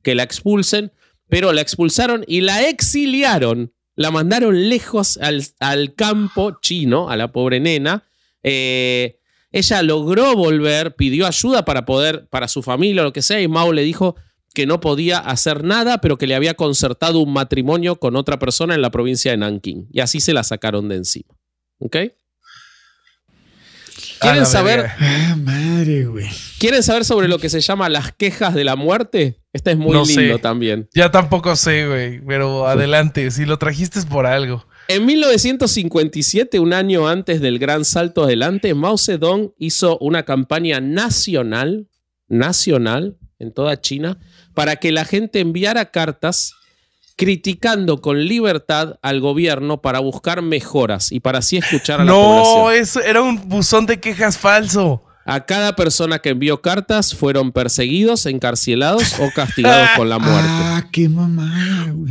que 0.03 0.15
la 0.17 0.25
expulsen, 0.25 0.93
pero 1.29 1.53
la 1.53 1.61
expulsaron 1.61 2.25
y 2.27 2.41
la 2.41 2.69
exiliaron. 2.69 3.73
La 3.95 4.11
mandaron 4.11 4.69
lejos 4.69 5.19
al, 5.19 5.45
al 5.61 5.95
campo 5.95 6.59
chino, 6.61 7.11
a 7.11 7.17
la 7.17 7.33
pobre 7.33 7.59
nena. 7.61 8.05
Ella 9.53 9.83
logró 9.83 10.35
volver, 10.37 10.95
pidió 10.95 11.27
ayuda 11.27 11.65
para 11.65 11.85
poder, 11.85 12.27
para 12.29 12.49
su 12.49 12.63
familia 12.63 13.03
o 13.03 13.05
lo 13.07 13.13
que 13.13 13.23
sea, 13.23 13.41
y 13.41 13.49
Mao 13.49 13.73
le 13.73 13.83
dijo 13.83 14.17
que 14.55 14.67
no 14.67 14.81
podía 14.81 15.19
hacer 15.19 15.63
nada, 15.65 15.99
pero 16.01 16.19
que 16.19 16.27
le 16.27 16.35
había 16.35 16.55
concertado 16.55 17.21
un 17.21 17.33
matrimonio 17.33 17.97
con 17.97 18.17
otra 18.17 18.39
persona 18.39 18.75
en 18.75 18.83
la 18.83 18.91
provincia 18.91 19.31
de 19.31 19.37
Nanking. 19.37 19.89
Y 19.93 20.01
así 20.01 20.21
se 20.21 20.33
la 20.33 20.43
sacaron 20.43 20.89
de 20.89 20.97
encima. 20.97 21.35
¿Ok? 21.79 21.97
¿Quieren 24.21 24.47
saber. 24.47 24.87
Ah, 24.99 25.37
madre, 25.39 26.07
güey. 26.07 26.27
¿Quieren 26.59 26.83
saber 26.83 27.05
sobre 27.05 27.29
lo 27.29 27.39
que 27.39 27.49
se 27.49 27.61
llama 27.61 27.89
las 27.89 28.13
quejas 28.13 28.55
de 28.55 28.65
la 28.65 28.75
muerte? 28.75 29.41
Este 29.53 29.73
es 29.73 29.77
muy 29.79 29.93
No 29.93 30.05
lindo 30.05 30.37
sé. 30.37 30.39
también. 30.41 30.89
Ya 30.95 31.11
tampoco 31.11 31.55
sé, 31.55 31.87
güey, 31.87 32.21
pero 32.27 32.67
adelante. 32.67 33.31
Si 33.31 33.45
lo 33.45 33.59
trajiste 33.59 33.99
es 34.01 34.07
por 34.07 34.27
algo. 34.27 34.67
En 34.91 35.05
1957, 35.05 36.59
un 36.61 36.73
año 36.73 37.09
antes 37.09 37.43
del 37.43 37.59
gran 37.59 37.85
salto 37.85 38.25
adelante, 38.25 38.73
Mao 38.75 38.97
Zedong 38.97 39.53
hizo 39.59 39.99
una 39.99 40.23
campaña 40.23 40.81
nacional, 40.81 41.89
nacional, 42.29 43.17
en 43.39 43.53
toda 43.53 43.81
China, 43.81 44.19
para 44.55 44.77
que 44.77 44.91
la 44.91 45.05
gente 45.05 45.41
enviara 45.41 45.91
cartas 45.91 46.55
criticando 47.17 48.01
con 48.01 48.25
libertad 48.25 48.99
al 49.03 49.21
gobierno 49.21 49.83
para 49.83 49.99
buscar 49.99 50.41
mejoras 50.41 51.13
y 51.13 51.21
para 51.21 51.41
así 51.41 51.59
escuchar 51.59 52.01
a 52.01 52.05
la 52.05 52.11
No, 52.13 52.17
población. 52.23 52.83
eso 52.83 53.01
era 53.03 53.21
un 53.23 53.49
buzón 53.49 53.85
de 53.87 54.01
quejas 54.01 54.39
falso. 54.39 55.03
A 55.27 55.45
cada 55.45 55.77
persona 55.77 56.21
que 56.21 56.31
envió 56.31 56.63
cartas 56.63 57.15
fueron 57.15 57.53
perseguidos, 57.53 58.25
encarcelados 58.25 59.17
o 59.21 59.31
castigados 59.35 59.91
con 59.97 60.09
la 60.09 60.19
muerte. 60.19 60.49
Ah, 60.49 60.87
qué 60.91 61.09
mamada, 61.11 61.91
güey. 61.93 62.11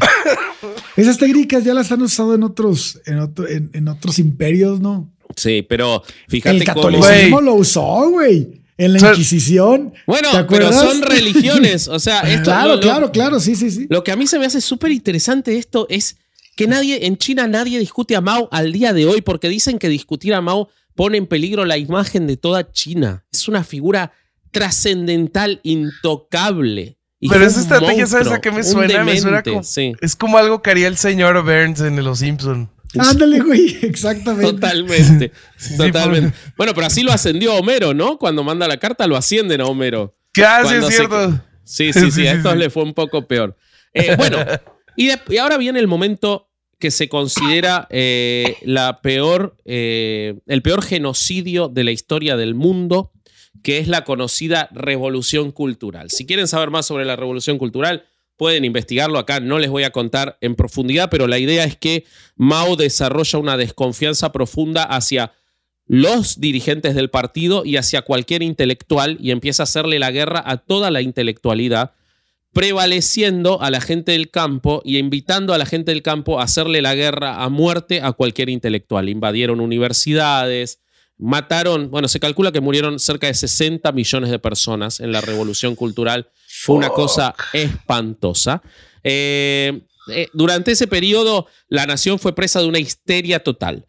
Esas 0.97 1.17
técnicas 1.17 1.63
ya 1.63 1.73
las 1.73 1.91
han 1.91 2.01
usado 2.01 2.35
en 2.35 2.43
otros, 2.43 2.99
en, 3.05 3.19
otro- 3.19 3.47
en- 3.47 3.69
en 3.73 3.87
otros 3.87 4.19
imperios, 4.19 4.81
¿no? 4.81 5.13
Sí, 5.35 5.61
pero 5.67 6.03
fíjate 6.27 6.57
El 6.57 6.65
cómo. 6.65 6.75
catolicismo 6.75 7.39
lo 7.41 7.53
usó, 7.53 8.09
güey. 8.09 8.61
En 8.79 8.93
la 8.93 8.99
Inquisición. 8.99 9.93
Bueno, 10.05 10.29
¿te 10.31 10.43
pero 10.43 10.71
son 10.71 11.01
religiones. 11.01 11.87
O 11.87 11.99
sea, 11.99 12.19
esto. 12.29 12.43
claro, 12.43 12.69
lo- 12.69 12.75
lo- 12.75 12.81
claro, 12.81 13.11
claro, 13.11 13.39
sí, 13.39 13.55
sí, 13.55 13.71
sí. 13.71 13.87
Lo 13.89 14.03
que 14.03 14.11
a 14.11 14.15
mí 14.15 14.27
se 14.27 14.37
me 14.37 14.45
hace 14.45 14.61
súper 14.61 14.91
interesante 14.91 15.51
de 15.51 15.57
esto 15.57 15.87
es 15.89 16.17
que 16.55 16.67
nadie, 16.67 17.05
en 17.05 17.17
China 17.17 17.47
nadie 17.47 17.79
discute 17.79 18.15
a 18.15 18.21
Mao 18.21 18.49
al 18.51 18.71
día 18.71 18.93
de 18.93 19.05
hoy 19.05 19.21
porque 19.21 19.49
dicen 19.49 19.77
que 19.79 19.89
discutir 19.89 20.33
a 20.33 20.41
Mao 20.41 20.69
pone 20.95 21.17
en 21.17 21.27
peligro 21.27 21.65
la 21.65 21.77
imagen 21.77 22.25
de 22.27 22.37
toda 22.37 22.71
China. 22.71 23.25
Es 23.31 23.47
una 23.47 23.63
figura 23.63 24.11
trascendental, 24.51 25.59
intocable. 25.63 26.96
Y 27.19 27.29
Pero 27.29 27.45
esa 27.45 27.59
estrategia, 27.61 28.05
¿sabes 28.05 28.27
a 28.27 28.39
qué 28.39 28.51
me 28.51 28.63
suena? 28.63 29.03
Me 29.03 29.19
suena 29.19 29.41
como, 29.41 29.63
sí. 29.63 29.93
Es 30.01 30.15
como 30.15 30.37
algo 30.37 30.61
que 30.61 30.69
haría 30.69 30.87
el 30.87 30.97
señor 30.97 31.41
Burns 31.43 31.79
en 31.81 32.03
Los 32.03 32.19
Simpson. 32.19 32.69
Ándale, 32.97 33.39
güey, 33.41 33.77
exactamente. 33.81 34.53
Totalmente. 34.53 35.31
Sí, 35.57 35.77
totalmente. 35.77 36.33
Bueno, 36.57 36.73
pero 36.73 36.87
así 36.87 37.03
lo 37.03 37.11
ascendió 37.11 37.55
Homero, 37.55 37.93
¿no? 37.93 38.17
Cuando 38.17 38.43
manda 38.43 38.67
la 38.67 38.77
carta 38.77 39.07
lo 39.07 39.17
ascienden 39.17 39.61
a 39.61 39.65
Homero. 39.65 40.15
¿Qué 40.33 40.45
hace, 40.45 40.63
Cuando 40.63 40.87
es 40.89 40.93
se- 40.95 40.99
cierto? 41.07 41.41
Sí, 41.63 41.91
sí, 41.93 41.99
sí, 41.99 42.11
Sí, 42.11 42.27
a 42.27 42.33
estos 42.33 42.53
sí. 42.53 42.57
le 42.59 42.69
fue 42.69 42.83
un 42.83 42.93
poco 42.93 43.27
peor. 43.27 43.57
Eh, 43.93 44.15
bueno, 44.15 44.37
y, 44.95 45.07
de- 45.07 45.19
y 45.29 45.37
ahora 45.37 45.57
viene 45.57 45.79
el 45.79 45.87
momento 45.87 46.49
que 46.79 46.91
se 46.91 47.09
considera 47.09 47.87
eh, 47.89 48.57
la 48.61 49.01
peor, 49.01 49.57
eh, 49.65 50.35
el 50.45 50.61
peor 50.61 50.83
genocidio 50.83 51.67
de 51.69 51.83
la 51.83 51.89
historia 51.91 52.37
del 52.37 52.53
mundo, 52.53 53.11
que 53.63 53.79
es 53.79 53.87
la 53.87 54.03
conocida 54.03 54.69
revolución 54.71 55.51
cultural. 55.51 56.09
Si 56.09 56.25
quieren 56.25 56.47
saber 56.47 56.69
más 56.69 56.85
sobre 56.85 57.05
la 57.05 57.15
revolución 57.15 57.57
cultural, 57.57 58.05
pueden 58.37 58.65
investigarlo 58.65 59.19
acá. 59.19 59.39
No 59.39 59.59
les 59.59 59.69
voy 59.69 59.83
a 59.83 59.91
contar 59.91 60.37
en 60.41 60.55
profundidad, 60.55 61.09
pero 61.09 61.27
la 61.27 61.39
idea 61.39 61.63
es 61.65 61.75
que 61.75 62.05
Mao 62.35 62.75
desarrolla 62.75 63.39
una 63.39 63.57
desconfianza 63.57 64.31
profunda 64.31 64.83
hacia 64.83 65.33
los 65.87 66.39
dirigentes 66.39 66.95
del 66.95 67.09
partido 67.09 67.65
y 67.65 67.77
hacia 67.77 68.01
cualquier 68.01 68.43
intelectual 68.43 69.17
y 69.21 69.31
empieza 69.31 69.63
a 69.63 69.65
hacerle 69.65 69.99
la 69.99 70.11
guerra 70.11 70.43
a 70.45 70.57
toda 70.57 70.91
la 70.91 71.01
intelectualidad, 71.01 71.93
prevaleciendo 72.53 73.61
a 73.61 73.71
la 73.71 73.81
gente 73.81 74.11
del 74.11 74.29
campo 74.29 74.81
y 74.83 74.97
invitando 74.97 75.53
a 75.53 75.57
la 75.57 75.65
gente 75.65 75.91
del 75.91 76.01
campo 76.01 76.39
a 76.39 76.43
hacerle 76.43 76.81
la 76.81 76.93
guerra 76.93 77.43
a 77.43 77.49
muerte 77.49 78.01
a 78.01 78.11
cualquier 78.11 78.49
intelectual. 78.49 79.09
Invadieron 79.09 79.61
universidades, 79.61 80.81
mataron, 81.17 81.89
bueno, 81.89 82.07
se 82.07 82.19
calcula 82.19 82.51
que 82.51 82.61
murieron 82.61 82.99
cerca 82.99 83.27
de 83.27 83.33
60 83.33 83.91
millones 83.91 84.29
de 84.29 84.39
personas 84.39 84.99
en 84.99 85.11
la 85.11 85.21
revolución 85.21 85.75
cultural. 85.75 86.29
Fue 86.47 86.75
una 86.75 86.89
cosa 86.89 87.35
espantosa. 87.53 88.61
Eh, 89.03 89.81
eh, 90.09 90.27
durante 90.33 90.71
ese 90.71 90.87
periodo, 90.87 91.47
la 91.67 91.85
nación 91.85 92.19
fue 92.19 92.33
presa 92.33 92.59
de 92.61 92.67
una 92.67 92.79
histeria 92.79 93.43
total 93.43 93.85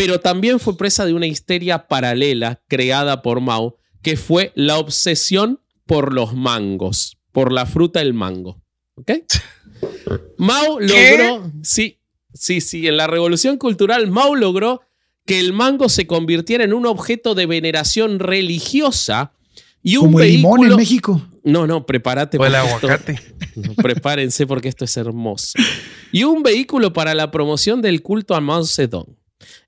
pero 0.00 0.20
también 0.20 0.60
fue 0.60 0.78
presa 0.78 1.04
de 1.04 1.12
una 1.12 1.26
histeria 1.26 1.86
paralela 1.86 2.62
creada 2.68 3.20
por 3.20 3.40
Mao, 3.40 3.76
que 4.02 4.16
fue 4.16 4.50
la 4.54 4.78
obsesión 4.78 5.60
por 5.86 6.14
los 6.14 6.34
mangos, 6.34 7.18
por 7.32 7.52
la 7.52 7.66
fruta 7.66 8.00
del 8.00 8.14
mango. 8.14 8.62
¿Ok? 8.94 9.10
Mao 10.38 10.78
¿Qué? 10.78 11.18
logró, 11.18 11.52
sí, 11.62 12.00
sí, 12.32 12.60
sí, 12.60 12.86
en 12.86 12.96
la 12.96 13.06
revolución 13.08 13.58
cultural, 13.58 14.06
Mao 14.06 14.36
logró 14.36 14.80
que 15.30 15.38
el 15.40 15.52
mango 15.52 15.88
se 15.88 16.06
convirtiera 16.08 16.64
en 16.64 16.72
un 16.74 16.86
objeto 16.86 17.36
de 17.36 17.46
veneración 17.46 18.18
religiosa 18.18 19.32
y 19.82 19.96
un 19.96 20.06
Como 20.06 20.20
el 20.20 20.28
limón 20.32 20.52
vehículo. 20.60 20.72
en 20.72 20.76
México. 20.76 21.22
No, 21.44 21.66
no, 21.66 21.86
prepárate. 21.86 22.36
O 22.36 22.44
el 22.44 22.54
esto- 22.54 22.66
aguacate. 22.66 23.18
no, 23.54 23.74
prepárense 23.74 24.46
porque 24.46 24.68
esto 24.68 24.84
es 24.84 24.96
hermoso. 24.96 25.52
Y 26.12 26.24
un 26.24 26.42
vehículo 26.42 26.92
para 26.92 27.14
la 27.14 27.30
promoción 27.30 27.80
del 27.80 28.02
culto 28.02 28.34
a 28.34 28.40
Mao 28.40 28.64
Zedong. 28.64 29.06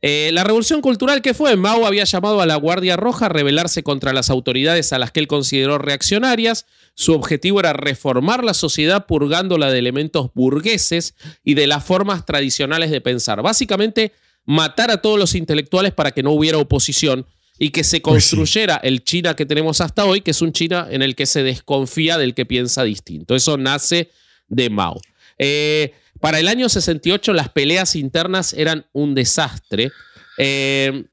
Eh, 0.02 0.30
la 0.32 0.44
revolución 0.44 0.80
cultural 0.82 1.22
que 1.22 1.32
fue, 1.32 1.56
Mao 1.56 1.86
había 1.86 2.04
llamado 2.04 2.40
a 2.42 2.46
la 2.46 2.56
Guardia 2.56 2.96
Roja 2.96 3.26
a 3.26 3.28
rebelarse 3.30 3.82
contra 3.82 4.12
las 4.12 4.28
autoridades 4.30 4.92
a 4.92 4.98
las 4.98 5.12
que 5.12 5.20
él 5.20 5.28
consideró 5.28 5.78
reaccionarias. 5.78 6.66
Su 6.94 7.14
objetivo 7.14 7.60
era 7.60 7.72
reformar 7.72 8.42
la 8.44 8.52
sociedad 8.52 9.06
purgándola 9.06 9.70
de 9.70 9.78
elementos 9.78 10.30
burgueses 10.34 11.14
y 11.44 11.54
de 11.54 11.66
las 11.68 11.84
formas 11.84 12.26
tradicionales 12.26 12.90
de 12.90 13.00
pensar. 13.00 13.40
Básicamente, 13.42 14.12
matar 14.44 14.90
a 14.90 14.98
todos 15.02 15.18
los 15.18 15.34
intelectuales 15.34 15.92
para 15.92 16.10
que 16.10 16.22
no 16.22 16.32
hubiera 16.32 16.58
oposición 16.58 17.26
y 17.58 17.70
que 17.70 17.84
se 17.84 18.00
Pues 18.00 18.24
sí. 18.24 18.36
construyera 18.36 18.76
el 18.82 19.04
China 19.04 19.34
que 19.36 19.46
tenemos 19.46 19.80
hasta 19.80 20.04
hoy, 20.04 20.20
que 20.20 20.32
es 20.32 20.42
un 20.42 20.52
China 20.52 20.88
en 20.90 21.02
el 21.02 21.14
que 21.14 21.26
se 21.26 21.42
desconfía 21.42 22.18
del 22.18 22.34
que 22.34 22.46
piensa 22.46 22.82
distinto. 22.82 23.34
Eso 23.36 23.56
nace 23.56 24.10
de 24.48 24.68
Mao. 24.70 25.00
Eh, 25.38 25.92
para 26.20 26.38
el 26.38 26.48
año 26.48 26.68
68 26.68 27.32
las 27.32 27.48
peleas 27.50 27.94
internas 27.96 28.52
eran 28.52 28.86
un 28.92 29.14
desastre. 29.14 29.90
Eh, 30.38 31.04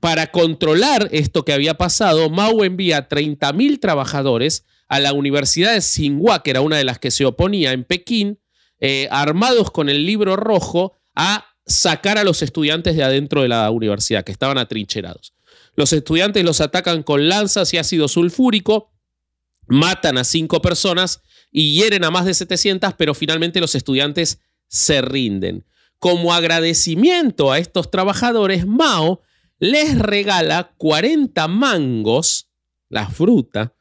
para 0.00 0.26
controlar 0.28 1.08
esto 1.12 1.44
que 1.44 1.52
había 1.52 1.74
pasado, 1.74 2.28
Mao 2.30 2.64
envía 2.64 3.08
30.000 3.08 3.80
trabajadores 3.80 4.64
a 4.88 5.00
la 5.00 5.14
Universidad 5.14 5.72
de 5.72 5.80
Tsinghua, 5.80 6.42
que 6.42 6.50
era 6.50 6.60
una 6.60 6.76
de 6.76 6.84
las 6.84 6.98
que 6.98 7.10
se 7.10 7.24
oponía 7.24 7.72
en 7.72 7.84
Pekín, 7.84 8.38
eh, 8.80 9.08
armados 9.10 9.70
con 9.70 9.88
el 9.88 10.04
libro 10.04 10.36
rojo, 10.36 10.92
a 11.14 11.46
sacar 11.66 12.18
a 12.18 12.24
los 12.24 12.42
estudiantes 12.42 12.96
de 12.96 13.02
adentro 13.02 13.42
de 13.42 13.48
la 13.48 13.70
universidad, 13.70 14.24
que 14.24 14.32
estaban 14.32 14.58
atrincherados. 14.58 15.32
Los 15.76 15.92
estudiantes 15.92 16.44
los 16.44 16.60
atacan 16.60 17.02
con 17.02 17.28
lanzas 17.28 17.72
y 17.74 17.78
ácido 17.78 18.08
sulfúrico, 18.08 18.92
matan 19.66 20.18
a 20.18 20.24
cinco 20.24 20.60
personas 20.60 21.22
y 21.50 21.74
hieren 21.74 22.04
a 22.04 22.10
más 22.10 22.26
de 22.26 22.34
700, 22.34 22.94
pero 22.94 23.14
finalmente 23.14 23.60
los 23.60 23.74
estudiantes 23.74 24.40
se 24.68 25.00
rinden. 25.00 25.64
Como 25.98 26.34
agradecimiento 26.34 27.50
a 27.50 27.58
estos 27.58 27.90
trabajadores, 27.90 28.66
Mao 28.66 29.22
les 29.58 29.98
regala 29.98 30.74
40 30.76 31.48
mangos, 31.48 32.48
la 32.88 33.08
fruta, 33.08 33.74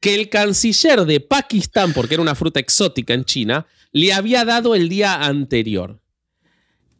que 0.00 0.14
el 0.14 0.28
canciller 0.28 1.04
de 1.06 1.20
Pakistán, 1.20 1.92
porque 1.92 2.14
era 2.14 2.22
una 2.22 2.34
fruta 2.34 2.60
exótica 2.60 3.14
en 3.14 3.24
China, 3.24 3.66
le 3.90 4.12
había 4.12 4.44
dado 4.44 4.74
el 4.74 4.88
día 4.88 5.24
anterior. 5.24 6.00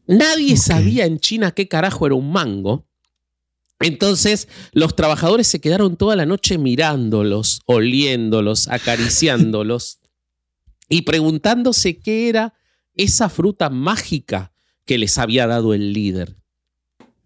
Nadie 0.06 0.56
sabía 0.56 1.06
en 1.06 1.18
China 1.18 1.52
qué 1.52 1.68
carajo 1.68 2.06
era 2.06 2.14
un 2.14 2.30
mango. 2.30 2.86
Entonces, 3.80 4.48
los 4.72 4.94
trabajadores 4.96 5.46
se 5.46 5.60
quedaron 5.60 5.96
toda 5.96 6.16
la 6.16 6.26
noche 6.26 6.58
mirándolos, 6.58 7.60
oliéndolos, 7.66 8.68
acariciándolos 8.70 10.00
y 10.88 11.02
preguntándose 11.02 11.98
qué 11.98 12.28
era 12.28 12.54
esa 12.94 13.28
fruta 13.28 13.70
mágica 13.70 14.52
que 14.84 14.98
les 14.98 15.18
había 15.18 15.46
dado 15.46 15.74
el 15.74 15.92
líder. 15.92 16.36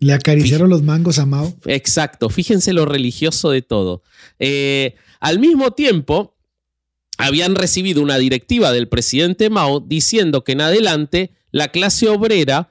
Le 0.00 0.12
acariciaron 0.12 0.70
los 0.70 0.82
mangos 0.82 1.18
a 1.18 1.26
Mao. 1.26 1.56
Exacto, 1.66 2.30
fíjense 2.30 2.72
lo 2.72 2.86
religioso 2.86 3.50
de 3.50 3.62
todo. 3.62 4.02
Eh, 4.38 4.94
al 5.18 5.40
mismo 5.40 5.72
tiempo, 5.72 6.36
habían 7.18 7.56
recibido 7.56 8.00
una 8.00 8.16
directiva 8.16 8.72
del 8.72 8.88
presidente 8.88 9.50
Mao 9.50 9.80
diciendo 9.80 10.44
que 10.44 10.52
en 10.52 10.60
adelante 10.60 11.32
la 11.50 11.68
clase 11.68 12.08
obrera 12.08 12.70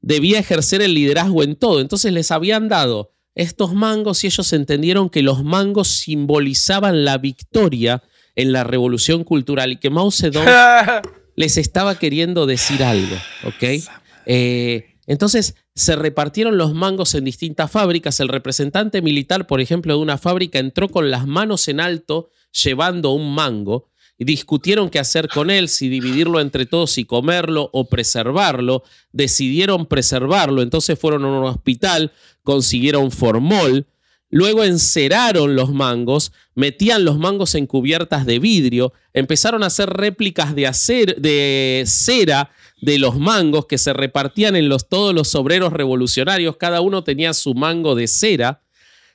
debía 0.00 0.38
ejercer 0.38 0.82
el 0.82 0.94
liderazgo 0.94 1.42
en 1.42 1.56
todo. 1.56 1.80
Entonces 1.80 2.12
les 2.12 2.30
habían 2.30 2.68
dado 2.68 3.12
estos 3.34 3.74
mangos 3.74 4.24
y 4.24 4.28
ellos 4.28 4.52
entendieron 4.52 5.10
que 5.10 5.22
los 5.22 5.44
mangos 5.44 5.88
simbolizaban 5.88 7.04
la 7.04 7.18
victoria 7.18 8.02
en 8.34 8.52
la 8.52 8.64
revolución 8.64 9.24
cultural 9.24 9.72
y 9.72 9.76
que 9.76 9.90
Mao 9.90 10.10
Zedong 10.10 10.46
les 11.36 11.56
estaba 11.56 11.98
queriendo 11.98 12.46
decir 12.46 12.82
algo, 12.82 13.16
¿ok? 13.44 13.82
Eh, 14.26 14.96
entonces 15.06 15.54
se 15.74 15.96
repartieron 15.96 16.56
los 16.56 16.74
mangos 16.74 17.14
en 17.14 17.24
distintas 17.24 17.70
fábricas. 17.70 18.18
El 18.20 18.28
representante 18.28 19.02
militar, 19.02 19.46
por 19.46 19.60
ejemplo, 19.60 19.94
de 19.94 20.00
una 20.00 20.18
fábrica 20.18 20.58
entró 20.58 20.88
con 20.88 21.10
las 21.10 21.26
manos 21.26 21.68
en 21.68 21.80
alto 21.80 22.30
llevando 22.52 23.12
un 23.12 23.34
mango 23.34 23.90
discutieron 24.24 24.88
qué 24.90 24.98
hacer 24.98 25.28
con 25.28 25.50
él, 25.50 25.68
si 25.68 25.88
dividirlo 25.88 26.40
entre 26.40 26.64
todos 26.66 26.96
y 26.98 27.04
comerlo 27.04 27.68
o 27.72 27.88
preservarlo. 27.88 28.82
Decidieron 29.12 29.86
preservarlo, 29.86 30.62
entonces 30.62 30.98
fueron 30.98 31.24
a 31.24 31.28
un 31.28 31.44
hospital, 31.44 32.12
consiguieron 32.42 33.10
formol. 33.10 33.86
Luego 34.28 34.64
enceraron 34.64 35.54
los 35.54 35.72
mangos, 35.72 36.32
metían 36.54 37.04
los 37.04 37.16
mangos 37.18 37.54
en 37.54 37.66
cubiertas 37.66 38.26
de 38.26 38.38
vidrio, 38.40 38.92
empezaron 39.14 39.62
a 39.62 39.66
hacer 39.66 39.88
réplicas 39.90 40.54
de, 40.56 40.66
acer- 40.66 41.16
de 41.16 41.84
cera 41.86 42.50
de 42.80 42.98
los 42.98 43.18
mangos 43.18 43.66
que 43.66 43.78
se 43.78 43.92
repartían 43.92 44.56
en 44.56 44.68
los, 44.68 44.88
todos 44.88 45.14
los 45.14 45.34
obreros 45.36 45.72
revolucionarios, 45.72 46.56
cada 46.56 46.80
uno 46.80 47.04
tenía 47.04 47.34
su 47.34 47.54
mango 47.54 47.94
de 47.94 48.08
cera, 48.08 48.62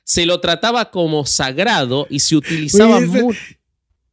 se 0.02 0.24
lo 0.26 0.40
trataba 0.40 0.90
como 0.90 1.26
sagrado 1.26 2.06
y 2.08 2.20
se 2.20 2.34
utilizaba 2.36 2.96
Oye, 2.96 3.06
ese- 3.06 3.22
mu- 3.22 3.32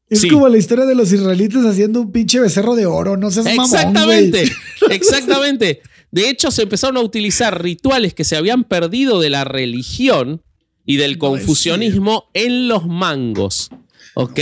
Es 0.09 0.21
Sí. 0.21 0.29
como 0.29 0.49
la 0.49 0.57
historia 0.57 0.85
de 0.85 0.95
los 0.95 1.11
israelitas 1.11 1.63
haciendo 1.65 2.01
un 2.01 2.11
pinche 2.11 2.39
becerro 2.39 2.75
de 2.75 2.85
oro. 2.85 3.15
No 3.17 3.29
seas 3.29 3.45
mamón, 3.45 3.65
Exactamente, 3.65 4.39
güey. 4.41 4.51
exactamente. 4.97 5.81
De 6.11 6.29
hecho, 6.29 6.49
se 6.49 6.63
empezaron 6.63 6.97
a 6.97 7.01
utilizar 7.01 7.61
rituales 7.61 8.13
que 8.15 8.23
se 8.23 8.35
habían 8.35 8.63
perdido 8.63 9.19
de 9.19 9.29
la 9.29 9.43
religión 9.43 10.41
y 10.85 10.97
del 10.97 11.19
confusionismo 11.19 12.29
en 12.33 12.67
los 12.67 12.87
mangos. 12.87 13.69
¿Ok? 14.15 14.39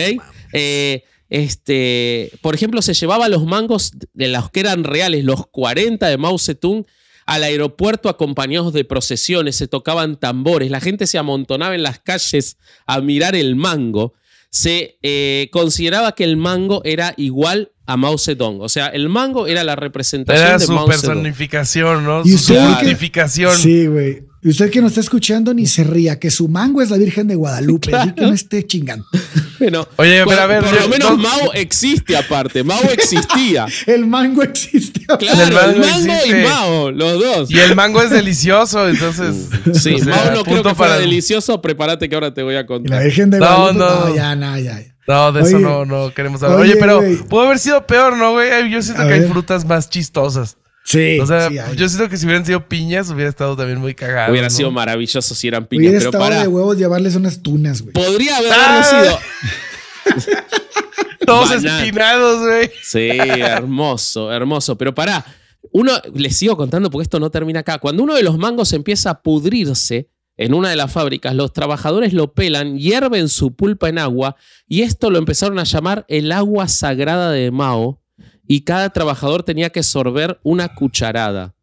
Eh, 0.53 1.03
este, 1.29 2.31
por 2.41 2.55
ejemplo, 2.55 2.81
se 2.81 2.93
llevaba 2.93 3.27
los 3.27 3.45
mangos 3.45 3.91
de 4.13 4.29
los 4.29 4.49
que 4.49 4.61
eran 4.61 4.85
reales, 4.85 5.25
los 5.25 5.47
40 5.47 6.07
de 6.07 6.17
Mao 6.17 6.39
Zedong, 6.39 6.85
al 7.25 7.43
aeropuerto 7.43 8.07
acompañados 8.07 8.71
de 8.71 8.85
procesiones, 8.85 9.57
se 9.57 9.67
tocaban 9.67 10.17
tambores, 10.17 10.71
la 10.71 10.79
gente 10.79 11.05
se 11.07 11.17
amontonaba 11.17 11.75
en 11.75 11.83
las 11.83 11.99
calles 11.99 12.57
a 12.85 13.01
mirar 13.01 13.35
el 13.35 13.57
mango. 13.57 14.13
Se 14.49 14.97
eh, 15.03 15.49
consideraba 15.51 16.13
que 16.13 16.23
el 16.23 16.37
mango 16.37 16.81
era 16.83 17.13
igual 17.17 17.71
a 17.85 17.97
Mao 17.97 18.17
Zedong. 18.17 18.61
O 18.61 18.69
sea, 18.69 18.87
el 18.87 19.09
mango 19.09 19.47
era 19.47 19.63
la 19.63 19.75
representación 19.75 20.45
Era 20.47 20.57
de 20.57 20.65
su 20.65 20.73
Mao 20.73 20.87
Zedong. 20.87 21.01
personificación, 21.01 22.03
¿no? 22.03 22.21
Y 22.23 22.31
Su 22.37 22.53
santificación. 22.55 23.55
Sí, 23.55 23.87
güey. 23.87 24.23
Y 24.47 24.51
usted 24.51 24.71
que 24.71 24.81
nos 24.81 24.91
está 24.91 25.01
escuchando 25.01 25.53
ni 25.53 25.65
se 25.65 25.83
ría, 25.83 26.17
que 26.19 26.31
su 26.31 26.47
mango 26.47 26.81
es 26.81 26.89
la 26.89 26.95
Virgen 26.95 27.27
de 27.27 27.35
Guadalupe, 27.35 27.93
así 27.93 28.13
que 28.13 28.21
no 28.21 28.31
esté 28.33 28.65
chingando. 28.65 29.05
Bueno, 29.59 29.87
Oye, 29.95 30.23
pero 30.23 30.25
por, 30.25 30.39
a 30.39 30.45
ver, 30.45 30.63
por 30.63 30.81
lo 30.81 30.87
menos 30.87 31.09
no- 31.11 31.17
Mao 31.17 31.51
existe 31.55 32.15
aparte. 32.15 32.63
Mao 32.63 32.79
existía. 32.91 33.65
El 33.87 34.05
mango 34.05 34.43
existe. 34.43 35.01
Claro, 35.17 35.41
el 35.47 35.51
mango 35.53 35.79
mango, 35.79 36.13
existe. 36.13 36.41
y 36.41 36.43
Mao, 36.43 36.91
los 36.91 37.19
dos. 37.19 37.49
Y 37.51 37.57
el 37.59 37.75
mango 37.75 38.01
es 38.03 38.11
delicioso, 38.11 38.87
entonces. 38.87 39.49
Sí, 39.73 39.95
o 39.95 39.97
sea, 39.97 40.15
Mao 40.15 40.31
no 40.35 40.43
creo 40.43 40.57
que 40.63 40.75
fuera 40.75 40.93
para- 40.93 40.99
delicioso. 40.99 41.59
Prepárate 41.59 42.07
que 42.07 42.13
ahora 42.13 42.31
te 42.35 42.43
voy 42.43 42.53
a 42.53 42.59
Y 42.59 42.61
la 42.61 42.67
contar. 42.67 43.03
Virgen 43.03 43.31
de 43.31 43.39
No, 43.39 43.45
Guadalupe. 43.47 43.79
no. 43.79 44.05
No, 44.09 44.15
ya, 44.15 44.35
no, 44.35 44.57
ya. 44.59 44.79
ya. 44.79 44.95
No, 45.07 45.31
de 45.31 45.41
eso 45.41 45.55
Oye. 45.57 45.65
no, 45.65 45.85
no 45.85 46.13
queremos 46.13 46.43
hablar. 46.43 46.59
Oye, 46.59 46.71
Oye, 46.73 46.79
pero 46.79 46.97
güey. 46.97 47.15
pudo 47.17 47.41
haber 47.41 47.57
sido 47.57 47.85
peor, 47.87 48.15
¿no, 48.15 48.33
güey? 48.33 48.49
Yo 48.69 48.79
siento 48.83 49.01
A 49.01 49.07
que 49.07 49.13
hay 49.15 49.21
frutas 49.27 49.65
más 49.65 49.89
chistosas. 49.89 50.55
Sí. 50.89 51.19
O 51.19 51.25
sea, 51.25 51.49
sí, 51.49 51.57
yo 51.75 51.89
siento 51.89 52.07
que 52.09 52.15
si 52.15 52.25
hubieran 52.25 52.45
sido 52.45 52.65
piñas, 52.69 53.09
hubiera 53.09 53.29
estado 53.29 53.57
también 53.57 53.77
muy 53.79 53.93
cagado. 53.93 54.31
Hubiera 54.31 54.47
¿no? 54.47 54.53
sido 54.55 54.71
maravilloso 54.71 55.35
si 55.35 55.49
eran 55.49 55.65
piñas, 55.65 55.81
Hubiera 55.89 55.97
pero 55.99 56.09
estado 56.11 56.23
para. 56.23 56.41
de 56.43 56.47
huevos 56.47 56.77
llevarles 56.77 57.15
unas 57.17 57.43
tunas, 57.43 57.81
güey. 57.81 57.91
Podría 57.91 58.37
haber 58.37 58.51
Ah. 58.55 58.83
sido. 58.83 59.19
Todos 61.25 61.49
Banal. 61.49 61.65
espinados, 61.83 62.39
güey. 62.39 62.71
Sí, 62.81 63.09
hermoso, 63.11 64.31
hermoso. 64.31 64.77
Pero 64.77 64.95
pará, 64.95 65.25
uno, 65.73 65.91
les 66.13 66.37
sigo 66.37 66.55
contando 66.55 66.89
porque 66.89 67.03
esto 67.03 67.19
no 67.19 67.29
termina 67.29 67.59
acá. 67.61 67.79
Cuando 67.79 68.03
uno 68.03 68.15
de 68.15 68.23
los 68.23 68.37
mangos 68.37 68.71
empieza 68.71 69.09
a 69.09 69.21
pudrirse 69.21 70.09
en 70.37 70.53
una 70.53 70.69
de 70.69 70.77
las 70.77 70.89
fábricas, 70.91 71.35
los 71.35 71.51
trabajadores 71.51 72.13
lo 72.13 72.33
pelan, 72.33 72.77
hierven 72.77 73.27
su 73.27 73.55
pulpa 73.55 73.89
en 73.89 73.97
agua 73.99 74.35
y 74.67 74.83
esto 74.83 75.09
lo 75.09 75.17
empezaron 75.17 75.59
a 75.59 75.63
llamar 75.65 76.05
el 76.07 76.31
agua 76.31 76.67
sagrada 76.69 77.31
de 77.31 77.51
Mao 77.51 78.01
y 78.47 78.61
cada 78.61 78.89
trabajador 78.91 79.43
tenía 79.43 79.69
que 79.69 79.83
sorber 79.83 80.39
una 80.43 80.73
cucharada. 80.73 81.53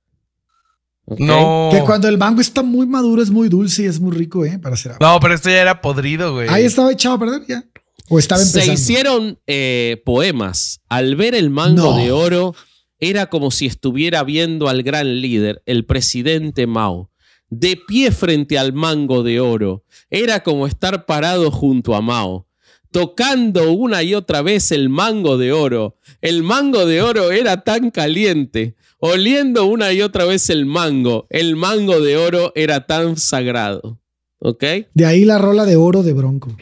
No. 1.07 1.69
Que 1.71 1.81
cuando 1.81 2.09
el 2.09 2.17
mango 2.17 2.41
está 2.41 2.63
muy 2.63 2.87
maduro 2.87 3.23
es 3.23 3.31
muy 3.31 3.49
dulce 3.49 3.83
y 3.83 3.87
es 3.87 4.01
muy 4.01 4.17
rico, 4.17 4.45
¿eh? 4.45 4.59
Para 4.59 4.75
hacer 4.75 4.93
agua. 4.93 5.07
No, 5.15 5.21
pero 5.21 5.35
esto 5.35 5.51
ya 5.51 5.61
era 5.61 5.81
podrido, 5.83 6.33
güey. 6.33 6.49
Ahí 6.49 6.65
estaba 6.65 6.91
echado 6.93 7.17
a 7.17 7.19
perder 7.19 7.43
ya. 7.47 7.65
O 8.09 8.19
estaba 8.19 8.41
Se 8.41 8.49
empezando. 8.61 8.73
hicieron 8.73 9.39
eh, 9.47 10.03
poemas. 10.05 10.81
Al 10.89 11.17
ver 11.17 11.35
el 11.35 11.51
mango 11.51 11.91
No. 11.93 11.97
de 11.97 12.11
oro, 12.13 12.55
era 12.99 13.27
como 13.29 13.51
si 13.51 13.67
estuviera 13.67 14.23
viendo 14.25 14.69
al 14.69 14.83
gran 14.83 15.21
líder, 15.21 15.63
el 15.67 15.85
presidente 15.85 16.67
Mao, 16.67 17.11
de 17.51 17.79
pie 17.87 18.11
frente 18.11 18.59
al 18.59 18.73
mango 18.73 19.23
de 19.23 19.41
oro. 19.41 19.85
Era 20.09 20.43
como 20.43 20.67
estar 20.67 21.05
parado 21.05 21.51
junto 21.51 21.95
a 21.95 22.01
Mao, 22.01 22.47
tocando 22.95 23.73
una 23.73 24.05
y 24.05 24.15
otra 24.15 24.41
vez 24.41 24.71
el 24.71 24.89
mango 24.89 25.37
de 25.37 25.51
oro. 25.51 25.97
El 26.23 26.45
mango 26.45 26.87
de 26.87 27.03
oro 27.03 27.33
era 27.33 27.63
tan 27.65 27.91
caliente, 27.91 28.77
oliendo 29.01 29.65
una 29.67 29.93
y 29.93 30.01
otra 30.01 30.25
vez 30.25 30.49
el 30.49 30.65
mango. 30.65 31.27
El 31.29 31.57
mango 31.57 32.01
de 32.01 32.17
oro 32.17 32.53
era 32.55 32.87
tan 32.87 33.17
sagrado. 33.17 33.99
¿Ok? 34.39 34.63
De 34.95 35.07
ahí 35.07 35.25
la 35.25 35.39
rola 35.39 35.65
de 35.65 35.75
oro 35.75 36.05
de 36.05 36.13
Bronco. 36.13 36.57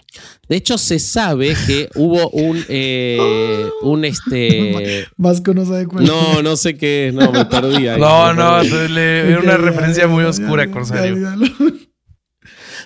De 0.49 0.57
hecho, 0.57 0.79
se 0.79 0.99
sabe 1.01 1.55
que 1.67 1.91
hubo 1.97 2.31
un, 2.31 2.65
eh, 2.71 3.67
un 3.83 4.07
este. 4.07 5.05
Vasco 5.19 5.53
no 5.53 5.67
sabe 5.67 5.87
cuál. 5.87 6.05
No, 6.07 6.43
no 6.43 6.57
sé 6.57 6.79
qué, 6.79 7.09
es, 7.09 7.15
no, 7.15 7.31
me 7.31 7.45
perdí 7.45 7.89
ahí. 7.89 8.01
No, 8.01 8.33
no, 8.33 8.63
le- 8.63 9.33
era 9.33 9.41
una 9.41 9.57
referencia 9.59 10.07
muy 10.07 10.25
oscura, 10.25 10.71
Corsario. 10.71 11.15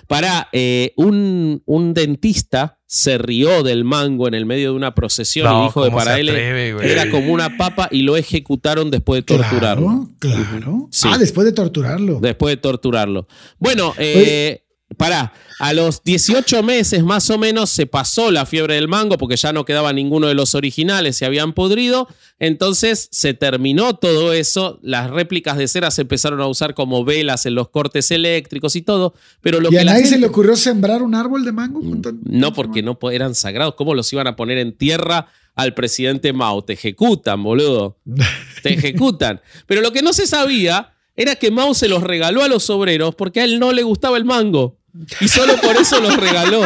Para 0.07 0.49
eh, 0.53 0.93
un, 0.95 1.61
un 1.65 1.93
dentista 1.93 2.79
se 2.85 3.17
rió 3.17 3.63
del 3.63 3.83
mango 3.83 4.27
en 4.27 4.33
el 4.33 4.45
medio 4.45 4.71
de 4.71 4.75
una 4.77 4.95
procesión 4.95 5.45
No, 5.45 5.59
y 5.59 5.63
dijo 5.65 5.83
que 5.83 5.89
¿cómo 5.89 5.97
para 5.97 6.19
él 6.19 6.29
atreve, 6.29 6.91
era 6.91 7.09
como 7.11 7.33
una 7.33 7.57
papa 7.57 7.89
y 7.91 8.03
lo 8.03 8.15
ejecutaron 8.15 8.89
después 8.89 9.19
de 9.19 9.23
torturarlo. 9.23 10.07
Claro, 10.19 10.45
claro. 10.49 10.87
Sí. 10.91 11.09
Ah, 11.11 11.17
después 11.17 11.45
de 11.45 11.51
torturarlo. 11.51 12.19
Después 12.21 12.53
de 12.53 12.57
torturarlo. 12.57 13.27
Bueno, 13.59 13.93
eh, 13.97 14.63
pará. 14.95 15.33
A 15.59 15.73
los 15.73 16.03
18 16.03 16.61
meses 16.63 17.03
más 17.03 17.29
o 17.31 17.37
menos 17.37 17.69
se 17.71 17.87
pasó 17.87 18.29
la 18.31 18.45
fiebre 18.45 18.75
del 18.75 18.87
mango 18.87 19.17
porque 19.17 19.35
ya 19.35 19.51
no 19.51 19.65
quedaba 19.65 19.91
ninguno 19.91 20.27
de 20.27 20.35
los 20.35 20.53
originales, 20.55 21.17
se 21.17 21.25
habían 21.25 21.53
podrido. 21.53 22.07
Entonces 22.39 23.09
se 23.11 23.33
terminó 23.33 23.95
todo 23.95 24.33
eso. 24.33 24.79
Las 24.83 25.09
réplicas 25.09 25.57
de 25.57 25.67
cera 25.67 25.89
se 25.91 26.03
empezaron 26.03 26.39
a 26.41 26.47
usar 26.47 26.73
como 26.75 27.03
velas 27.03 27.45
en 27.47 27.55
los 27.55 27.69
cortes 27.69 28.11
eléctricos 28.11 28.75
y 28.75 28.81
todo. 28.83 29.13
Pero 29.41 29.59
lo 29.59 29.69
¿Y 29.69 29.71
que 29.71 29.79
a 29.79 29.83
nadie 29.85 30.05
se 30.05 30.19
le 30.19 30.27
ocurrió 30.27 30.55
sembrar 30.55 31.01
un 31.01 31.15
árbol 31.15 31.43
de 31.43 31.51
mango? 31.51 31.81
tan- 32.01 32.19
No, 32.23 32.53
porque 32.53 32.83
no 32.83 32.97
eran 33.11 33.35
sagrados. 33.35 33.73
¿Cómo 33.75 33.95
los 33.95 34.11
iban 34.13 34.27
a 34.27 34.35
poner 34.35 34.59
en 34.59 34.77
tierra 34.77 35.27
al 35.55 35.73
presidente 35.73 36.31
Mao? 36.33 36.63
Te 36.63 36.73
ejecutan, 36.73 37.41
boludo. 37.43 37.97
Te 38.63 38.73
ejecutan. 38.75 39.41
Pero 39.65 39.81
lo 39.81 39.91
que 39.91 40.03
no 40.03 40.13
se 40.13 40.27
sabía 40.27 40.93
era 41.15 41.35
que 41.35 41.49
Mao 41.49 41.73
se 41.73 41.87
los 41.87 42.03
regaló 42.03 42.43
a 42.43 42.47
los 42.47 42.69
obreros 42.69 43.15
porque 43.15 43.41
a 43.41 43.43
él 43.45 43.59
no 43.59 43.71
le 43.73 43.81
gustaba 43.81 44.17
el 44.17 44.25
mango. 44.25 44.76
Y 45.19 45.27
solo 45.27 45.55
por 45.61 45.75
eso 45.75 45.99
los 45.99 46.15
regaló. 46.17 46.61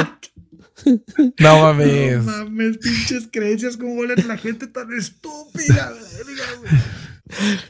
No 1.38 1.62
mames. 1.62 2.18
No 2.18 2.24
mames, 2.24 2.78
pinches 2.78 3.28
creencias, 3.32 3.78
cómo 3.78 3.96
vuelven 3.96 4.28
la 4.28 4.38
gente 4.38 4.68
tan 4.68 4.92
estúpida. 4.94 5.94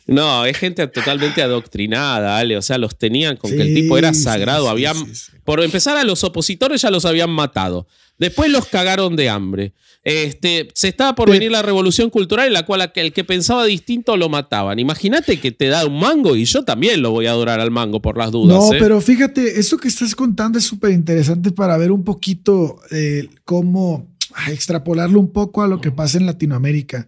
No, 0.07 0.45
es 0.45 0.57
gente 0.57 0.88
totalmente 0.88 1.41
adoctrinada, 1.41 2.38
Ale. 2.38 2.57
O 2.57 2.62
sea, 2.62 2.78
los 2.78 2.97
tenían 2.97 3.38
con 3.38 3.51
que 3.51 3.62
el 3.62 3.74
tipo 3.74 3.97
era 3.97 4.14
sagrado. 4.14 4.66
sí, 4.66 4.70
habían, 4.72 4.95
sí, 4.95 5.16
sí. 5.16 5.32
Por 5.43 5.62
empezar, 5.62 5.97
a 5.97 6.03
los 6.03 6.24
opositores 6.24 6.82
ya 6.82 6.89
los 6.89 7.05
habían 7.05 7.30
matado. 7.30 7.88
Después 8.22 8.52
los 8.52 8.68
cagaron 8.68 9.16
de 9.16 9.30
hambre. 9.30 9.74
Este, 10.04 10.68
se 10.76 10.90
estaba 10.90 11.16
por 11.16 11.32
venir 11.32 11.50
la 11.50 11.64
revolución 11.64 12.12
cultural 12.12 12.46
en 12.46 12.54
la 12.54 12.68
cual 12.68 12.92
el 12.94 13.14
que 13.14 13.24
pensaba 13.24 13.66
distinto 13.66 14.16
lo 14.16 14.30
mataban. 14.30 14.78
Imagínate 14.78 15.40
que 15.40 15.52
te 15.52 15.70
da 15.70 15.88
un 15.88 16.00
mango 16.00 16.36
y 16.36 16.46
yo 16.46 16.64
también 16.64 17.02
lo 17.02 17.10
voy 17.10 17.26
a 17.26 17.32
adorar 17.32 17.60
al 17.60 17.72
mango 17.72 18.00
por 18.00 18.20
las 18.20 18.30
dudas. 18.30 18.60
No, 18.60 18.74
¿eh? 18.74 18.78
pero 18.80 19.02
fíjate, 19.02 19.60
eso 19.60 19.76
que 19.78 19.88
estás 19.88 20.14
contando 20.14 20.60
es 20.60 20.66
súper 20.66 20.92
interesante 20.92 21.52
para 21.52 21.76
ver 21.78 21.92
un 21.92 22.04
poquito 22.04 22.80
eh, 22.92 23.28
cómo 23.44 24.08
extrapolarlo 24.50 25.20
un 25.20 25.32
poco 25.32 25.64
a 25.64 25.68
lo 25.68 25.82
que 25.82 25.90
pasa 25.90 26.20
en 26.20 26.28
Latinoamérica. 26.28 27.08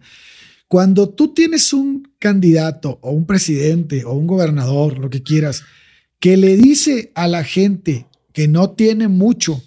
Cuando 0.66 1.10
tú 1.10 1.32
tienes 1.32 1.72
un 1.72 2.08
candidato 2.18 2.98
o 3.02 3.12
un 3.12 3.24
presidente 3.24 4.04
o 4.04 4.14
un 4.14 4.26
gobernador, 4.26 4.98
lo 4.98 5.10
que 5.10 5.22
quieras, 5.22 5.62
que 6.18 6.36
le 6.36 6.56
dice 6.56 7.12
a 7.14 7.28
la 7.28 7.44
gente 7.44 8.08
que 8.32 8.48
no 8.48 8.70
tiene 8.70 9.06
mucho, 9.06 9.62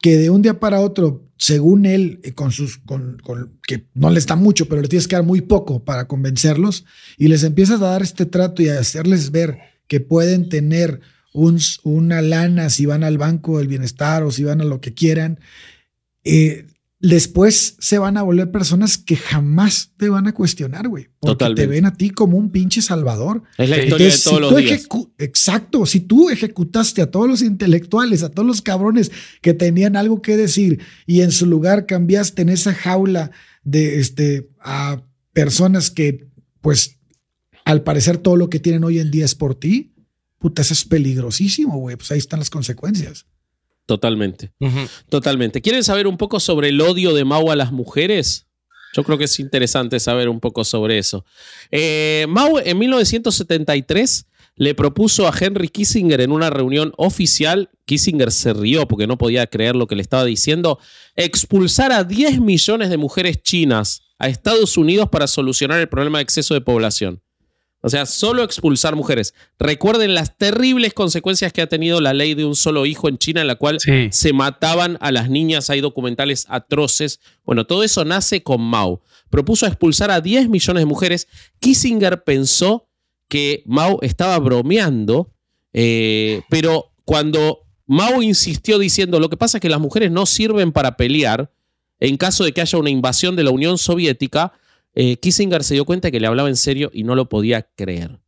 que 0.00 0.16
de 0.16 0.30
un 0.30 0.42
día 0.42 0.60
para 0.60 0.80
otro, 0.80 1.24
según 1.38 1.86
él, 1.86 2.20
eh, 2.22 2.32
con 2.32 2.52
sus, 2.52 2.78
con, 2.78 3.20
que 3.66 3.86
no 3.94 4.10
les 4.10 4.26
da 4.26 4.36
mucho, 4.36 4.66
pero 4.68 4.82
le 4.82 4.88
tienes 4.88 5.08
que 5.08 5.16
dar 5.16 5.24
muy 5.24 5.40
poco 5.40 5.84
para 5.84 6.06
convencerlos, 6.06 6.84
y 7.16 7.28
les 7.28 7.42
empiezas 7.44 7.80
a 7.82 7.86
dar 7.90 8.02
este 8.02 8.26
trato 8.26 8.62
y 8.62 8.68
a 8.68 8.78
hacerles 8.80 9.30
ver 9.30 9.58
que 9.86 10.00
pueden 10.00 10.48
tener 10.48 11.00
un- 11.32 11.60
una 11.84 12.22
lana 12.22 12.70
si 12.70 12.86
van 12.86 13.04
al 13.04 13.18
banco 13.18 13.58
del 13.58 13.68
bienestar 13.68 14.22
o 14.22 14.30
si 14.30 14.44
van 14.44 14.60
a 14.60 14.64
lo 14.64 14.80
que 14.80 14.94
quieran, 14.94 15.40
eh, 16.24 16.66
después 17.00 17.76
se 17.78 17.98
van 17.98 18.16
a 18.16 18.22
volver 18.22 18.50
personas 18.50 18.98
que 18.98 19.16
jamás 19.16 19.92
te 19.96 20.08
van 20.08 20.26
a 20.26 20.34
cuestionar, 20.34 20.88
güey, 20.88 21.08
porque 21.20 21.34
Totalmente. 21.34 21.62
te 21.62 21.68
ven 21.68 21.86
a 21.86 21.94
ti 21.94 22.10
como 22.10 22.36
un 22.36 22.50
pinche 22.50 22.82
salvador. 22.82 23.42
es 23.56 23.68
la 23.70 23.78
historia 23.78 24.06
Entonces, 24.06 24.24
de 24.24 24.30
todos 24.30 24.36
si 24.36 24.54
los 24.54 24.62
días. 24.62 24.88
Exacto, 25.18 25.86
si 25.86 26.00
tú 26.00 26.30
ejecutaste 26.30 27.02
a 27.02 27.10
todos 27.10 27.28
los 27.28 27.42
intelectuales, 27.42 28.22
a 28.22 28.30
todos 28.30 28.46
los 28.46 28.62
cabrones 28.62 29.12
que 29.42 29.54
tenían 29.54 29.96
algo 29.96 30.22
que 30.22 30.36
decir 30.36 30.80
y 31.06 31.20
en 31.20 31.30
su 31.30 31.46
lugar 31.46 31.86
cambiaste 31.86 32.42
en 32.42 32.48
esa 32.48 32.74
jaula 32.74 33.30
de 33.62 34.00
este 34.00 34.50
a 34.60 35.02
personas 35.32 35.90
que 35.90 36.26
pues 36.60 36.98
al 37.64 37.82
parecer 37.82 38.18
todo 38.18 38.36
lo 38.36 38.50
que 38.50 38.60
tienen 38.60 38.82
hoy 38.82 38.98
en 38.98 39.10
día 39.10 39.24
es 39.24 39.34
por 39.34 39.54
ti, 39.54 39.94
puta, 40.38 40.62
eso 40.62 40.72
es 40.72 40.84
peligrosísimo, 40.84 41.78
güey, 41.78 41.96
pues 41.96 42.10
ahí 42.10 42.18
están 42.18 42.40
las 42.40 42.50
consecuencias. 42.50 43.26
Totalmente. 43.88 44.52
Totalmente. 45.08 45.62
¿Quieren 45.62 45.82
saber 45.82 46.06
un 46.06 46.18
poco 46.18 46.40
sobre 46.40 46.68
el 46.68 46.78
odio 46.82 47.14
de 47.14 47.24
Mao 47.24 47.50
a 47.50 47.56
las 47.56 47.72
mujeres? 47.72 48.46
Yo 48.92 49.02
creo 49.02 49.16
que 49.16 49.24
es 49.24 49.40
interesante 49.40 49.98
saber 49.98 50.28
un 50.28 50.40
poco 50.40 50.62
sobre 50.62 50.98
eso. 50.98 51.24
Eh, 51.70 52.26
Mao 52.28 52.60
en 52.60 52.76
1973 52.76 54.26
le 54.56 54.74
propuso 54.74 55.26
a 55.26 55.32
Henry 55.34 55.68
Kissinger 55.68 56.20
en 56.20 56.32
una 56.32 56.50
reunión 56.50 56.92
oficial, 56.98 57.70
Kissinger 57.86 58.30
se 58.30 58.52
rió 58.52 58.86
porque 58.86 59.06
no 59.06 59.16
podía 59.16 59.46
creer 59.46 59.74
lo 59.74 59.86
que 59.86 59.96
le 59.96 60.02
estaba 60.02 60.26
diciendo, 60.26 60.78
expulsar 61.16 61.90
a 61.90 62.04
10 62.04 62.42
millones 62.42 62.90
de 62.90 62.98
mujeres 62.98 63.40
chinas 63.42 64.02
a 64.18 64.28
Estados 64.28 64.76
Unidos 64.76 65.08
para 65.08 65.26
solucionar 65.26 65.80
el 65.80 65.88
problema 65.88 66.18
de 66.18 66.24
exceso 66.24 66.52
de 66.52 66.60
población. 66.60 67.22
O 67.80 67.88
sea, 67.88 68.06
solo 68.06 68.42
expulsar 68.42 68.96
mujeres. 68.96 69.34
Recuerden 69.58 70.14
las 70.14 70.36
terribles 70.36 70.94
consecuencias 70.94 71.52
que 71.52 71.62
ha 71.62 71.68
tenido 71.68 72.00
la 72.00 72.12
ley 72.12 72.34
de 72.34 72.44
un 72.44 72.56
solo 72.56 72.86
hijo 72.86 73.08
en 73.08 73.18
China, 73.18 73.40
en 73.40 73.46
la 73.46 73.54
cual 73.54 73.78
Sí. 73.80 74.08
se 74.10 74.32
mataban 74.32 74.98
a 75.00 75.12
las 75.12 75.30
niñas. 75.30 75.70
Hay 75.70 75.80
documentales 75.80 76.46
atroces. 76.48 77.20
Bueno, 77.44 77.66
todo 77.66 77.84
eso 77.84 78.04
nace 78.04 78.42
con 78.42 78.60
Mao. 78.60 79.00
Propuso 79.30 79.66
expulsar 79.66 80.10
a 80.10 80.20
10 80.20 80.48
millones 80.48 80.80
de 80.80 80.86
mujeres. 80.86 81.28
Kissinger 81.60 82.24
pensó 82.24 82.88
que 83.28 83.62
Mao 83.66 84.00
estaba 84.02 84.38
bromeando, 84.38 85.30
eh, 85.72 86.42
pero 86.50 86.92
cuando 87.04 87.60
Mao 87.86 88.22
insistió 88.22 88.78
diciendo, 88.78 89.20
lo 89.20 89.28
que 89.30 89.36
pasa 89.36 89.58
es 89.58 89.62
que 89.62 89.68
las 89.68 89.80
mujeres 89.80 90.10
no 90.10 90.26
sirven 90.26 90.72
para 90.72 90.96
pelear, 90.96 91.52
en 92.00 92.16
caso 92.16 92.42
de 92.44 92.52
que 92.52 92.60
haya 92.60 92.78
una 92.78 92.90
invasión 92.90 93.36
de 93.36 93.44
la 93.44 93.50
Unión 93.50 93.78
Soviética, 93.78 94.52
eh, 95.00 95.16
Kissinger 95.16 95.62
se 95.62 95.74
dio 95.74 95.84
cuenta 95.84 96.10
que 96.10 96.18
le 96.18 96.26
hablaba 96.26 96.48
en 96.48 96.56
serio 96.56 96.90
y 96.92 97.04
no 97.04 97.14
lo 97.14 97.28
podía 97.28 97.62
creer. 97.76 98.18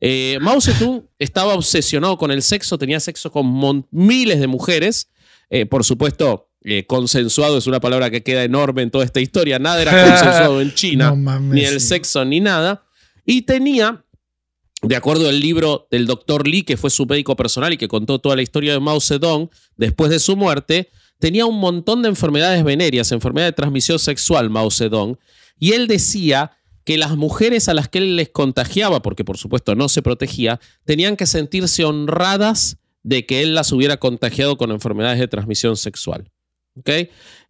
Eh, 0.00 0.38
Mao 0.40 0.60
Zedong 0.60 1.04
estaba 1.20 1.54
obsesionado 1.54 2.18
con 2.18 2.32
el 2.32 2.42
sexo, 2.42 2.78
tenía 2.78 2.98
sexo 2.98 3.30
con 3.30 3.86
miles 3.92 4.40
de 4.40 4.48
mujeres. 4.48 5.08
Eh, 5.50 5.66
por 5.66 5.84
supuesto, 5.84 6.50
eh, 6.64 6.84
consensuado 6.84 7.58
es 7.58 7.68
una 7.68 7.78
palabra 7.78 8.10
que 8.10 8.24
queda 8.24 8.42
enorme 8.42 8.82
en 8.82 8.90
toda 8.90 9.04
esta 9.04 9.20
historia. 9.20 9.60
Nada 9.60 9.80
era 9.80 9.92
consensuado 10.10 10.60
en 10.60 10.74
China, 10.74 11.10
No 11.10 11.16
mames, 11.16 11.54
ni 11.54 11.64
el 11.64 11.80
sí. 11.80 11.86
sexo 11.86 12.24
ni 12.24 12.40
nada. 12.40 12.84
Y 13.24 13.42
tenía, 13.42 14.04
de 14.82 14.96
acuerdo 14.96 15.28
al 15.28 15.38
libro 15.38 15.86
del 15.92 16.06
doctor 16.06 16.48
Li, 16.48 16.64
que 16.64 16.76
fue 16.76 16.90
su 16.90 17.06
médico 17.06 17.36
personal 17.36 17.72
y 17.72 17.76
que 17.76 17.86
contó 17.86 18.18
toda 18.18 18.34
la 18.34 18.42
historia 18.42 18.72
de 18.72 18.80
Mao 18.80 19.00
Zedong, 19.00 19.48
después 19.76 20.10
de 20.10 20.18
su 20.18 20.34
muerte, 20.34 20.90
tenía 21.20 21.46
un 21.46 21.60
montón 21.60 22.02
de 22.02 22.08
enfermedades 22.08 22.64
venéreas, 22.64 23.12
enfermedad 23.12 23.46
de 23.46 23.52
transmisión 23.52 24.00
sexual, 24.00 24.50
Mao 24.50 24.72
Zedong, 24.72 25.16
y 25.58 25.72
él 25.72 25.86
decía 25.86 26.52
que 26.84 26.98
las 26.98 27.16
mujeres 27.16 27.68
a 27.68 27.74
las 27.74 27.88
que 27.88 27.98
él 27.98 28.16
les 28.16 28.28
contagiaba, 28.28 29.02
porque 29.02 29.24
por 29.24 29.38
supuesto 29.38 29.74
no 29.74 29.88
se 29.88 30.02
protegía, 30.02 30.60
tenían 30.84 31.16
que 31.16 31.26
sentirse 31.26 31.84
honradas 31.84 32.78
de 33.02 33.26
que 33.26 33.42
él 33.42 33.54
las 33.54 33.72
hubiera 33.72 33.96
contagiado 33.96 34.56
con 34.56 34.70
enfermedades 34.70 35.18
de 35.18 35.28
transmisión 35.28 35.76
sexual. 35.76 36.30
¿Ok? 36.76 36.90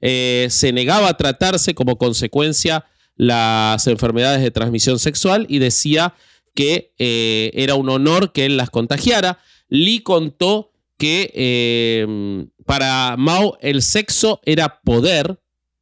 Eh, 0.00 0.46
se 0.50 0.72
negaba 0.72 1.08
a 1.08 1.16
tratarse 1.16 1.74
como 1.74 1.98
consecuencia 1.98 2.84
las 3.16 3.86
enfermedades 3.86 4.42
de 4.42 4.50
transmisión 4.50 4.98
sexual 4.98 5.46
y 5.48 5.58
decía 5.58 6.14
que 6.54 6.94
eh, 6.98 7.50
era 7.54 7.74
un 7.74 7.88
honor 7.88 8.32
que 8.32 8.46
él 8.46 8.56
las 8.56 8.70
contagiara. 8.70 9.38
Lee 9.68 10.00
contó 10.00 10.72
que 10.98 11.30
eh, 11.34 12.46
para 12.64 13.16
Mao 13.18 13.58
el 13.60 13.82
sexo 13.82 14.40
era 14.44 14.80
poder, 14.80 15.40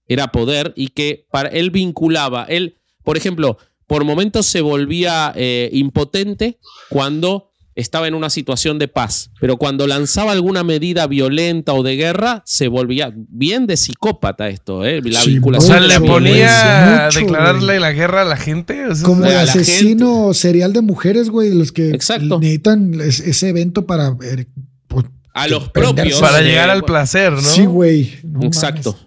era 0.08 0.28
poder 0.28 0.72
y 0.76 0.88
que 0.88 1.26
para 1.30 1.48
él 1.48 1.70
vinculaba, 1.70 2.44
él, 2.48 2.76
por 3.02 3.16
ejemplo, 3.16 3.58
por 3.86 4.04
momentos 4.04 4.46
se 4.46 4.60
volvía 4.60 5.32
eh, 5.36 5.70
impotente 5.72 6.58
cuando 6.88 7.50
estaba 7.76 8.06
en 8.06 8.14
una 8.14 8.30
situación 8.30 8.78
de 8.78 8.86
paz, 8.86 9.30
pero 9.40 9.56
cuando 9.56 9.88
lanzaba 9.88 10.30
alguna 10.30 10.62
medida 10.62 11.08
violenta 11.08 11.72
o 11.74 11.82
de 11.82 11.96
guerra, 11.96 12.42
se 12.46 12.68
volvía 12.68 13.12
bien 13.16 13.66
de 13.66 13.76
psicópata 13.76 14.48
esto, 14.48 14.84
¿eh? 14.84 15.00
la 15.02 15.20
Sí, 15.20 15.30
O 15.30 15.32
vinculación. 15.32 15.72
sea, 15.72 15.80
Mucho, 15.80 15.88
le 15.88 15.94
de 15.94 16.00
la 16.00 16.06
güey, 16.06 16.12
ponía 16.12 17.06
a 17.06 17.10
declararle 17.10 17.66
güey. 17.66 17.80
la 17.80 17.92
guerra 17.92 18.22
a 18.22 18.24
la 18.24 18.36
gente. 18.36 18.86
o 18.86 18.94
sea, 18.94 19.04
Como 19.04 19.26
el 19.26 19.36
asesino 19.36 20.32
serial 20.34 20.72
de 20.72 20.82
mujeres, 20.82 21.30
güey, 21.30 21.52
los 21.52 21.72
que 21.72 21.90
Exacto. 21.90 22.38
necesitan 22.38 22.94
es- 23.00 23.18
ese 23.18 23.48
evento 23.48 23.84
para. 23.86 24.16
eh, 24.22 24.46
pues, 24.86 25.06
a 25.34 25.48
los 25.48 25.68
propios. 25.70 26.20
para 26.20 26.42
llegar 26.42 26.70
al 26.70 26.84
placer, 26.84 27.32
¿no? 27.32 27.40
Sí, 27.42 27.64
güey. 27.64 28.12
no 28.22 28.44
Exacto, 28.44 28.92
mames. 28.92 29.06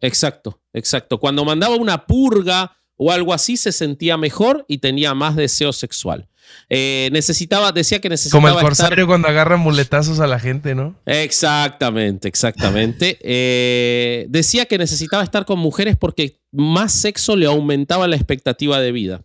Exacto, 0.00 0.60
exacto. 0.72 1.18
Cuando 1.18 1.44
mandaba 1.44 1.76
una 1.76 2.06
purga 2.06 2.76
o 2.96 3.12
algo 3.12 3.32
así, 3.32 3.56
se 3.56 3.72
sentía 3.72 4.16
mejor 4.16 4.64
y 4.68 4.78
tenía 4.78 5.14
más 5.14 5.36
deseo 5.36 5.72
sexual. 5.72 6.28
Eh, 6.70 7.10
necesitaba, 7.12 7.72
decía 7.72 8.00
que 8.00 8.08
necesitaba. 8.08 8.40
Como 8.40 8.48
el 8.48 8.54
estar- 8.54 8.62
corsario 8.68 9.06
cuando 9.06 9.28
agarra 9.28 9.56
muletazos 9.58 10.18
a 10.18 10.26
la 10.26 10.40
gente, 10.40 10.74
¿no? 10.74 10.96
Exactamente, 11.06 12.26
exactamente. 12.28 13.18
Eh, 13.22 14.26
decía 14.30 14.64
que 14.66 14.78
necesitaba 14.78 15.22
estar 15.22 15.44
con 15.44 15.58
mujeres 15.58 15.96
porque 15.96 16.40
más 16.50 16.92
sexo 16.92 17.36
le 17.36 17.46
aumentaba 17.46 18.08
la 18.08 18.16
expectativa 18.16 18.80
de 18.80 18.92
vida. 18.92 19.22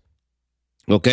¿Ok? 0.87 1.07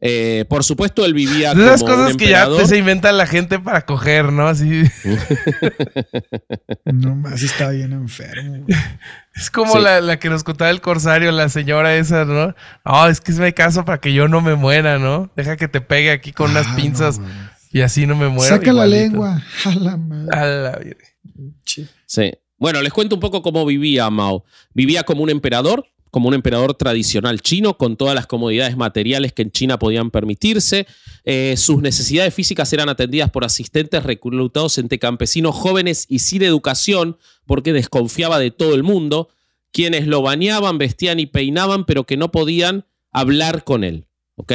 Eh, 0.00 0.44
por 0.48 0.62
supuesto, 0.62 1.04
él 1.04 1.12
vivía 1.12 1.54
como 1.54 1.64
un 1.72 1.78
cosas 1.80 2.16
que 2.16 2.28
ya 2.28 2.48
te 2.48 2.66
se 2.66 2.78
inventa 2.78 3.10
la 3.10 3.26
gente 3.26 3.58
para 3.58 3.84
coger, 3.84 4.32
¿no? 4.32 4.46
Así. 4.48 4.84
No 6.84 7.14
más, 7.14 7.42
está 7.42 7.70
bien 7.70 7.92
enfermo. 7.92 8.64
güey. 8.64 8.78
Es 9.34 9.50
como 9.50 9.74
Sí. 9.74 9.80
la, 9.82 10.00
la 10.00 10.18
que 10.18 10.30
nos 10.30 10.42
contaba 10.44 10.70
el 10.70 10.80
corsario, 10.80 11.30
la 11.32 11.48
señora 11.48 11.94
esa, 11.96 12.24
¿no? 12.24 12.54
No, 12.84 13.06
es 13.08 13.20
que 13.20 13.32
es 13.32 13.38
me 13.38 13.54
caso 13.54 13.84
para 13.84 13.98
que 14.00 14.12
yo 14.12 14.28
no 14.28 14.40
me 14.40 14.54
muera, 14.54 14.98
¿no? 14.98 15.30
Deja 15.36 15.56
que 15.56 15.68
te 15.68 15.80
pegue 15.80 16.10
aquí 16.10 16.32
con 16.32 16.50
unas 16.50 16.66
Ah, 16.68 16.76
pinzas 16.76 17.18
no, 17.18 17.24
güey. 17.26 17.36
y 17.72 17.80
así 17.82 18.06
no 18.06 18.16
me 18.16 18.28
muero. 18.28 18.54
Saca 18.54 18.72
la 18.72 18.86
lengua. 18.86 19.42
A 19.64 19.74
la 19.74 19.96
madre. 19.96 20.28
A 20.36 20.46
la. 20.46 20.78
Sí. 21.64 22.32
Bueno, 22.58 22.82
les 22.82 22.92
cuento 22.92 23.14
un 23.14 23.20
poco 23.20 23.42
cómo 23.42 23.64
vivía 23.64 24.08
Mao. 24.10 24.44
Vivía 24.74 25.04
como 25.04 25.22
un 25.22 25.30
emperador, 25.30 25.84
como 26.10 26.28
un 26.28 26.34
emperador 26.34 26.74
tradicional 26.74 27.40
chino, 27.40 27.76
con 27.76 27.96
todas 27.96 28.14
las 28.14 28.26
comodidades 28.26 28.76
materiales 28.76 29.32
que 29.32 29.42
en 29.42 29.50
China 29.50 29.78
podían 29.78 30.10
permitirse. 30.10 30.86
Eh, 31.24 31.54
sus 31.56 31.82
necesidades 31.82 32.34
físicas 32.34 32.72
eran 32.72 32.88
atendidas 32.88 33.30
por 33.30 33.44
asistentes 33.44 34.02
reclutados 34.02 34.78
entre 34.78 34.98
campesinos 34.98 35.54
jóvenes 35.54 36.06
y 36.08 36.20
sin 36.20 36.42
educación, 36.42 37.18
porque 37.46 37.72
desconfiaba 37.72 38.38
de 38.38 38.50
todo 38.50 38.74
el 38.74 38.82
mundo, 38.82 39.28
quienes 39.72 40.06
lo 40.06 40.22
bañaban, 40.22 40.78
vestían 40.78 41.20
y 41.20 41.26
peinaban, 41.26 41.84
pero 41.84 42.04
que 42.04 42.16
no 42.16 42.30
podían 42.30 42.86
hablar 43.12 43.64
con 43.64 43.84
él. 43.84 44.06
¿ok? 44.38 44.52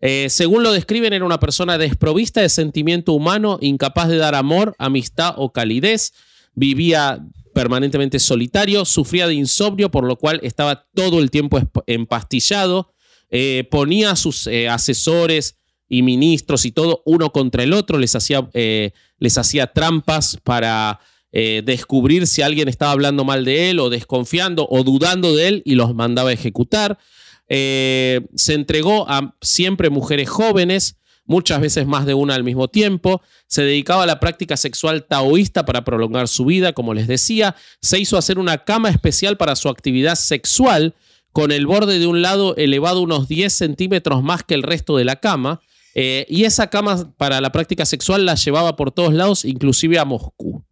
Eh, 0.00 0.28
según 0.30 0.62
lo 0.62 0.72
describen, 0.72 1.12
era 1.12 1.24
una 1.24 1.40
persona 1.40 1.78
desprovista 1.78 2.40
de 2.40 2.48
sentimiento 2.48 3.12
humano, 3.12 3.58
incapaz 3.60 4.08
de 4.08 4.16
dar 4.16 4.34
amor, 4.34 4.74
amistad 4.78 5.34
o 5.36 5.52
calidez. 5.52 6.12
Vivía 6.54 7.26
permanentemente 7.56 8.18
solitario, 8.18 8.84
sufría 8.84 9.26
de 9.26 9.32
insomnio, 9.32 9.90
por 9.90 10.04
lo 10.04 10.16
cual 10.16 10.40
estaba 10.42 10.86
todo 10.94 11.20
el 11.20 11.30
tiempo 11.30 11.58
empastillado. 11.86 12.92
Eh, 13.30 13.66
ponía 13.70 14.10
a 14.10 14.16
sus 14.16 14.46
eh, 14.46 14.68
asesores 14.68 15.56
y 15.88 16.02
ministros 16.02 16.66
y 16.66 16.70
todo 16.70 17.02
uno 17.06 17.32
contra 17.32 17.62
el 17.62 17.72
otro, 17.72 17.98
les 17.98 18.14
hacía, 18.14 18.46
eh, 18.52 18.90
les 19.18 19.38
hacía 19.38 19.68
trampas 19.68 20.38
para 20.44 21.00
descubrir 21.32 22.26
si 22.26 22.40
alguien 22.40 22.66
estaba 22.66 22.92
hablando 22.92 23.22
mal 23.22 23.44
de 23.44 23.68
él 23.68 23.78
o 23.78 23.90
desconfiando 23.90 24.66
o 24.70 24.84
dudando 24.84 25.36
de 25.36 25.48
él 25.48 25.62
y 25.66 25.74
los 25.74 25.94
mandaba 25.94 26.30
a 26.30 26.32
ejecutar. 26.32 26.98
Se 27.46 28.22
entregó 28.54 29.06
a 29.06 29.36
siempre 29.42 29.90
mujeres 29.90 30.30
jóvenes, 30.30 30.96
muchas 31.26 31.60
veces 31.60 31.86
más 31.86 32.06
de 32.06 32.14
una 32.14 32.34
al 32.34 32.44
mismo 32.44 32.68
tiempo. 32.68 33.20
Se 33.46 33.62
dedicaba 33.62 34.04
a 34.04 34.06
la 34.06 34.20
práctica 34.20 34.56
sexual 34.56 35.04
taoísta 35.04 35.64
para 35.64 35.84
prolongar 35.84 36.28
su 36.28 36.44
vida, 36.44 36.72
como 36.72 36.94
les 36.94 37.06
decía. 37.06 37.56
Se 37.80 37.98
hizo 37.98 38.16
hacer 38.16 38.38
una 38.38 38.64
cama 38.64 38.88
especial 38.88 39.36
para 39.36 39.56
su 39.56 39.68
actividad 39.68 40.14
sexual, 40.14 40.94
con 41.32 41.52
el 41.52 41.66
borde 41.66 41.98
de 41.98 42.06
un 42.06 42.22
lado 42.22 42.56
elevado 42.56 43.02
unos 43.02 43.28
10 43.28 43.52
centímetros 43.52 44.22
más 44.22 44.42
que 44.42 44.54
el 44.54 44.62
resto 44.62 44.96
de 44.96 45.04
la 45.04 45.16
cama. 45.16 45.60
Eh, 45.94 46.26
y 46.28 46.44
esa 46.44 46.68
cama 46.68 47.12
para 47.16 47.40
la 47.40 47.52
práctica 47.52 47.86
sexual 47.86 48.26
la 48.26 48.34
llevaba 48.34 48.76
por 48.76 48.90
todos 48.90 49.14
lados, 49.14 49.44
inclusive 49.44 49.98
a 49.98 50.04
Moscú. 50.04 50.64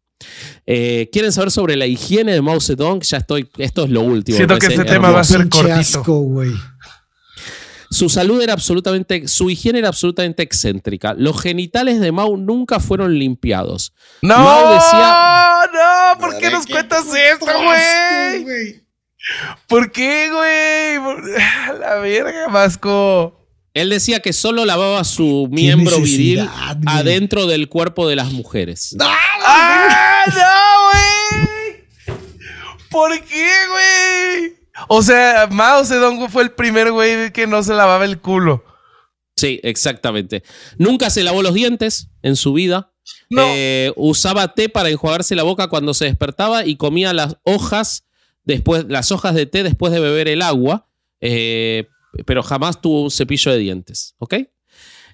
Eh, 0.66 1.08
¿Quieren 1.12 1.32
saber 1.32 1.50
sobre 1.50 1.76
la 1.76 1.86
higiene 1.86 2.32
de 2.32 2.42
Mao 2.42 2.60
Zedong? 2.60 3.02
Ya 3.02 3.18
estoy, 3.18 3.48
esto 3.58 3.84
es 3.84 3.90
lo 3.90 4.02
último. 4.02 4.36
Siento 4.36 4.58
que 4.58 4.66
este 4.66 4.84
tema 4.84 5.10
va 5.10 5.20
a 5.20 5.24
ser 5.24 5.48
cortito. 5.48 5.74
asco, 5.74 6.20
güey. 6.20 6.52
Su 7.94 8.08
salud 8.08 8.42
era 8.42 8.54
absolutamente, 8.54 9.28
su 9.28 9.50
higiene 9.50 9.78
era 9.78 9.86
absolutamente 9.86 10.42
excéntrica. 10.42 11.14
Los 11.16 11.40
genitales 11.40 12.00
de 12.00 12.10
Mao 12.10 12.36
nunca 12.36 12.80
fueron 12.80 13.16
limpiados. 13.16 13.92
No, 14.20 14.36
Mao 14.36 14.74
decía- 14.74 15.56
no, 15.72 16.18
¿por 16.18 16.36
qué 16.38 16.50
nos 16.50 16.66
cuentas 16.66 17.04
esto, 17.06 17.46
güey? 17.46 18.82
¿Por 19.68 19.92
qué, 19.92 20.28
güey? 20.32 21.34
La 21.80 21.94
verga, 21.96 22.48
Vasco. 22.48 23.46
Él 23.74 23.90
decía 23.90 24.18
que 24.18 24.32
solo 24.32 24.64
lavaba 24.64 25.04
su 25.04 25.46
miembro 25.52 25.96
viril 26.00 26.48
güey? 26.48 26.78
adentro 26.86 27.46
del 27.46 27.68
cuerpo 27.68 28.08
de 28.08 28.16
las 28.16 28.32
mujeres. 28.32 28.96
¡Ah, 29.00 30.24
no, 30.34 32.16
güey! 32.16 32.18
¿Por 32.90 33.20
qué, 33.22 33.48
güey? 33.70 34.63
O 34.88 35.02
sea, 35.02 35.48
Mao 35.50 35.84
Zedong 35.84 36.28
fue 36.28 36.42
el 36.42 36.50
primer 36.50 36.90
güey 36.90 37.32
que 37.32 37.46
no 37.46 37.62
se 37.62 37.74
lavaba 37.74 38.04
el 38.04 38.20
culo. 38.20 38.64
Sí, 39.36 39.60
exactamente. 39.62 40.42
Nunca 40.78 41.10
se 41.10 41.22
lavó 41.22 41.42
los 41.42 41.54
dientes 41.54 42.08
en 42.22 42.36
su 42.36 42.52
vida. 42.52 42.92
No. 43.30 43.42
Eh, 43.46 43.92
usaba 43.96 44.54
té 44.54 44.68
para 44.68 44.90
enjuagarse 44.90 45.34
la 45.34 45.42
boca 45.42 45.68
cuando 45.68 45.94
se 45.94 46.06
despertaba 46.06 46.64
y 46.64 46.76
comía 46.76 47.12
las 47.12 47.36
hojas 47.42 48.06
después, 48.44 48.86
las 48.88 49.12
hojas 49.12 49.34
de 49.34 49.46
té 49.46 49.62
después 49.62 49.92
de 49.92 50.00
beber 50.00 50.28
el 50.28 50.42
agua, 50.42 50.88
eh, 51.20 51.88
pero 52.26 52.42
jamás 52.42 52.80
tuvo 52.80 53.02
un 53.02 53.10
cepillo 53.10 53.52
de 53.52 53.58
dientes. 53.58 54.14
¿Ok? 54.18 54.34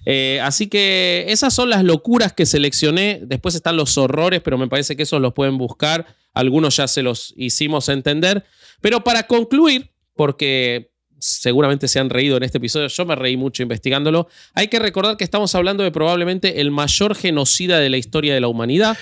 Eh, 0.05 0.39
así 0.41 0.67
que 0.67 1.25
esas 1.27 1.53
son 1.53 1.69
las 1.69 1.83
locuras 1.83 2.33
que 2.33 2.45
seleccioné. 2.45 3.19
Después 3.23 3.55
están 3.55 3.77
los 3.77 3.97
horrores, 3.97 4.41
pero 4.41 4.57
me 4.57 4.67
parece 4.67 4.95
que 4.95 5.03
esos 5.03 5.21
los 5.21 5.33
pueden 5.33 5.57
buscar. 5.57 6.07
Algunos 6.33 6.77
ya 6.77 6.87
se 6.87 7.03
los 7.03 7.33
hicimos 7.35 7.89
entender. 7.89 8.45
Pero 8.81 9.03
para 9.03 9.23
concluir, 9.23 9.91
porque 10.15 10.91
seguramente 11.21 11.87
se 11.87 11.99
han 11.99 12.09
reído 12.09 12.37
en 12.37 12.43
este 12.43 12.57
episodio. 12.57 12.87
Yo 12.87 13.05
me 13.05 13.15
reí 13.15 13.37
mucho 13.37 13.63
investigándolo. 13.63 14.27
Hay 14.53 14.67
que 14.67 14.79
recordar 14.79 15.17
que 15.17 15.23
estamos 15.23 15.53
hablando 15.55 15.83
de 15.83 15.91
probablemente 15.91 16.61
el 16.61 16.71
mayor 16.71 17.15
genocida 17.15 17.79
de 17.79 17.89
la 17.89 17.97
historia 17.97 18.33
de 18.33 18.41
la 18.41 18.47
humanidad. 18.47 18.97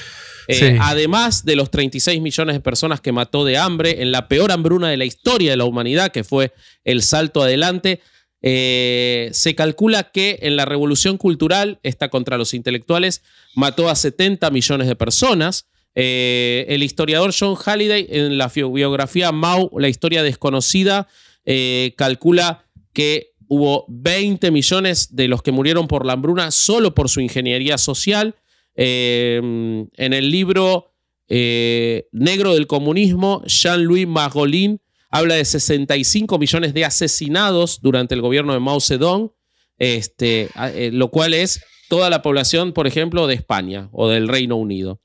Eh, 0.48 0.56
Sí. 0.56 0.66
Además 0.82 1.46
de 1.46 1.56
los 1.56 1.70
36 1.70 2.22
millones 2.22 2.56
de 2.56 2.60
personas 2.60 3.02
que 3.02 3.12
mató 3.12 3.46
de 3.46 3.60
hambre 3.60 4.02
en 4.02 4.12
la 4.12 4.28
peor 4.28 4.52
hambruna 4.52 4.90
de 4.90 4.98
la 4.98 5.06
historia 5.06 5.52
de 5.52 5.58
la 5.58 5.66
humanidad, 5.66 6.12
que 6.12 6.24
fue 6.24 6.54
el 6.84 7.04
salto 7.04 7.44
adelante. 7.44 8.02
Eh, 8.42 9.30
se 9.32 9.54
calcula 9.54 10.12
que 10.12 10.40
en 10.42 10.56
la 10.56 10.66
revolución 10.66 11.18
cultural, 11.18 11.80
esta 11.84 12.10
contra 12.10 12.38
los 12.38 12.56
intelectuales, 12.56 13.22
mató 13.54 13.90
a 13.90 13.96
70 13.96 14.50
millones 14.50 14.88
de 14.88 14.96
personas. 14.96 15.68
Eh, 15.96 16.66
el 16.70 16.84
historiador 16.84 17.34
John 17.38 17.56
Halliday, 17.56 18.08
en 18.10 18.38
la 18.38 18.48
biografía 18.48 19.32
Mao, 19.32 19.72
la 19.78 19.90
historia 19.90 20.24
desconocida, 20.24 21.08
eh, 21.46 21.94
calcula 21.98 22.66
que 22.94 23.32
hubo 23.48 23.86
20 23.90 24.52
millones 24.52 25.16
de 25.16 25.28
los 25.28 25.42
que 25.42 25.52
murieron 25.52 25.88
por 25.88 26.06
la 26.06 26.14
hambruna 26.14 26.52
solo 26.52 26.94
por 26.94 27.10
su 27.10 27.22
ingeniería 27.22 27.78
social. 27.78 28.36
Eh, 28.76 29.42
en 29.98 30.14
el 30.14 30.32
libro 30.32 30.86
Negro 31.28 32.56
del 32.56 32.66
Comunismo, 32.66 33.44
Jean-Louis 33.46 34.08
Margolin 34.08 34.82
habla 35.12 35.36
de 35.36 35.46
65 35.46 36.40
millones 36.40 36.74
de 36.74 36.86
asesinados 36.86 37.82
durante 37.82 38.16
el 38.16 38.22
gobierno 38.22 38.54
de 38.54 38.60
Mao 38.60 38.80
Zedong, 38.80 39.32
este, 39.78 40.50
lo 40.92 41.12
cual 41.12 41.36
es 41.36 41.64
toda 41.88 42.10
la 42.10 42.24
población, 42.24 42.74
por 42.74 42.88
ejemplo, 42.88 43.28
de 43.28 43.36
España 43.36 43.90
o 43.92 44.08
del 44.08 44.28
Reino 44.28 44.56
Unido. 44.56 45.02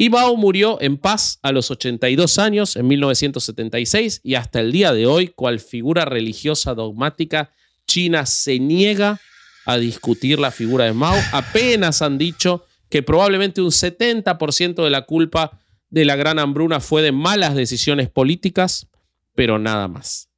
Y 0.00 0.10
Mao 0.10 0.36
murió 0.36 0.80
en 0.80 0.96
paz 0.96 1.40
a 1.42 1.50
los 1.50 1.72
82 1.72 2.38
años, 2.38 2.76
en 2.76 2.86
1976, 2.86 4.20
y 4.22 4.36
hasta 4.36 4.60
el 4.60 4.70
día 4.70 4.92
de 4.92 5.06
hoy, 5.06 5.26
cual 5.26 5.58
figura 5.58 6.04
religiosa 6.04 6.72
dogmática, 6.74 7.50
China 7.84 8.24
se 8.24 8.60
niega 8.60 9.20
a 9.66 9.76
discutir 9.76 10.38
la 10.38 10.52
figura 10.52 10.84
de 10.84 10.92
Mao. 10.92 11.18
Apenas 11.32 12.00
han 12.00 12.16
dicho 12.16 12.64
que 12.88 13.02
probablemente 13.02 13.60
un 13.60 13.72
70% 13.72 14.84
de 14.84 14.90
la 14.90 15.02
culpa 15.02 15.58
de 15.90 16.04
la 16.04 16.14
gran 16.14 16.38
hambruna 16.38 16.78
fue 16.78 17.02
de 17.02 17.10
malas 17.10 17.56
decisiones 17.56 18.08
políticas, 18.08 18.86
pero 19.34 19.58
nada 19.58 19.88
más. 19.88 20.28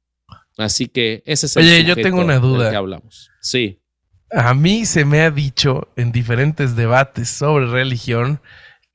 Así 0.57 0.87
que 0.87 1.21
ese 1.27 1.45
es 1.45 1.55
el 1.55 1.65
Oye, 1.65 1.83
yo 1.83 1.89
sujeto 1.89 2.07
tengo 2.07 2.21
una 2.23 2.33
del 2.33 2.41
duda. 2.41 2.71
que 2.71 2.75
hablamos. 2.77 3.29
Sí. 3.41 3.79
A 4.31 4.55
mí 4.55 4.85
se 4.85 5.05
me 5.05 5.21
ha 5.21 5.29
dicho 5.29 5.87
en 5.97 6.11
diferentes 6.11 6.75
debates 6.75 7.29
sobre 7.29 7.67
religión 7.67 8.41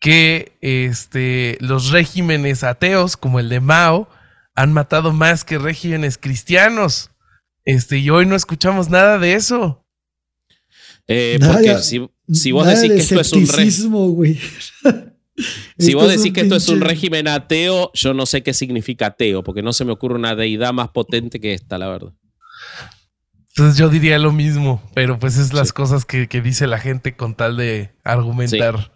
que 0.00 0.56
este, 0.60 1.56
los 1.60 1.90
regímenes 1.90 2.64
ateos, 2.64 3.16
como 3.16 3.40
el 3.40 3.48
de 3.48 3.60
Mao, 3.60 4.08
han 4.54 4.72
matado 4.72 5.12
más 5.12 5.44
que 5.44 5.58
regímenes 5.58 6.18
cristianos. 6.18 7.10
Este, 7.64 7.98
y 7.98 8.10
hoy 8.10 8.26
no 8.26 8.36
escuchamos 8.36 8.90
nada 8.90 9.18
de 9.18 9.34
eso. 9.34 9.84
Eh, 11.08 11.36
Nada 11.40 11.52
porque 11.54 11.78
si, 11.78 12.08
si 12.32 12.52
vos 12.52 12.66
decís 12.66 12.82
de 12.82 12.88
que 12.88 13.02
esto 13.02 13.20
es 13.20 13.32
un 13.32 13.46
régimen. 13.46 14.38
Si 15.78 15.92
vos 15.92 16.08
decís 16.08 16.32
que 16.32 16.40
esto 16.40 16.56
es 16.56 16.66
un 16.70 16.80
régimen 16.80 17.28
ateo, 17.28 17.90
yo 17.92 18.14
no 18.14 18.24
sé 18.24 18.42
qué 18.42 18.54
significa 18.54 19.08
ateo, 19.08 19.44
porque 19.44 19.60
no 19.60 19.74
se 19.74 19.84
me 19.84 19.92
ocurre 19.92 20.14
una 20.14 20.34
deidad 20.34 20.72
más 20.72 20.88
potente 20.88 21.40
que 21.40 21.52
esta, 21.52 21.76
la 21.76 21.88
verdad. 21.88 22.14
Entonces 23.50 23.76
yo 23.78 23.90
diría 23.90 24.18
lo 24.18 24.32
mismo, 24.32 24.82
pero 24.94 25.18
pues 25.18 25.36
es 25.36 25.52
las 25.52 25.68
Sí. 25.68 25.74
cosas 25.74 26.06
que, 26.06 26.26
que 26.26 26.40
dice 26.40 26.66
la 26.66 26.78
gente 26.78 27.16
con 27.16 27.34
tal 27.34 27.58
de 27.58 27.92
argumentar. 28.02 28.92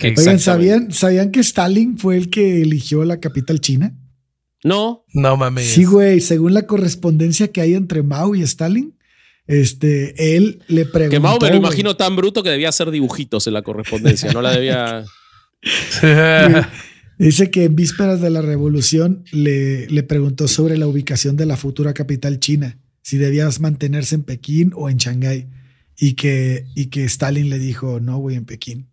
Oigan. 0.00 0.38
¿sabían, 0.38 0.92
¿sabían 0.92 1.30
que 1.30 1.40
Stalin 1.40 1.98
fue 1.98 2.16
el 2.16 2.30
que 2.30 2.62
eligió 2.62 3.04
la 3.04 3.20
capital 3.20 3.60
china? 3.60 3.96
No, 4.64 5.04
No 5.12 5.36
mames. 5.36 5.68
Sí, 5.68 5.84
güey, 5.84 6.20
según 6.20 6.54
la 6.54 6.66
correspondencia 6.66 7.48
que 7.48 7.60
hay 7.60 7.74
entre 7.74 8.02
Mao 8.02 8.34
y 8.34 8.42
Stalin, 8.42 8.96
este, 9.46 10.36
él 10.36 10.62
le 10.68 10.84
preguntó. 10.84 11.10
que 11.10 11.20
Mao 11.20 11.38
me 11.40 11.48
lo 11.48 11.48
güey, 11.48 11.58
imagino 11.58 11.96
tan 11.96 12.14
bruto 12.14 12.42
que 12.42 12.50
debía 12.50 12.68
hacer 12.68 12.90
dibujitos 12.90 13.46
en 13.46 13.54
la 13.54 13.62
correspondencia, 13.62 14.32
no 14.32 14.40
la 14.40 14.52
debía. 14.52 15.04
Dice 17.18 17.50
que 17.50 17.64
en 17.64 17.76
vísperas 17.76 18.20
de 18.20 18.30
la 18.30 18.42
revolución 18.42 19.24
le, 19.32 19.86
le 19.88 20.02
preguntó 20.02 20.48
sobre 20.48 20.76
la 20.76 20.86
ubicación 20.86 21.36
de 21.36 21.46
la 21.46 21.56
futura 21.56 21.92
capital 21.92 22.40
china, 22.40 22.78
si 23.02 23.16
debías 23.16 23.60
mantenerse 23.60 24.14
en 24.14 24.22
Pekín 24.22 24.72
o 24.74 24.88
en 24.88 24.96
Shanghái, 24.96 25.48
y 25.98 26.14
que, 26.14 26.66
y 26.74 26.86
que 26.86 27.04
Stalin 27.04 27.50
le 27.50 27.58
dijo, 27.58 28.00
no, 28.00 28.18
güey, 28.18 28.36
en 28.36 28.44
Pekín. 28.44 28.91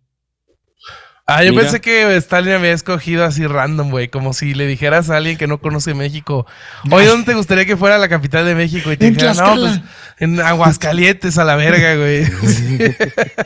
Ah, 1.30 1.44
yo 1.44 1.50
Mira. 1.50 1.62
pensé 1.62 1.80
que 1.80 2.16
Stalin 2.16 2.52
había 2.52 2.72
escogido 2.72 3.24
así 3.24 3.46
random, 3.46 3.90
güey, 3.90 4.08
como 4.08 4.32
si 4.32 4.54
le 4.54 4.66
dijeras 4.66 5.10
a 5.10 5.16
alguien 5.16 5.36
que 5.36 5.46
no 5.46 5.60
conoce 5.60 5.94
México, 5.94 6.46
oye, 6.90 7.06
¿dónde 7.06 7.26
te 7.26 7.34
gustaría 7.34 7.64
que 7.66 7.76
fuera 7.76 7.98
la 7.98 8.08
capital 8.08 8.44
de 8.44 8.54
México? 8.54 8.92
Y 8.92 8.96
te 8.96 9.10
dijera, 9.10 9.34
no, 9.34 9.54
pues 9.56 9.80
en 10.18 10.40
Aguascalientes 10.40 11.38
a 11.38 11.44
la 11.44 11.56
verga, 11.56 11.96
güey. 11.96 12.24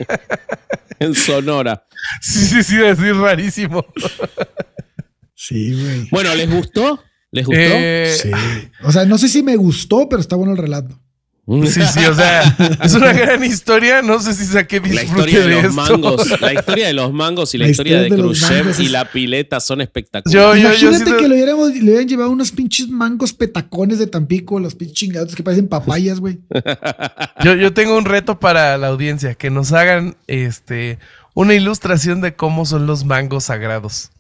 en 0.99 1.15
Sonora. 1.15 1.87
Sí, 2.21 2.45
sí, 2.47 2.63
sí, 2.63 2.85
así 2.85 3.13
rarísimo. 3.13 3.85
Sí, 5.35 5.73
güey. 5.73 6.09
Bueno, 6.11 6.35
¿les 6.35 6.51
gustó? 6.51 7.03
¿Les 7.31 7.47
gustó? 7.47 7.61
Eh, 7.63 8.15
Sí. 8.17 8.31
O 8.83 8.93
sea, 8.93 9.05
no 9.05 9.19
sé 9.19 9.29
si 9.29 9.43
me 9.43 9.57
gustó, 9.57 10.09
pero 10.09 10.21
está 10.21 10.37
bueno 10.37 10.53
el 10.53 10.59
relato. 10.59 11.01
Sí, 11.67 11.83
sí, 11.83 12.05
o 12.07 12.15
sea, 12.15 12.57
es 12.83 12.95
una 12.95 13.13
gran 13.13 13.45
historia. 13.45 14.01
No 14.01 14.19
sé 14.19 14.33
si 14.33 14.47
saqué 14.47 14.81
La 14.81 15.03
disfrute 15.03 15.31
historia 15.31 15.41
de 15.41 15.49
los 15.49 15.65
esto. 15.65 15.75
mangos, 15.99 16.41
la 16.41 16.55
historia 16.55 16.87
de 16.87 16.93
los 16.95 17.13
mangos 17.13 17.55
y 17.55 17.59
la, 17.59 17.65
La 17.67 17.71
historia, 17.71 18.03
historia 18.03 18.17
de, 18.17 18.23
de 18.23 18.29
Khrushchev 18.29 18.81
y 18.81 18.89
la 18.89 19.05
pileta 19.11 19.61
son 19.61 19.83
espectaculares. 19.83 20.33
Yo, 20.33 20.57
yo, 20.57 20.75
yo, 20.75 20.89
Imagínate 20.89 21.17
que 21.23 21.29
le 21.29 21.35
hubiéramos, 21.35 21.75
le 21.75 21.83
hubieran 21.83 22.09
llevado 22.09 22.31
unos 22.31 22.51
pinches 22.51 22.89
mangos 22.89 23.35
petacones 23.35 23.99
de 23.99 24.07
Tampico, 24.07 24.59
los 24.59 24.75
pinches 24.75 24.97
chingados 24.97 25.35
que 25.35 25.43
parecen 25.43 25.69
papayas, 25.69 26.19
güey. 26.21 26.39
yo, 27.45 27.55
yo 27.55 27.75
tengo 27.75 27.97
un 27.99 28.05
reto 28.07 28.39
para 28.41 28.79
la 28.79 28.89
audiencia, 28.89 29.35
que 29.35 29.51
nos 29.51 29.73
hagan 29.73 30.17
este 30.27 30.99
una 31.35 31.53
ilustración 31.55 32.21
de 32.21 32.35
cómo 32.37 32.65
son 32.65 32.87
los 32.87 33.05
mangos 33.05 33.45
sagrados. 33.45 34.11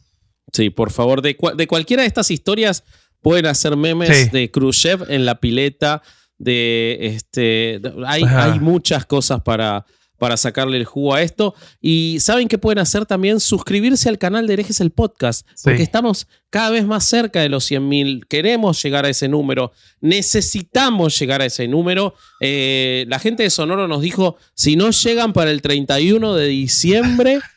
Sí, 0.52 0.68
por 0.70 0.90
favor, 0.90 1.22
de, 1.22 1.36
cua- 1.38 1.54
de 1.56 1.66
cualquiera 1.66 2.02
de 2.02 2.06
estas 2.08 2.30
historias 2.30 2.84
pueden 3.22 3.46
hacer 3.46 3.76
memes 3.76 4.24
Sí. 4.24 4.28
de 4.30 4.50
Khrushchev 4.50 5.06
en 5.10 5.24
la 5.24 5.36
pileta, 5.40 6.02
de 6.44 6.98
este. 7.00 7.80
hay, 8.06 8.60
muchas 8.60 9.06
cosas 9.06 9.40
para, 9.42 9.86
para 10.18 10.36
sacarle 10.36 10.76
el 10.76 10.84
jugo 10.84 11.14
a 11.14 11.22
esto. 11.22 11.54
Y 11.80 12.18
saben 12.20 12.48
qué 12.48 12.58
pueden 12.58 12.78
hacer 12.78 13.06
también 13.06 13.40
suscribirse 13.40 14.08
al 14.08 14.18
canal 14.18 14.46
de 14.46 14.52
Herejes 14.52 14.80
el 14.80 14.90
Podcast, 14.90 15.48
porque 15.64 15.82
estamos 15.82 16.28
cada 16.50 16.70
vez 16.70 16.84
más 16.84 17.06
cerca 17.06 17.40
de 17.40 17.48
los 17.48 17.70
100.000. 17.70 18.26
Queremos 18.28 18.80
llegar 18.82 19.06
a 19.06 19.08
ese 19.08 19.26
número, 19.26 19.72
necesitamos 20.00 21.18
llegar 21.18 21.40
a 21.40 21.46
ese 21.46 21.66
número. 21.66 22.14
Eh, 22.40 23.06
la 23.08 23.18
gente 23.18 23.42
de 23.42 23.50
Sonoro 23.50 23.88
nos 23.88 24.02
dijo: 24.02 24.36
si 24.54 24.76
no 24.76 24.90
llegan 24.90 25.32
para 25.32 25.50
el 25.50 25.62
31 25.62 26.34
de 26.34 26.46
diciembre. 26.46 27.40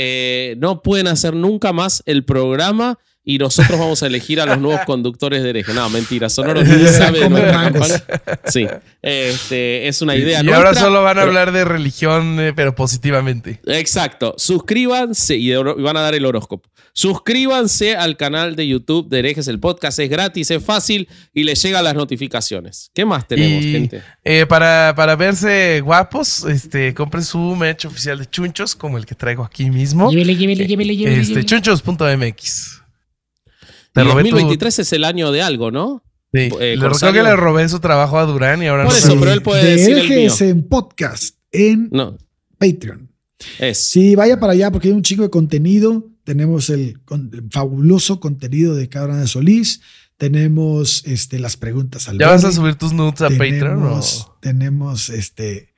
Eh, 0.00 0.54
no 0.58 0.82
pueden 0.82 1.08
hacer 1.08 1.34
nunca 1.34 1.72
más 1.72 2.04
el 2.06 2.22
programa 2.22 2.98
y 3.30 3.36
nosotros 3.36 3.78
vamos 3.78 4.02
a 4.02 4.06
elegir 4.06 4.40
a 4.40 4.46
los 4.46 4.58
nuevos 4.58 4.80
conductores 4.86 5.42
de 5.42 5.50
hereje. 5.50 5.74
No, 5.74 5.90
mentira, 5.90 6.30
Sonoro 6.30 6.62
ni 6.64 6.86
sabe 6.86 7.20
de 7.20 7.28
nuestra 7.28 7.52
campaña. 7.52 8.02
Sí, 8.46 8.66
este, 9.02 9.86
es 9.86 10.00
una 10.00 10.16
idea 10.16 10.40
y 10.40 10.44
nuestra. 10.44 10.56
ahora 10.70 10.80
solo 10.80 11.02
van 11.02 11.18
a 11.18 11.20
pero- 11.20 11.26
hablar 11.28 11.52
de 11.52 11.66
religión, 11.66 12.40
eh, 12.40 12.54
pero 12.56 12.74
positivamente. 12.74 13.60
Exacto, 13.66 14.34
suscríbanse 14.38 15.36
y, 15.36 15.48
de 15.48 15.60
y 15.76 15.82
van 15.82 15.98
a 15.98 16.00
dar 16.00 16.14
el 16.14 16.24
horóscopo. 16.24 16.70
Suscríbanse 16.94 17.96
al 17.96 18.16
canal 18.16 18.56
de 18.56 18.66
YouTube 18.66 19.08
de 19.10 19.18
Herejes 19.18 19.46
el 19.46 19.60
Podcast, 19.60 19.98
es 19.98 20.08
gratis, 20.08 20.50
es 20.50 20.64
fácil 20.64 21.06
y 21.34 21.44
les 21.44 21.62
llegan 21.62 21.84
las 21.84 21.94
notificaciones. 21.94 22.90
¿Qué 22.94 23.04
más 23.04 23.28
tenemos, 23.28 23.62
y 23.62 23.72
gente? 23.72 24.02
eh, 24.24 24.46
para, 24.48 24.94
para 24.96 25.16
verse 25.16 25.82
guapos, 25.82 26.44
este, 26.46 26.94
compren 26.94 27.24
su 27.24 27.38
merch 27.38 27.84
oficial 27.84 28.18
de 28.18 28.26
chunchos, 28.26 28.74
como 28.74 28.96
el 28.96 29.04
que 29.04 29.14
traigo 29.14 29.44
aquí 29.44 29.70
mismo. 29.70 30.10
Llévele, 30.10 30.34
llévele, 30.34 30.66
llévele, 30.66 30.96
llévele. 30.96 31.20
Este, 31.20 31.34
llévele. 31.34 31.46
chunchos.mx. 31.46 32.77
Te 33.92 34.00
Y 34.02 34.04
robé 34.04 34.22
tu- 34.24 34.30
2023 34.30 34.78
es 34.80 34.92
el 34.92 35.04
año 35.04 35.30
de 35.32 35.42
algo, 35.42 35.70
¿no? 35.70 36.02
Sí, 36.32 36.40
eh, 36.40 36.48
le 36.48 36.48
recuerdo 36.74 36.88
Corsario. 36.90 37.22
que 37.22 37.28
le 37.30 37.36
robé 37.36 37.68
su 37.68 37.80
trabajo 37.80 38.18
a 38.18 38.26
Durán 38.26 38.62
y 38.62 38.66
ahora 38.66 38.84
Por 38.84 38.92
no 38.92 38.98
eso, 38.98 39.16
pero 39.18 39.32
él 39.32 39.42
puede 39.42 39.64
de 39.64 39.70
decir 39.76 39.98
el 39.98 40.08
mío. 40.08 40.32
en 40.40 40.68
podcast, 40.68 41.36
en 41.52 41.88
No, 41.90 42.18
Patreon. 42.58 43.10
es. 43.58 43.78
Sí, 43.88 44.14
vaya 44.14 44.38
para 44.38 44.52
allá 44.52 44.70
porque 44.70 44.88
hay 44.88 44.94
un 44.94 45.02
chingo 45.02 45.22
de 45.22 45.30
contenido. 45.30 46.06
Tenemos 46.24 46.68
el, 46.68 47.00
con- 47.06 47.30
el 47.32 47.48
fabuloso 47.50 48.20
contenido 48.20 48.74
de 48.74 48.88
Cabra 48.90 49.16
de 49.16 49.26
Solís. 49.26 49.80
Tenemos 50.18 51.02
este, 51.06 51.38
las 51.38 51.56
preguntas 51.56 52.08
al 52.08 52.18
¿Ya 52.18 52.28
vas 52.28 52.44
a 52.44 52.52
subir 52.52 52.74
tus 52.74 52.92
nudes 52.92 53.22
a 53.22 53.28
Patreon? 53.30 53.82
o? 53.84 54.00
tenemos 54.42 55.08
este, 55.10 55.72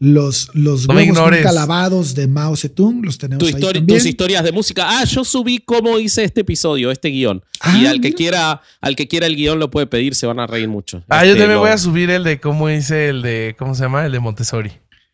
los, 0.00 0.50
los 0.54 0.86
No 0.88 0.94
huevos 0.94 1.08
ignores. 1.08 1.40
nunca 1.40 1.52
lavados 1.52 2.14
de 2.14 2.26
Mao 2.28 2.56
Zedong. 2.56 3.04
Los 3.04 3.16
tenemos 3.18 3.38
Tu 3.40 3.46
ahí 3.54 3.60
también. 3.60 3.86
tus 3.86 4.04
historias 4.06 4.42
de 4.44 4.52
música. 4.52 4.86
Ah, 4.86 5.04
yo 5.04 5.24
subí 5.24 5.58
cómo 5.58 5.98
hice 5.98 6.24
este 6.24 6.40
episodio, 6.42 6.90
este 6.90 7.08
guion. 7.08 7.42
y 7.78 7.86
Ah, 7.86 7.90
al 7.90 8.00
que 8.00 8.12
quiera, 8.12 8.60
al 8.80 8.96
que 8.96 9.08
quiera 9.08 9.26
el 9.26 9.36
guion 9.36 9.58
lo 9.58 9.70
puede 9.70 9.86
pedir, 9.86 10.14
se 10.14 10.26
van 10.26 10.40
a 10.40 10.46
reír 10.46 10.68
mucho. 10.68 11.02
Ah, 11.08 11.24
yo 11.24 11.30
Este, 11.32 11.40
también 11.40 11.56
lo- 11.56 11.60
voy 11.60 11.70
a 11.70 11.78
subir 11.78 12.10
el 12.10 12.24
de 12.24 12.40
cómo 12.40 12.68
hice 12.70 13.08
el 13.08 13.22
de, 13.22 13.54
¿cómo 13.58 13.74
se 13.74 13.82
llama? 13.84 14.04
El 14.06 14.12
de 14.12 14.20
Montessori. 14.20 14.72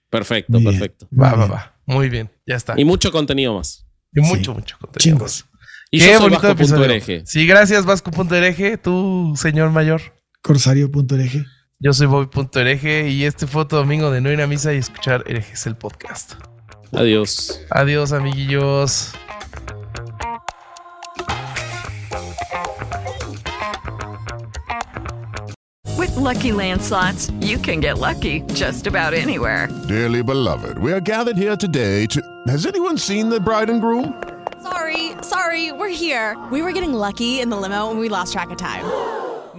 Perfecto, 0.09 0.53
Muy 0.53 0.63
bien. 0.63 0.73
perfecto. 0.73 1.07
Muy 1.11 1.23
Va, 1.23 1.31
va, 1.33 1.37
bien. 1.47 1.53
va. 1.53 1.77
Muy 1.87 2.09
bien, 2.09 2.31
ya 2.47 2.57
está. 2.57 2.75
Y 2.77 2.85
mucho 2.85 3.13
contenido 3.13 3.55
más. 3.55 3.87
Y 4.15 4.21
mucho, 4.21 4.53
Sí. 4.53 4.59
mucho 4.59 4.77
contenido. 4.81 4.99
Chingos. 5.19 5.45
Y 5.93 5.99
Qué 5.99 6.07
yo 6.07 6.13
soy 6.15 6.21
bonito 6.23 6.43
Vasco 6.43 6.53
episodio. 6.53 6.77
Punto 6.83 6.93
Hereje. 6.93 7.23
Sí, 7.27 7.47
gracias, 7.47 7.85
Vasco.ereje, 7.85 8.77
tú, 8.79 9.35
señor 9.37 9.71
mayor. 9.71 10.01
Corsario.ereje. 10.43 11.45
Yo 11.83 11.95
soy 11.95 12.09
Bobby.hereje 12.09 13.09
y 13.09 13.25
este 13.25 13.47
fue 13.47 13.63
otro 13.63 13.79
domingo 13.79 14.11
de 14.11 14.21
no 14.21 14.31
ir 14.31 14.43
a 14.43 14.47
misa 14.47 14.75
y 14.75 14.77
escuchar 14.77 15.25
herejes 15.27 15.67
el 15.67 15.75
podcast. 15.79 16.35
Adiós. 16.93 17.59
Adiós, 17.71 18.13
amiguillos. 18.13 19.15
With 25.97 26.15
Lucky 26.17 26.53
Land 26.53 26.83
slots, 26.83 27.31
you 27.41 27.57
can 27.57 27.81
get 27.81 27.97
lucky 27.97 28.43
just 28.53 28.87
about 28.87 29.15
anywhere. 29.15 29.67
Dearly 29.89 30.23
beloved, 30.23 30.77
we 30.81 30.93
are 30.93 31.01
gathered 31.01 31.39
here 31.39 31.57
today 31.57 32.05
to. 32.09 32.21
Has 32.47 32.67
anyone 32.67 32.99
seen 32.99 33.31
the 33.31 33.41
bride 33.41 33.71
and 33.71 33.81
groom? 33.81 34.23
Sorry, 34.63 35.13
sorry, 35.23 35.73
we're 35.73 35.89
here. 35.89 36.37
We 36.53 36.61
were 36.61 36.73
getting 36.73 36.93
lucky 36.93 37.41
in 37.41 37.49
the 37.49 37.57
limo 37.57 37.91
and 37.91 37.99
we 37.99 38.11
lost 38.11 38.35
track 38.35 38.51
of 38.51 38.59
time. 38.59 38.85